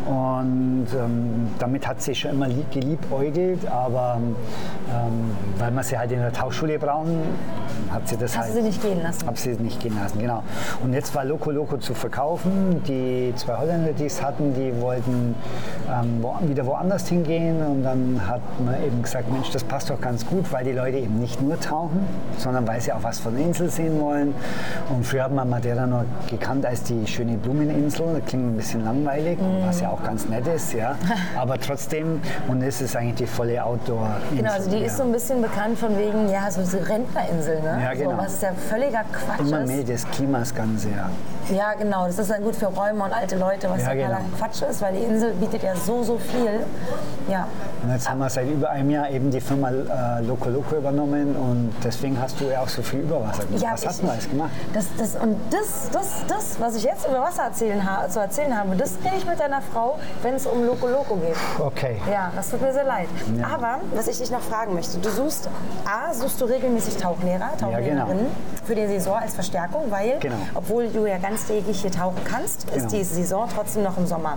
Und 0.07 0.87
ähm, 0.99 1.49
damit 1.59 1.87
hat 1.87 2.01
sie 2.01 2.15
schon 2.15 2.31
immer 2.31 2.49
lieb- 2.49 2.71
geliebäugelt, 2.73 3.67
aber 3.71 4.19
ähm, 4.19 5.31
weil 5.59 5.71
wir 5.73 5.83
sie 5.83 5.99
halt 5.99 6.11
in 6.13 6.21
der 6.21 6.33
Tauchschule 6.33 6.79
brauchen, 6.79 7.19
hat 7.91 8.09
sie 8.09 8.17
das 8.17 8.37
Hast 8.37 8.47
halt. 8.47 8.57
du 8.57 8.61
sie 8.61 8.67
nicht 8.67 8.83
gehen 8.83 9.03
lassen? 9.03 9.27
Hab 9.27 9.39
sie 9.39 9.51
nicht 9.51 9.81
gehen 9.81 9.97
lassen, 10.01 10.19
genau. 10.19 10.43
Und 10.83 10.93
jetzt 10.93 11.15
war 11.15 11.25
Loco 11.25 11.51
Loco 11.51 11.79
zu 11.79 11.95
verkaufen. 11.95 12.83
Die 12.87 13.33
zwei 13.37 13.57
Holländer, 13.57 13.93
die 13.93 14.07
es 14.07 14.23
hatten, 14.23 14.55
die 14.55 14.79
wollten 14.81 15.35
ähm, 15.89 16.19
wo, 16.23 16.37
wieder 16.43 16.67
woanders 16.67 17.09
hingehen. 17.09 17.65
Und 17.65 17.83
dann 17.83 18.21
hat 18.27 18.41
man 18.65 18.83
eben 18.83 19.03
gesagt, 19.03 19.31
Mensch, 19.31 19.51
das 19.51 19.65
passt 19.65 19.91
doch 19.91 20.01
ganz 20.01 20.27
gut, 20.27 20.51
weil 20.53 20.65
die 20.65 20.73
Leute 20.73 20.99
eben 20.99 21.19
nicht 21.19 21.41
nur 21.41 21.59
tauchen, 21.61 22.07
sondern 22.37 22.67
weil 22.67 22.81
sie 22.81 22.93
auch 22.93 23.03
was 23.03 23.19
von 23.19 23.35
der 23.37 23.45
Insel 23.45 23.71
sehen 23.71 24.01
wollen. 24.01 24.35
Und 24.91 25.07
früher 25.07 25.25
hat 25.25 25.33
man 25.33 25.49
Madeira 25.49 25.87
nur 25.87 26.05
gekannt 26.29 26.67
als 26.67 26.83
die 26.83 27.07
schöne 27.07 27.37
Blumeninsel. 27.37 28.07
Das 28.15 28.25
klingt 28.27 28.45
ein 28.45 28.57
bisschen 28.57 28.85
langweilig, 28.85 29.39
was 29.65 29.81
ja 29.81 29.91
auch 29.91 30.03
ganz 30.03 30.29
nett 30.29 30.47
ist, 30.47 30.73
ja. 30.73 30.97
Aber 31.39 31.59
trotzdem, 31.59 32.21
und 32.49 32.63
es 32.63 32.81
ist 32.81 32.97
eigentlich 32.97 33.17
die 33.17 33.27
volle 33.27 33.63
Outdoor-Insel. 33.65 34.37
Genau, 34.37 34.53
also 34.53 34.71
die 34.71 34.79
ja. 34.79 34.87
ist 34.87 34.97
so 34.97 35.03
ein 35.03 35.13
bisschen 35.13 35.43
bekannt 35.43 35.79
von 35.79 35.97
wegen, 35.99 36.29
ja, 36.31 36.51
so 36.51 36.61
diese 36.61 36.89
Rentnerinsel, 36.89 37.61
ne? 37.77 37.83
Ja, 37.85 37.95
genau. 37.95 38.11
So, 38.11 38.19
was 38.19 38.41
ja 38.43 38.53
völliger 38.69 39.05
Quatsch 39.13 39.41
Immer 39.41 39.67
mehr 39.67 39.83
des 39.83 40.09
Klimas 40.11 40.55
ganz 40.55 40.83
sehr. 40.83 41.11
Ja, 41.51 41.73
genau. 41.75 42.07
Das 42.07 42.19
ist 42.19 42.31
dann 42.31 42.43
gut 42.43 42.57
für 42.57 42.67
Räume 42.67 43.05
und 43.05 43.13
alte 43.13 43.37
Leute, 43.37 43.71
was 43.71 43.83
Ja, 43.83 43.93
ja, 43.93 44.07
genau. 44.09 44.21
Quatsch 44.39 44.63
ist, 44.63 44.83
weil 44.83 44.95
die 44.95 45.05
Insel 45.05 45.33
bietet 45.35 45.63
ja 45.63 45.75
so, 45.75 46.03
so 46.03 46.19
viel. 46.19 46.61
Ja. 47.29 47.47
Und 47.83 47.91
jetzt 47.93 48.09
haben 48.09 48.19
wir 48.19 48.29
seit 48.29 48.49
über 48.49 48.71
einem 48.71 48.91
Jahr 48.91 49.09
eben 49.11 49.31
die 49.31 49.41
Firma 49.41 49.71
äh, 49.71 50.23
Loco 50.23 50.51
Loco 50.51 50.77
übernommen 50.77 51.37
und 51.37 51.73
deswegen 51.83 52.21
hast 52.21 52.41
du 52.41 52.45
ja 52.51 52.61
auch 52.61 52.69
so 52.69 52.83
viel 52.83 53.01
Überwasser 53.01 53.45
gemacht. 53.45 53.63
Ja, 53.63 53.73
Was 53.73 53.83
ich- 53.83 53.89
hast 53.89 54.03
du 54.03 54.09
alles 54.09 54.29
gemacht? 54.29 54.51
Das, 54.75 54.87
das, 54.99 55.15
und 55.17 55.37
das, 55.51 55.89
das, 55.93 56.09
das, 56.29 56.61
was 56.61 56.77
ich 56.77 56.85
jetzt 56.85 57.07
über 57.07 57.21
Wasser 57.21 57.45
erzählen 57.45 57.81
zu 58.09 58.21
erzählen 58.21 58.57
habe, 58.59 58.77
das 58.77 58.93
rede 59.05 59.17
ich 59.19 59.27
mit 59.27 59.39
deiner 59.41 59.61
Frau, 59.63 59.99
wenn 60.23 60.35
es 60.35 60.47
um 60.47 60.65
Loco 60.67 60.89
Loco 60.89 61.17
geht. 61.17 61.37
Okay. 61.59 62.01
Ja, 62.11 62.31
das 62.35 62.51
tut 62.51 62.61
mir 62.61 62.73
sehr 62.73 62.85
leid. 62.85 63.09
Ja. 63.37 63.47
Aber 63.55 63.81
was 63.95 64.09
ich 64.09 64.19
dich 64.19 64.31
noch 64.31 64.41
fragen 64.41 64.75
möchte, 64.75 64.99
du 64.99 65.09
suchst, 65.11 65.49
A, 65.85 66.13
suchst 66.13 66.41
du 66.41 66.45
regelmäßig 66.47 66.97
Tauchlehrer, 66.97 67.51
Tauchlehrerinnen 67.59 68.27
für 68.65 68.75
die 68.75 68.87
Saison 68.87 69.17
als 69.17 69.35
Verstärkung, 69.35 69.83
weil, 69.91 70.19
Genau. 70.21 70.37
obwohl 70.55 70.89
du 70.89 71.07
ja 71.07 71.19
ganztägig 71.19 71.81
hier 71.81 71.91
tauchen 71.93 72.19
kannst, 72.25 72.65
ist 72.65 72.75
Genau. 72.75 72.89
die 72.91 73.05
Saison 73.05 73.49
trotzdem 73.55 73.83
noch 73.83 73.97
im 73.99 74.07
Sommer. 74.07 74.35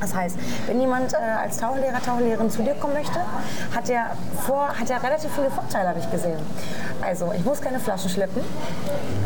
Das 0.00 0.14
heißt, 0.14 0.36
wenn 0.66 0.80
jemand 0.80 1.12
äh, 1.12 1.16
als 1.16 1.58
Tauchlehrer, 1.58 2.00
Tauchlehrerin 2.04 2.50
zu 2.50 2.62
dir 2.62 2.74
kommen 2.74 2.94
möchte, 2.94 3.18
hat 3.74 3.88
er, 3.90 4.06
vor, 4.46 4.68
hat 4.68 4.88
er 4.88 5.02
relativ 5.02 5.30
viele 5.34 5.50
Vorteile, 5.50 5.88
habe 5.90 5.98
ich 5.98 6.10
gesehen. 6.10 6.38
Also, 7.02 7.32
ich 7.36 7.44
muss 7.44 7.60
keine 7.60 7.78
Flaschen 7.80 8.08
schleppen, 8.10 8.42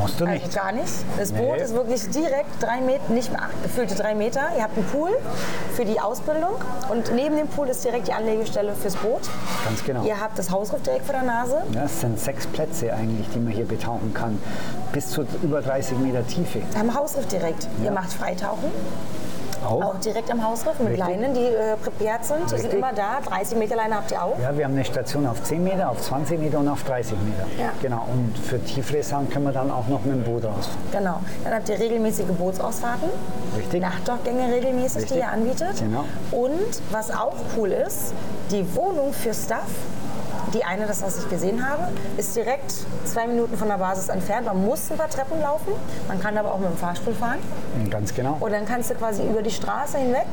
Musst 0.01 0.21
du 0.21 0.25
also 0.25 0.37
nicht. 0.37 0.55
gar 0.55 0.73
nicht. 0.73 0.93
Das 1.19 1.31
Nee. 1.33 1.39
Boot 1.39 1.59
ist 1.61 1.75
wirklich 1.75 2.09
direkt 2.11 2.61
drei 2.61 2.81
Meter, 2.81 3.03
nicht 3.13 3.31
mehr 3.31 3.43
acht, 3.43 3.63
gefühlte 3.63 3.95
drei 3.95 4.15
Meter. 4.15 4.41
Ihr 4.57 4.63
habt 4.63 4.77
einen 4.77 4.87
Pool 4.87 5.11
für 5.75 5.85
die 5.85 6.01
Ausbildung 6.01 6.55
und 6.91 7.13
neben 7.15 7.37
dem 7.37 7.49
Pool 7.49 7.69
ist 7.69 7.85
direkt 7.85 8.09
die 8.09 8.13
Anlegestelle 8.13 8.75
fürs 8.75 8.97
Boot. 8.97 9.23
Ganz 9.65 9.85
genau. 9.85 10.03
Ihr 10.05 10.21
habt 10.21 10.39
das 10.39 10.51
Hausriff 10.51 10.83
direkt 10.83 11.05
vor 11.07 11.15
der 11.15 11.23
Nase. 11.25 11.57
Ja, 11.73 11.85
es 11.85 12.01
sind 12.01 12.19
sechs 12.19 12.47
Plätze 12.47 12.93
eigentlich, 12.93 13.29
die 13.31 13.39
man 13.39 13.53
hier 13.53 13.67
betauchen 13.67 14.13
kann. 14.15 14.39
Bis 14.93 15.11
zu 15.11 15.25
über 15.43 15.63
30 15.63 15.99
Meter 15.99 16.27
Tiefe. 16.27 16.61
Am 16.79 16.95
Hausriff 16.95 17.27
direkt. 17.29 17.65
Ja. 17.79 17.87
Ihr 17.87 17.91
macht 17.93 18.13
Freitauchen, 18.13 18.71
Auch? 19.65 19.83
auch 19.83 20.01
direkt 20.01 20.31
am 20.31 20.45
Hausriff 20.47 20.79
mit 20.79 20.91
Richtig. 20.91 21.07
Leinen, 21.07 21.35
die 21.35 21.41
äh, 21.47 21.77
prepared 21.77 22.25
sind. 22.25 22.51
Die 22.51 22.59
sind 22.59 22.75
immer 22.75 22.93
da. 22.93 23.21
30 23.25 23.59
Meter 23.59 23.77
Leine 23.77 23.97
habt 23.97 24.11
ihr 24.11 24.23
auch. 24.23 24.39
Ja, 24.41 24.57
wir 24.57 24.65
haben 24.65 24.75
eine 24.75 24.85
Station 24.85 25.27
auf 25.27 25.43
10 25.43 25.63
Meter, 25.63 25.91
auf 25.91 26.01
20 26.01 26.39
Meter 26.39 26.59
und 26.61 26.69
auf 26.69 26.83
30 26.85 27.17
Meter. 27.23 27.47
Ja. 27.59 27.71
Genau. 27.81 28.07
Und 28.13 28.39
für 28.39 28.63
tiefere 28.63 29.03
Sachen 29.03 29.29
können 29.31 29.47
wir 29.47 29.53
dann 29.53 29.71
auch 29.71 29.87
noch 29.89 30.05
mit 30.05 30.15
dem 30.15 30.25
Boot 30.25 30.45
rausfahren. 30.45 30.79
Genau. 30.93 31.21
Dann 31.43 31.55
habt 31.55 31.69
ihr 31.69 31.79
regelmäßige 31.79 32.27
Bootsausfahrten. 32.27 33.09
Richtig. 33.57 33.81
Nachtdockgänge 33.81 34.53
regelmäßig, 34.53 35.03
Richtig. 35.03 35.13
die 35.13 35.19
ihr 35.19 35.29
anbietet. 35.29 35.79
Genau. 35.79 36.05
Und 36.31 36.81
was 36.91 37.11
auch 37.11 37.37
cool 37.57 37.71
ist, 37.73 38.13
die 38.51 38.65
Wohnung 38.75 39.13
für 39.13 39.33
Staff, 39.35 39.69
die 40.53 40.65
eine, 40.65 40.87
das 40.87 41.03
was 41.03 41.19
ich 41.19 41.29
gesehen 41.29 41.69
habe, 41.69 41.89
ist 42.17 42.35
direkt 42.37 42.73
zwei 43.05 43.27
Minuten 43.27 43.57
von 43.57 43.69
der 43.69 43.79
Basis 43.79 44.09
entfernt. 44.09 44.47
Man 44.47 44.65
muss 44.65 44.91
ein 44.91 44.99
paar 44.99 45.09
Treppen 45.09 45.41
laufen, 45.41 45.73
man 46.09 46.21
kann 46.21 46.37
aber 46.37 46.53
auch 46.53 46.59
mit 46.59 46.71
dem 46.71 46.77
Fahrstuhl 46.77 47.15
fahren. 47.15 47.39
Ganz 47.91 48.15
genau. 48.15 48.37
Und 48.41 48.53
dann 48.53 48.67
kannst 48.67 48.91
du 48.91 48.95
quasi 48.95 49.23
über 49.27 49.43
die 49.43 49.51
Straße 49.51 49.99
hinweg, 49.99 50.27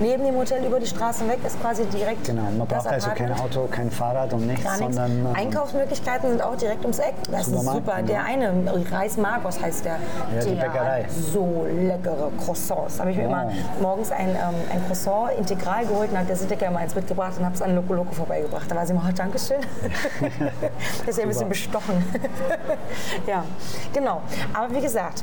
neben 0.00 0.24
dem 0.24 0.34
Hotel 0.36 0.64
über 0.64 0.80
die 0.80 0.86
Straße 0.86 1.20
hinweg, 1.24 1.38
ist 1.46 1.60
quasi 1.60 1.84
direkt 1.86 2.24
Genau. 2.24 2.42
Man 2.42 2.66
braucht 2.66 2.86
also 2.86 3.10
kein. 3.10 3.32
Auto, 3.32 3.66
kein 3.70 3.90
Fahrrad 3.90 4.32
und 4.32 4.46
nichts, 4.46 4.64
Gar 4.64 4.78
nichts. 4.78 4.96
sondern 4.96 5.34
äh, 5.34 5.38
Einkaufsmöglichkeiten 5.38 6.30
sind 6.30 6.42
auch 6.42 6.56
direkt 6.56 6.82
ums 6.82 6.98
Eck. 6.98 7.14
Das 7.30 7.48
ist 7.48 7.60
super. 7.62 7.94
genau. 7.96 8.06
Der 8.06 8.24
eine, 8.24 8.52
Reis 8.90 9.16
Marcos 9.16 9.60
heißt 9.60 9.84
der. 9.84 9.96
Ja, 10.34 10.40
die 10.44 10.54
der 10.54 10.62
Bäckerei. 10.62 11.06
so 11.32 11.66
leckere 11.68 12.30
Croissants. 12.44 12.96
Da 12.96 13.00
habe 13.02 13.10
ich 13.10 13.16
mir 13.16 13.24
Oh. 13.24 13.30
immer 13.30 13.50
morgens 13.80 14.10
ein, 14.12 14.28
ähm, 14.30 14.36
ein 14.72 14.84
Croissant 14.86 15.30
integral 15.38 15.86
geholt 15.86 16.10
und 16.12 16.18
hat 16.18 16.28
der 16.28 16.36
Sitteke 16.36 16.64
immer 16.66 16.78
eins 16.80 16.94
mitgebracht 16.94 17.32
und 17.38 17.44
habe 17.44 17.54
es 17.54 17.62
an 17.62 17.74
Loco 17.74 17.94
Loco 17.94 18.12
vorbeigebracht. 18.12 18.70
Da 18.70 18.76
war 18.76 18.86
sie 18.86 18.92
immer, 18.92 19.02
oh, 19.08 19.12
Dankeschön. 19.14 19.58
das 21.00 21.08
ist 21.08 21.16
ja 21.18 21.22
ein 21.22 21.28
bisschen 21.28 21.48
bestochen. 21.48 22.04
ja, 23.26 23.44
genau. 23.92 24.20
Aber 24.52 24.74
wie 24.74 24.80
gesagt, 24.80 25.22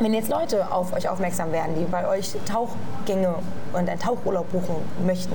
wenn 0.00 0.14
jetzt 0.14 0.28
Leute 0.30 0.70
auf 0.70 0.92
euch 0.92 1.08
aufmerksam 1.08 1.50
werden, 1.52 1.74
die 1.76 1.84
bei 1.84 2.06
euch 2.06 2.36
Tauchgänge 2.46 3.34
und 3.72 3.88
einen 3.88 3.98
Tauchurlaub 3.98 4.50
buchen 4.50 4.76
möchten, 5.06 5.34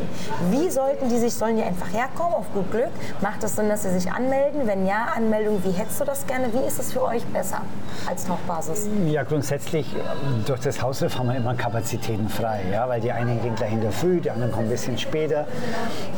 wie 0.52 0.69
sollten 0.69 1.10
die 1.10 1.17
sich, 1.17 1.34
sollen 1.34 1.58
die 1.58 1.63
einfach 1.63 1.91
herkommen 1.93 2.34
auf 2.34 2.46
gut 2.54 2.69
Glück? 2.72 2.91
Macht 3.22 3.43
es 3.43 3.56
Sinn, 3.56 3.69
dass 3.69 3.84
sie 3.84 3.91
sich 3.98 4.12
anmelden? 4.12 4.65
Wenn 4.65 4.86
ja, 4.86 5.08
Anmeldung, 5.15 5.63
wie 5.63 5.72
hättest 5.72 6.02
du 6.02 6.06
das 6.06 6.26
gerne? 6.26 6.52
Wie 6.54 6.65
ist 6.67 6.80
es 6.80 6.93
für 6.93 7.04
euch 7.04 7.24
besser 7.26 7.62
als 8.08 8.26
Tauchbasis? 8.26 8.88
Ja, 9.08 9.24
grundsätzlich 9.24 9.93
ähm, 9.96 10.43
durch 10.46 10.60
das 10.62 10.82
Hausriff 10.82 11.17
haben 11.17 11.28
wir 11.28 11.36
immer 11.36 11.56
Kapazitäten 11.56 12.30
frei, 12.30 12.62
ja, 12.72 12.88
weil 12.88 13.02
die 13.02 13.12
einen 13.12 13.41
gehen 13.41 13.56
gleich 13.56 13.74
in 13.74 13.82
der 13.82 13.91
Früh, 13.91 14.19
die 14.19 14.32
anderen 14.32 14.52
kommen 14.52 14.65
ein 14.65 14.72
bisschen 14.72 14.98
später. 14.98 15.46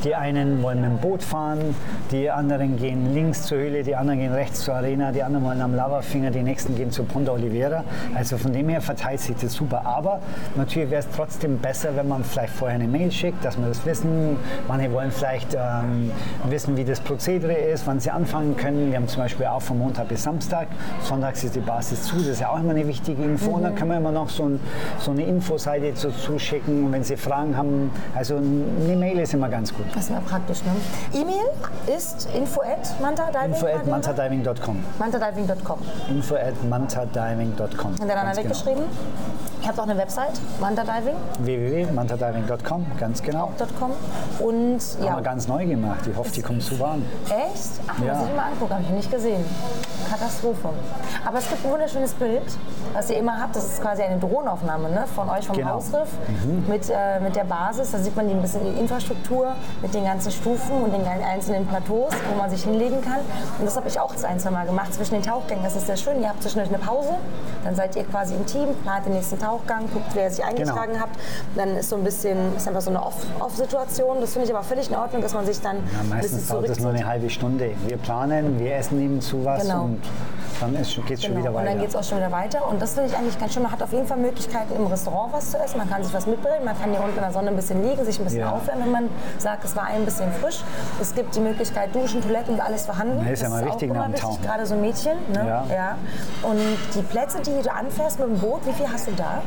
Die 0.04 0.15
einen 0.15 0.62
wollen 0.62 0.82
mit 0.82 0.89
dem 0.89 0.97
Boot 0.97 1.23
fahren, 1.23 1.75
die 2.12 2.30
anderen 2.30 2.78
gehen 2.78 3.13
links 3.13 3.43
zur 3.43 3.58
Höhle, 3.58 3.84
die 3.84 3.95
anderen 3.95 4.19
gehen 4.19 4.34
rechts 4.34 4.62
zur 4.62 4.75
Arena, 4.75 5.12
die 5.12 5.23
anderen 5.23 5.45
wollen 5.45 5.62
am 5.62 5.75
Lavafinger, 5.75 6.32
die 6.32 6.43
nächsten 6.43 6.75
gehen 6.75 6.91
zur 6.91 7.06
Punta 7.08 7.32
Oliveira. 7.32 7.84
Also 8.13 8.38
von 8.38 8.54
dem 8.54 8.69
her 8.69 8.82
verteilt 8.82 9.19
sich 9.19 9.36
das 9.38 9.54
super. 9.54 9.86
Aber 9.86 10.19
natürlich 10.56 10.89
wäre 10.89 11.01
es 11.01 11.08
trotzdem 11.15 11.58
besser, 11.60 11.95
wenn 11.95 12.05
man 12.08 12.24
vielleicht 12.24 12.54
vorher 12.54 12.76
eine 12.76 12.88
Mail 12.88 13.12
schickt, 13.12 13.44
dass 13.44 13.58
wir 13.58 13.68
das 13.68 13.86
wissen. 13.86 14.38
Manche 14.68 14.91
wollen 14.91 15.12
vielleicht 15.12 15.54
ähm, 15.54 16.12
wissen, 16.50 16.78
wie 16.78 16.84
das 16.84 17.00
Prozedere 17.00 17.54
ist, 17.54 17.88
wann 17.88 18.00
sie 18.00 18.12
anfangen 18.12 18.56
können. 18.58 18.91
Wir 18.91 18.98
haben 18.98 19.08
zum 19.08 19.22
Beispiel 19.24 19.46
auch 19.46 19.62
von 19.62 19.78
Montag 19.78 20.08
bis 20.08 20.24
Samstag. 20.24 20.68
Sonntags 21.02 21.44
ist 21.44 21.56
die 21.56 21.60
Basis 21.60 22.04
zu. 22.04 22.18
Das 22.18 22.28
ist 22.28 22.41
ja 22.41 22.50
auch 22.50 22.60
immer 22.60 22.72
eine 22.72 22.88
wichtige 22.88 23.24
Info. 23.24 23.52
Und 23.52 23.63
dann 23.63 23.76
können 23.76 23.91
wir 23.91 23.98
immer 23.98 24.12
noch 24.12 24.30
so, 24.30 24.44
ein, 24.44 24.60
so 25.00 25.12
eine 25.12 25.24
Infoseite 25.24 25.89
dazu 25.91 26.12
zuschicken. 26.12 26.86
Und 26.86 26.91
wenn 26.91 27.04
Sie 27.04 27.18
Fragen 27.18 27.56
haben, 27.56 27.91
also 28.13 28.36
eine 28.38 28.96
Mail 28.96 29.20
ist 29.20 29.34
immer 29.34 29.50
ganz 29.50 29.74
gut. 29.74 29.86
Das 29.94 30.04
ist 30.04 30.10
ja 30.12 30.20
praktisch, 30.20 30.62
ne? 30.63 30.72
E-Mail 31.13 31.96
ist 31.96 32.28
info 32.36 32.62
at 32.62 33.00
mantadiving. 33.02 33.54
Info 33.54 33.68
at 33.68 33.86
mantadiving.com. 33.88 34.84
mantadiving.com. 35.00 35.80
Info 36.10 36.36
at 36.36 36.54
mantadiving.com. 36.70 37.96
Hintereinander 37.96 38.44
Ganz 38.44 38.63
genau. 38.63 38.76
weggeschrieben. 38.76 38.84
Ihr 39.62 39.70
habt 39.70 39.80
auch 39.80 39.88
eine 39.88 39.98
Website, 39.98 40.39
mantadiving.com. 41.95 42.86
ganz 42.99 43.21
genau. 43.21 43.51
Und 44.39 44.79
Haben 44.79 45.03
ja, 45.03 45.15
wir 45.15 45.21
ganz 45.23 45.47
neu 45.47 45.65
gemacht. 45.65 46.05
Ich 46.10 46.15
hoffe, 46.17 46.31
die 46.31 46.41
kommt 46.41 46.62
super 46.62 46.89
an. 46.89 47.05
Echt? 47.29 47.79
Ach, 47.88 47.99
Ja. 47.99 48.15
muss 48.15 48.27
ich 48.29 48.36
mal 48.36 48.45
angucken, 48.51 48.73
habe 48.73 48.84
ich 48.84 48.89
nicht 48.89 49.12
gesehen. 49.12 49.43
Katastrophe. 50.10 50.69
Aber 51.25 51.38
es 51.39 51.49
gibt 51.49 51.65
ein 51.65 51.71
wunderschönes 51.71 52.13
Bild, 52.13 52.43
was 52.93 53.10
ihr 53.10 53.17
immer 53.17 53.39
habt. 53.41 53.55
Das 53.55 53.65
ist 53.65 53.81
quasi 53.81 54.03
eine 54.03 54.19
Drohnenaufnahme 54.19 54.89
ne? 54.89 55.05
von 55.15 55.29
euch 55.29 55.47
vom 55.47 55.55
Genau. 55.55 55.71
Hausriff 55.75 56.10
mit, 56.67 56.89
äh, 56.89 57.19
mit 57.21 57.36
der 57.36 57.45
Basis. 57.45 57.91
Da 57.91 57.97
sieht 57.97 58.15
man 58.15 58.27
die 58.27 58.34
ein 58.36 58.41
bisschen 58.41 58.62
die 58.63 58.79
Infrastruktur 58.79 59.53
mit 59.81 59.93
den 59.93 60.03
ganzen 60.03 60.31
Stufen 60.31 60.81
und 60.84 60.91
den 60.93 61.05
einzelnen 61.05 61.65
Plateaus, 61.65 62.13
wo 62.31 62.38
man 62.38 62.49
sich 62.49 62.63
hinlegen 62.63 63.01
kann. 63.01 63.19
Und 63.60 63.65
das 63.65 63.75
habe 63.75 63.88
ich 63.88 63.99
auch 63.99 64.13
das 64.13 64.23
ein, 64.25 64.39
zwei 64.39 64.51
Mal 64.51 64.65
gemacht 64.65 64.93
zwischen 64.93 65.15
den 65.15 65.23
Tauchgängen. 65.23 65.63
Das 65.63 65.75
ist 65.75 65.88
sehr 65.88 65.97
schön. 65.97 66.21
Ihr 66.21 66.29
habt 66.29 66.41
zwischendurch 66.43 66.69
eine 66.73 66.84
Pause. 66.84 67.10
Dann 67.63 67.75
seid 67.75 67.95
ihr 67.95 68.03
quasi 68.03 68.36
im 68.36 68.45
Team, 68.45 68.75
plant 68.84 69.05
den 69.05 69.13
nächsten 69.13 69.39
Tauchgang, 69.39 69.89
guckt, 69.93 70.10
wer 70.13 70.29
sich 70.29 70.43
eingetragen 70.43 70.93
Genau. 70.93 71.03
hat. 71.05 71.10
Dann 71.55 71.75
ist 71.86 71.89
so 71.91 71.95
ein 71.98 72.04
bisschen, 72.04 72.56
ist 72.58 72.67
einfach 72.67 72.82
so 72.82 72.89
eine 72.89 73.02
Off- 73.04 73.26
Off-Situation. 73.39 74.17
das 74.19 74.34
finde 74.34 74.48
ich 74.48 74.54
aber 74.56 74.63
völlig 74.63 74.89
in 74.89 74.95
Ordnung, 74.95 75.21
dass 75.21 75.34
man 75.36 75.45
sich 75.45 75.62
dann 75.62 75.78
Ja, 75.78 76.04
meistens 76.10 76.48
dauert 76.48 76.67
es 76.69 76.80
nur 76.80 76.89
eine 76.91 77.06
halbe 77.06 77.30
Stunde. 77.30 77.71
Wir 77.86 77.98
planen, 77.98 78.60
wir 78.60 78.76
essen 78.76 78.98
nebenzu 79.00 79.45
was 79.45 79.62
Genau. 79.62 79.84
und 79.86 80.02
dann 80.60 80.72
geht 80.74 80.82
es 80.82 80.91
schon 80.94 81.06
Genau. 81.06 81.39
wieder 81.39 81.50
Und 81.50 81.56
weiter. 81.56 81.65
dann 81.70 81.80
geht 81.80 81.89
es 81.89 81.96
auch 81.96 82.04
schon 82.04 82.18
wieder 82.18 82.32
weiter. 82.32 82.68
Und 82.68 82.82
das 82.82 82.94
finde 82.94 83.10
ich 83.10 83.18
eigentlich 83.18 83.38
ganz 83.39 83.54
schön. 83.54 83.63
Man 83.63 83.72
hat 83.72 83.82
auf 83.84 83.91
jeden 83.91 84.08
Fall 84.08 84.18
Möglichkeiten, 84.18 84.74
im 84.76 84.88
Restaurant 84.88 85.34
was 85.34 85.52
zu 85.52 85.58
essen. 85.58 85.78
Man 85.78 85.89
kann 85.89 86.04
sich 86.04 86.13
was 86.13 86.26
mitbringen. 86.28 86.63
Man 86.65 86.80
kann 86.80 86.91
hier 86.91 87.00
unten 87.02 87.15
in 87.18 87.22
der 87.24 87.32
Sonne 87.32 87.50
ein 87.50 87.56
bisschen 87.56 87.84
liegen, 87.84 88.04
sich 88.06 88.20
ein 88.20 88.24
bisschen 88.26 88.39
Ja. 88.41 88.52
aufwärmen, 88.52 88.86
wenn 88.86 88.91
man 88.91 89.10
sagt, 89.38 89.65
es 89.65 89.76
war 89.76 89.86
ein 89.86 90.06
bisschen 90.06 90.32
frisch. 90.34 90.62
Es 91.02 91.13
gibt 91.13 91.36
die 91.36 91.39
Möglichkeit, 91.41 91.94
Duschen, 91.96 92.22
Toiletten 92.22 92.56
und 92.56 92.62
alles 92.62 92.86
vorhanden. 92.86 93.24
Ja, 93.26 93.32
ist 93.32 93.41
ja 93.41 93.50
Das 93.50 93.58
mal 93.58 93.63
auch 93.63 93.74
wichtig 93.74 93.89
wichtig, 93.94 94.20
Tauchen. 94.22 94.41
Gerade 94.44 94.65
so 94.65 94.76
Mädchen. 94.76 95.13
Ne? 95.34 95.46
Ja. 95.46 95.98
Und 96.44 96.58
die 96.94 97.02
Plätze, 97.02 97.39
die 97.41 97.62
du 97.62 97.72
anfährst 97.72 98.20
mit 98.20 98.30
dem 98.30 98.39
Boot, 98.39 98.65
wie 98.65 98.74
viel 98.74 98.88
hast 98.91 99.08
du 99.08 99.12
da? 99.12 99.41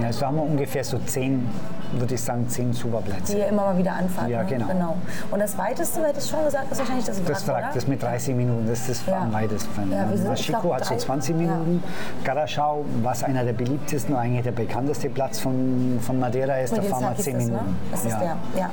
Ja, 0.00 0.06
also 0.08 0.26
haben 0.26 0.36
wir 0.36 0.42
ungefähr 0.42 0.84
so 0.84 0.98
zehn 0.98 1.48
würde 1.92 2.14
ich 2.14 2.22
sagen, 2.22 2.48
zehn 2.48 2.72
super 2.72 2.98
Plätze. 3.00 3.32
Die 3.32 3.38
ihr 3.40 3.48
immer 3.48 3.64
mal 3.64 3.76
wieder 3.76 3.92
anfahrt. 3.92 4.28
Ja, 4.28 4.44
ne? 4.44 4.46
genau. 4.48 4.94
Und 5.32 5.40
das 5.40 5.58
weiteste, 5.58 6.00
hättest 6.06 6.30
du 6.30 6.36
schon 6.36 6.44
gesagt, 6.44 6.70
ist 6.70 6.78
wahrscheinlich 6.78 7.04
das 7.04 7.18
Wrack, 7.18 7.26
Das 7.34 7.48
Wrack, 7.48 7.74
das 7.74 7.86
mit 7.88 8.00
30 8.00 8.36
Minuten, 8.36 8.68
das 8.68 8.88
ist 8.88 9.08
Ja. 9.08 9.18
am 9.22 9.32
weitesten. 9.32 9.90
Ja, 9.90 10.08
wir 10.08 10.16
sind- 10.16 10.28
glaub, 10.50 10.74
hat 10.74 10.84
so 10.84 10.90
drei- 10.94 10.98
20 10.98 11.36
Minuten. 11.36 11.82
Garaschau, 12.24 12.84
was 13.02 13.22
einer 13.24 13.44
der 13.44 13.52
beliebtesten 13.52 14.14
und 14.14 14.20
eigentlich 14.20 14.42
der 14.44 14.52
bekannteste 14.52 15.08
Platz 15.10 15.38
von, 15.40 15.98
von 16.00 16.18
Madeira 16.18 16.56
ist, 16.58 16.72
Mit 16.72 16.84
da 16.84 16.88
fahren 16.88 17.00
wir 17.02 17.08
Sakis 17.10 17.24
10 17.24 17.34
das, 17.34 17.44
ne? 17.46 17.50
Minuten. 17.52 17.76
Das 17.90 18.04
ist 18.04 18.10
ja. 18.12 18.18
der, 18.18 18.36
ja. 18.60 18.70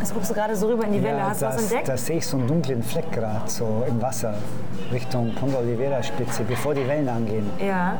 Jetzt 0.00 0.14
guckst 0.14 0.30
du 0.30 0.34
gerade 0.34 0.56
so 0.56 0.66
rüber 0.68 0.84
in 0.86 0.92
die 0.92 1.02
Welle. 1.02 1.18
Ja, 1.18 1.28
Hast 1.30 1.42
du 1.42 1.46
was 1.46 1.62
entdeckt? 1.62 1.88
da 1.88 1.96
sehe 1.96 2.16
ich 2.16 2.26
so 2.26 2.38
einen 2.38 2.46
dunklen 2.46 2.82
Fleck 2.82 3.12
gerade, 3.12 3.48
so 3.50 3.84
im 3.86 4.00
Wasser, 4.00 4.34
Richtung 4.92 5.34
Ponta 5.34 5.58
Oliveira 5.58 6.02
Spitze, 6.02 6.42
bevor 6.44 6.74
die 6.74 6.86
Wellen 6.88 7.08
angehen. 7.08 7.50
ja, 7.64 7.96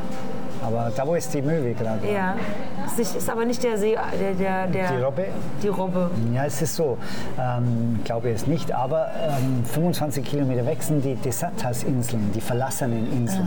Aber 0.66 0.90
da, 0.96 1.06
wo 1.06 1.14
ist 1.14 1.33
die 1.35 1.42
Möwe 1.42 1.74
gerade? 1.74 2.11
ja. 2.11 2.35
Ist, 2.98 3.16
ist 3.16 3.31
aber 3.31 3.44
nicht 3.44 3.62
der 3.62 3.79
See, 3.79 3.96
der, 4.20 4.35
der, 4.35 4.66
der 4.66 4.88
Die 4.92 5.03
Robbe? 5.03 5.24
Die 5.62 5.68
Robbe. 5.68 6.11
Ja, 6.35 6.44
es 6.44 6.61
ist 6.61 6.76
so. 6.76 6.98
Ähm, 7.38 8.00
glaube 8.05 8.31
es 8.31 8.46
nicht, 8.46 8.72
aber 8.72 9.09
ähm, 9.16 9.64
25 9.64 10.24
Kilometer 10.24 10.66
weg 10.66 10.83
sind 10.83 11.05
die 11.05 11.14
Desertas-Inseln, 11.14 12.31
die 12.35 12.40
verlassenen 12.40 13.11
Inseln. 13.12 13.46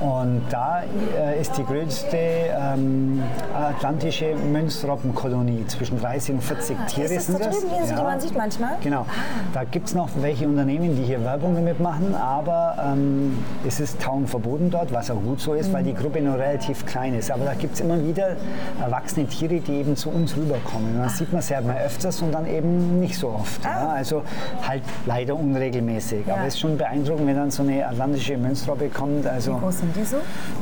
Und 0.00 0.42
da 0.50 0.82
äh, 1.18 1.40
ist 1.40 1.56
die 1.56 1.64
größte 1.64 2.16
ähm, 2.16 3.22
atlantische 3.54 4.34
Mönchsrobbenkolonie. 4.34 5.66
Zwischen 5.66 6.00
30 6.00 6.36
und 6.36 6.42
40 6.42 6.76
Tiere 6.86 7.08
Ah, 7.08 7.12
ist 7.12 7.16
das 7.16 7.26
sind 7.26 7.40
da 7.40 7.44
das. 7.46 7.58
drüben, 7.60 7.70
die 7.74 7.80
Insel, 7.82 7.96
die 7.96 8.02
man 8.02 8.20
sieht 8.20 8.36
manchmal? 8.36 8.76
Genau. 8.82 9.06
Da 9.52 9.64
gibt 9.64 9.88
es 9.88 9.94
noch 9.94 10.08
welche 10.20 10.46
Unternehmen, 10.46 10.96
die 10.96 11.02
hier 11.02 11.22
Werbung 11.24 11.54
damit 11.54 11.80
machen, 11.80 12.14
aber 12.14 12.76
ähm, 12.92 13.38
es 13.66 13.80
ist 13.80 14.00
Tauchen 14.00 14.26
verboten 14.26 14.70
dort, 14.70 14.92
was 14.92 15.10
auch 15.10 15.20
gut 15.22 15.40
so 15.40 15.54
ist, 15.54 15.72
weil 15.72 15.82
die 15.84 15.94
Gruppe 15.94 16.20
nur 16.20 16.38
relativ 16.38 16.86
klein 16.86 17.14
ist. 17.14 17.30
Aber 17.30 17.44
da 17.44 17.54
gibt 17.54 17.74
es 17.74 17.80
immer 17.80 18.02
wieder 18.04 18.36
erwachsene 18.80 19.26
Tiere, 19.26 19.60
die 19.60 19.72
eben 19.72 19.96
zu 19.96 20.10
uns 20.10 20.36
rüberkommen. 20.36 20.96
Und 20.96 21.02
das 21.04 21.18
sieht 21.18 21.32
man 21.32 21.42
sehr 21.42 21.60
mal 21.62 21.76
öfters 21.78 22.20
und 22.22 22.32
dann 22.32 22.46
eben 22.46 23.00
nicht 23.00 23.16
so 23.18 23.28
oft. 23.28 23.64
Ja? 23.64 23.88
Also 23.90 24.22
halt 24.66 24.82
leider 25.06 25.34
unregelmäßig. 25.36 26.26
Ja. 26.26 26.34
Aber 26.34 26.46
es 26.46 26.54
ist 26.54 26.60
schon 26.60 26.76
beeindruckend, 26.78 27.26
wenn 27.26 27.36
dann 27.36 27.50
so 27.50 27.62
eine 27.62 27.86
atlantische 27.86 28.36
Mönchsrobbe 28.36 28.88
kommt. 28.88 29.24
Wie 29.24 29.28
Also 29.28 29.54
groß 29.56 29.78
sind 29.78 29.96
die 29.96 30.04
so? 30.04 30.16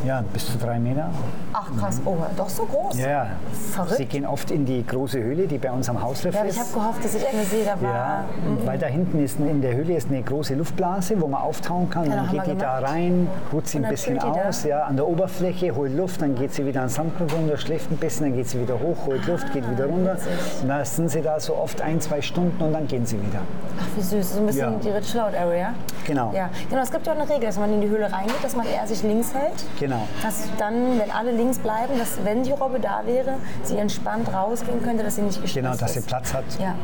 ja, 0.07 0.23
bis 0.33 0.47
zu 0.53 0.59
drei 0.59 0.79
Meter. 0.79 1.11
Ach 1.53 1.71
krass, 1.79 2.01
oh, 2.05 2.17
doch 2.37 2.49
so 2.49 2.65
groß. 2.65 2.99
Ja, 2.99 3.09
ja. 3.09 3.27
Verrückt. 3.73 3.97
Sie 3.97 4.07
gehen 4.07 4.27
oft 4.27 4.51
in 4.51 4.65
die 4.65 4.85
große 4.87 5.19
Höhle, 5.23 5.47
die 5.47 5.59
bei 5.59 5.71
uns 5.71 5.89
am 5.89 6.03
Hausriff 6.03 6.35
Ja, 6.35 6.43
ist. 6.43 6.55
ich 6.55 6.61
habe 6.61 6.73
gehofft, 6.73 7.05
dass 7.05 7.15
ich 7.15 7.27
eine 7.27 7.45
sehe, 7.45 7.65
da 7.65 7.81
war. 7.81 7.95
Ja, 7.95 8.25
weil 8.65 8.79
da 8.79 8.87
hinten 8.87 9.23
ist 9.23 9.39
in 9.39 9.61
der 9.63 9.75
Höhle 9.75 9.95
ist 9.97 10.09
eine 10.09 10.23
große 10.23 10.55
Luftblase, 10.55 11.21
wo 11.21 11.27
man 11.29 11.41
auftauchen 11.43 11.91
kann. 11.91 12.05
Ja, 12.09 12.17
dann 12.17 12.29
haben 12.29 12.39
geht 12.39 12.47
die 12.47 12.59
da 12.59 12.77
gemacht. 12.79 12.93
rein, 12.93 13.29
ruht 13.53 13.69
sie 13.69 13.79
ein 13.79 13.83
dann 13.83 13.91
bisschen 13.91 14.19
da. 14.19 14.27
aus, 14.49 14.65
ja, 14.65 14.83
an 14.85 14.97
der 14.97 15.07
Oberfläche, 15.07 15.75
holt 15.75 15.95
Luft, 15.97 16.23
dann 16.23 16.35
geht 16.35 16.53
sie 16.55 16.65
wieder 16.67 16.81
an 16.83 16.89
den 16.89 16.93
Sandgrund 16.95 17.33
runter, 17.33 17.57
schläft 17.57 17.91
ein 17.97 18.01
bisschen, 18.01 18.27
dann 18.27 18.35
geht 18.37 18.49
sie 18.49 18.61
wieder 18.61 18.79
hoch, 18.79 18.97
holt 19.07 19.27
Luft, 19.27 19.53
geht 19.53 19.69
wieder 19.71 19.87
runter. 19.87 20.17
Und 20.63 20.69
da 20.69 20.85
sind 20.85 21.09
sie 21.11 21.23
da 21.23 21.41
so 21.41 21.57
oft 21.57 21.81
ein, 21.81 22.01
zwei 22.01 22.21
Stunden 22.23 22.63
und 22.63 22.73
dann 22.73 22.87
gehen 22.87 23.05
sie 23.07 23.17
wieder. 23.21 23.41
Ach, 23.81 23.87
wie 23.97 24.03
süß. 24.03 24.35
So 24.35 24.41
ein 24.41 24.47
bisschen 24.47 24.83
Ja. 24.83 25.01
die 25.01 25.07
Chill-Out-Area. 25.07 25.75
Genau. 26.07 26.33
Ja, 26.35 26.51
genau. 26.71 26.83
Es 26.83 26.91
gibt 26.91 27.07
ja 27.07 27.13
auch 27.13 27.19
eine 27.19 27.29
Regel, 27.29 27.47
dass 27.47 27.59
man 27.59 27.73
in 27.73 27.81
die 27.81 27.89
Höhle 27.89 28.11
reingeht, 28.13 28.43
dass 28.43 28.55
man 28.55 28.67
eher 28.67 28.87
sich 28.87 29.03
links 29.03 29.35
hält. 29.35 29.65
Genau. 29.81 30.07
Dass 30.23 30.45
dann, 30.59 30.99
wenn 30.99 31.11
alle 31.11 31.33
links 31.33 31.59
bleiben, 31.59 31.99
dass 31.99 32.19
wenn 32.25 32.43
die 32.43 32.53
Robbe 32.53 32.79
da 32.81 33.03
wäre, 33.07 33.35
sie 33.65 33.77
entspannt 33.79 34.33
rausgehen 34.33 34.83
könnte, 34.83 35.03
dass 35.03 35.17
sie 35.17 35.23
nicht 35.23 35.43
gestresst 35.43 35.55
Genau, 35.67 35.77
dass 35.77 35.95
sie. 35.95 36.01
Platz 36.03 36.33
hat. 36.35 36.45
Ja, 36.61 36.75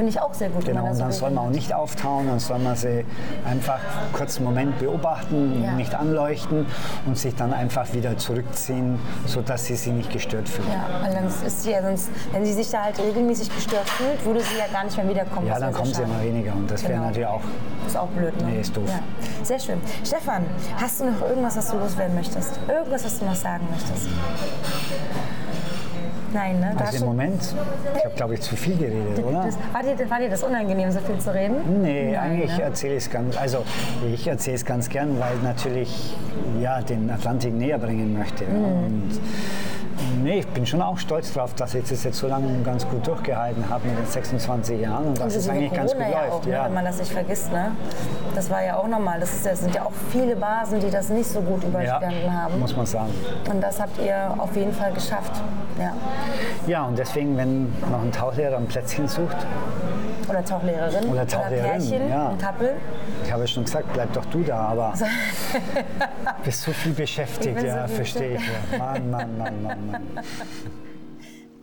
finde 0.00 0.12
ich 0.12 0.20
auch 0.22 0.32
sehr 0.32 0.48
gut. 0.48 0.64
Genau, 0.64 0.86
und 0.86 0.98
dann 0.98 1.12
so 1.12 1.18
soll 1.20 1.30
man 1.32 1.44
auch 1.48 1.50
nicht 1.50 1.74
auftauen, 1.74 2.26
dann 2.28 2.38
soll 2.38 2.58
man 2.58 2.74
sie 2.74 3.04
einfach 3.44 3.80
kurz 4.14 4.36
einen 4.38 4.46
Moment 4.46 4.78
beobachten, 4.78 5.62
Ja. 5.62 5.72
nicht 5.72 5.94
anleuchten 5.94 6.64
und 7.04 7.18
sich 7.18 7.34
dann 7.34 7.52
einfach 7.52 7.92
wieder 7.92 8.16
zurückziehen, 8.16 8.98
sodass 9.26 9.66
sie 9.66 9.76
sich 9.76 9.92
nicht 9.92 10.10
gestört 10.10 10.48
fühlen. 10.48 10.68
Ja, 10.72 11.02
weil 11.04 11.12
dann 11.12 11.26
ist 11.26 11.62
sie 11.62 11.72
ja 11.72 11.82
sonst, 11.82 12.08
wenn 12.32 12.46
sie 12.46 12.54
sich 12.54 12.70
da 12.70 12.84
halt 12.84 12.98
regelmäßig 12.98 13.54
gestört 13.54 13.90
fühlt, 13.90 14.24
würde 14.24 14.40
sie 14.40 14.56
ja 14.58 14.68
gar 14.72 14.84
nicht 14.84 14.96
mehr 14.96 15.06
wiederkommen. 15.06 15.46
Ja, 15.46 15.58
dann 15.58 15.64
wäre 15.64 15.72
kommen 15.72 15.92
sie 15.92 16.02
immer 16.02 16.22
weniger 16.22 16.54
und 16.54 16.70
das 16.70 16.82
wäre 16.82 16.94
Genau. 16.94 17.04
natürlich 17.04 17.28
auch 17.28 17.42
Ist 17.86 17.96
auch 17.98 18.08
blöd, 18.08 18.34
ne? 18.40 18.46
Nee, 18.52 18.60
ist 18.60 18.74
doof. 18.74 18.84
Ja. 18.88 19.00
Sehr 19.44 19.58
schön. 19.58 19.80
Stefan, 20.02 20.46
hast 20.80 21.00
du 21.00 21.10
noch 21.10 21.20
irgendwas, 21.28 21.58
was 21.58 21.70
du 21.70 21.76
loswerden 21.76 22.14
möchtest? 22.14 22.58
Irgendwas, 22.68 23.04
was 23.04 23.18
du 23.18 23.26
noch 23.26 23.34
sagen 23.34 23.66
möchtest? 23.70 24.08
Nein, 26.32 26.60
ne? 26.60 26.74
Also 26.78 26.98
im 26.98 27.04
Moment, 27.04 27.42
ich 27.96 28.04
habe 28.04 28.14
glaube 28.14 28.34
ich 28.34 28.40
zu 28.40 28.56
viel 28.56 28.76
geredet, 28.76 29.24
oder? 29.24 29.44
Das, 29.44 29.58
war, 29.72 29.82
dir, 29.82 30.10
war 30.10 30.18
dir 30.18 30.30
das 30.30 30.42
unangenehm, 30.42 30.90
so 30.92 31.00
viel 31.00 31.18
zu 31.18 31.34
reden? 31.34 31.82
Nee, 31.82 32.16
eigentlich 32.16 32.56
ne? 32.56 32.62
erzähle 32.62 32.96
ich 32.96 33.04
es 33.04 33.10
ganz, 33.10 33.36
also 33.36 33.64
ich 34.12 34.26
erzähle 34.26 34.56
es 34.56 34.64
ganz 34.64 34.88
gern, 34.88 35.18
weil 35.18 35.36
natürlich 35.42 36.14
ja, 36.60 36.80
den 36.82 37.10
Atlantik 37.10 37.54
näher 37.54 37.78
bringen 37.78 38.16
möchte. 38.16 38.44
Mhm. 38.44 38.64
Und 38.64 39.20
nee, 40.22 40.38
ich 40.40 40.48
bin 40.48 40.66
schon 40.66 40.82
auch 40.82 40.98
stolz 40.98 41.32
drauf, 41.32 41.54
dass 41.54 41.74
ich 41.74 41.88
das 41.88 42.04
jetzt 42.04 42.18
so 42.18 42.28
lange 42.28 42.62
ganz 42.62 42.86
gut 42.88 43.06
durchgehalten 43.06 43.68
habe 43.68 43.88
mit 43.88 43.98
den 43.98 44.06
26 44.06 44.80
Jahren 44.80 45.08
und 45.08 45.20
dass 45.20 45.34
es 45.34 45.46
Inklusive 45.46 45.52
eigentlich 45.52 45.72
ganz 45.72 45.92
gut 45.92 46.00
Corona 46.02 46.16
ja 46.16 46.26
läuft. 46.26 46.34
auch, 46.34 46.46
ne, 46.46 46.60
wenn 46.64 46.74
man 46.74 46.84
das 46.84 46.98
nicht 46.98 47.12
vergisst. 47.12 47.52
Ne? 47.52 47.72
Das 48.34 48.50
war 48.50 48.62
ja 48.62 48.76
auch 48.76 48.86
normal. 48.88 49.20
Das, 49.20 49.42
das 49.42 49.60
sind 49.60 49.74
ja 49.74 49.84
auch 49.84 49.92
viele 50.10 50.36
Basen, 50.36 50.80
die 50.80 50.90
das 50.90 51.08
nicht 51.08 51.28
so 51.28 51.40
gut 51.40 51.64
überstanden 51.64 52.32
haben. 52.32 52.58
muss 52.58 52.76
man 52.76 52.86
sagen. 52.86 53.12
Und 53.50 53.60
das 53.60 53.80
habt 53.80 53.98
ihr 53.98 54.34
auf 54.38 54.54
jeden 54.56 54.72
Fall 54.72 54.92
geschafft. 54.92 55.32
Ja. 55.78 55.92
Ja, 56.66 56.84
und 56.84 56.98
deswegen, 56.98 57.36
wenn 57.36 57.72
noch 57.90 58.02
ein 58.02 58.12
Tauchlehrer 58.12 58.56
ein 58.56 58.66
Plätzchen 58.66 59.08
sucht, 59.08 59.36
Oder 60.30 60.44
Tauchlehrerin. 60.44 61.08
Oder 61.08 61.26
Tauchlehrerin, 61.26 61.70
Pärchen, 61.70 62.08
ja. 62.08 62.28
ein 62.30 62.38
Couple. 62.38 62.76
ich 63.24 63.32
habe 63.32 63.48
schon 63.48 63.64
gesagt, 63.64 63.92
bleib 63.92 64.12
doch 64.12 64.24
du 64.26 64.42
da, 64.42 64.56
aber 64.56 64.94
bist 66.44 66.62
so 66.62 66.72
viel 66.72 66.92
beschäftigt, 66.92 67.60
so 67.60 67.66
ja, 67.66 67.86
viel 67.86 67.96
verstehe 67.96 68.36
ich. 68.36 68.42
Ja. 68.72 68.78
Mann, 68.78 69.10
Mann, 69.10 69.38
Mann, 69.38 69.62
Mann, 69.62 69.86
Mann. 69.90 70.02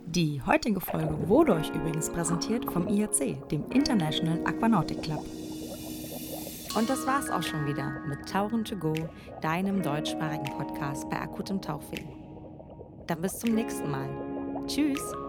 Die 0.06 0.40
heutige 0.46 0.80
Folge 0.80 1.28
wurde 1.28 1.54
euch 1.54 1.70
übrigens 1.70 2.10
präsentiert 2.10 2.64
vom 2.72 2.88
IAC, 2.88 3.48
dem 3.50 3.70
International 3.70 4.38
Aquanautic 4.46 5.02
Club. 5.02 5.24
Und 6.76 6.88
das 6.88 7.06
war's 7.06 7.28
auch 7.30 7.42
schon 7.42 7.66
wieder 7.66 7.90
mit 8.06 8.28
Tauchen 8.28 8.64
to 8.64 8.76
go, 8.76 8.94
deinem 9.42 9.82
deutschsprachigen 9.82 10.56
Podcast 10.56 11.08
bei 11.10 11.20
akutem 11.20 11.60
Tauchweh. 11.60 12.04
Dann 13.06 13.20
bis 13.20 13.38
zum 13.38 13.54
nächsten 13.54 13.90
Mal. 13.90 14.08
Tschüss! 14.66 15.27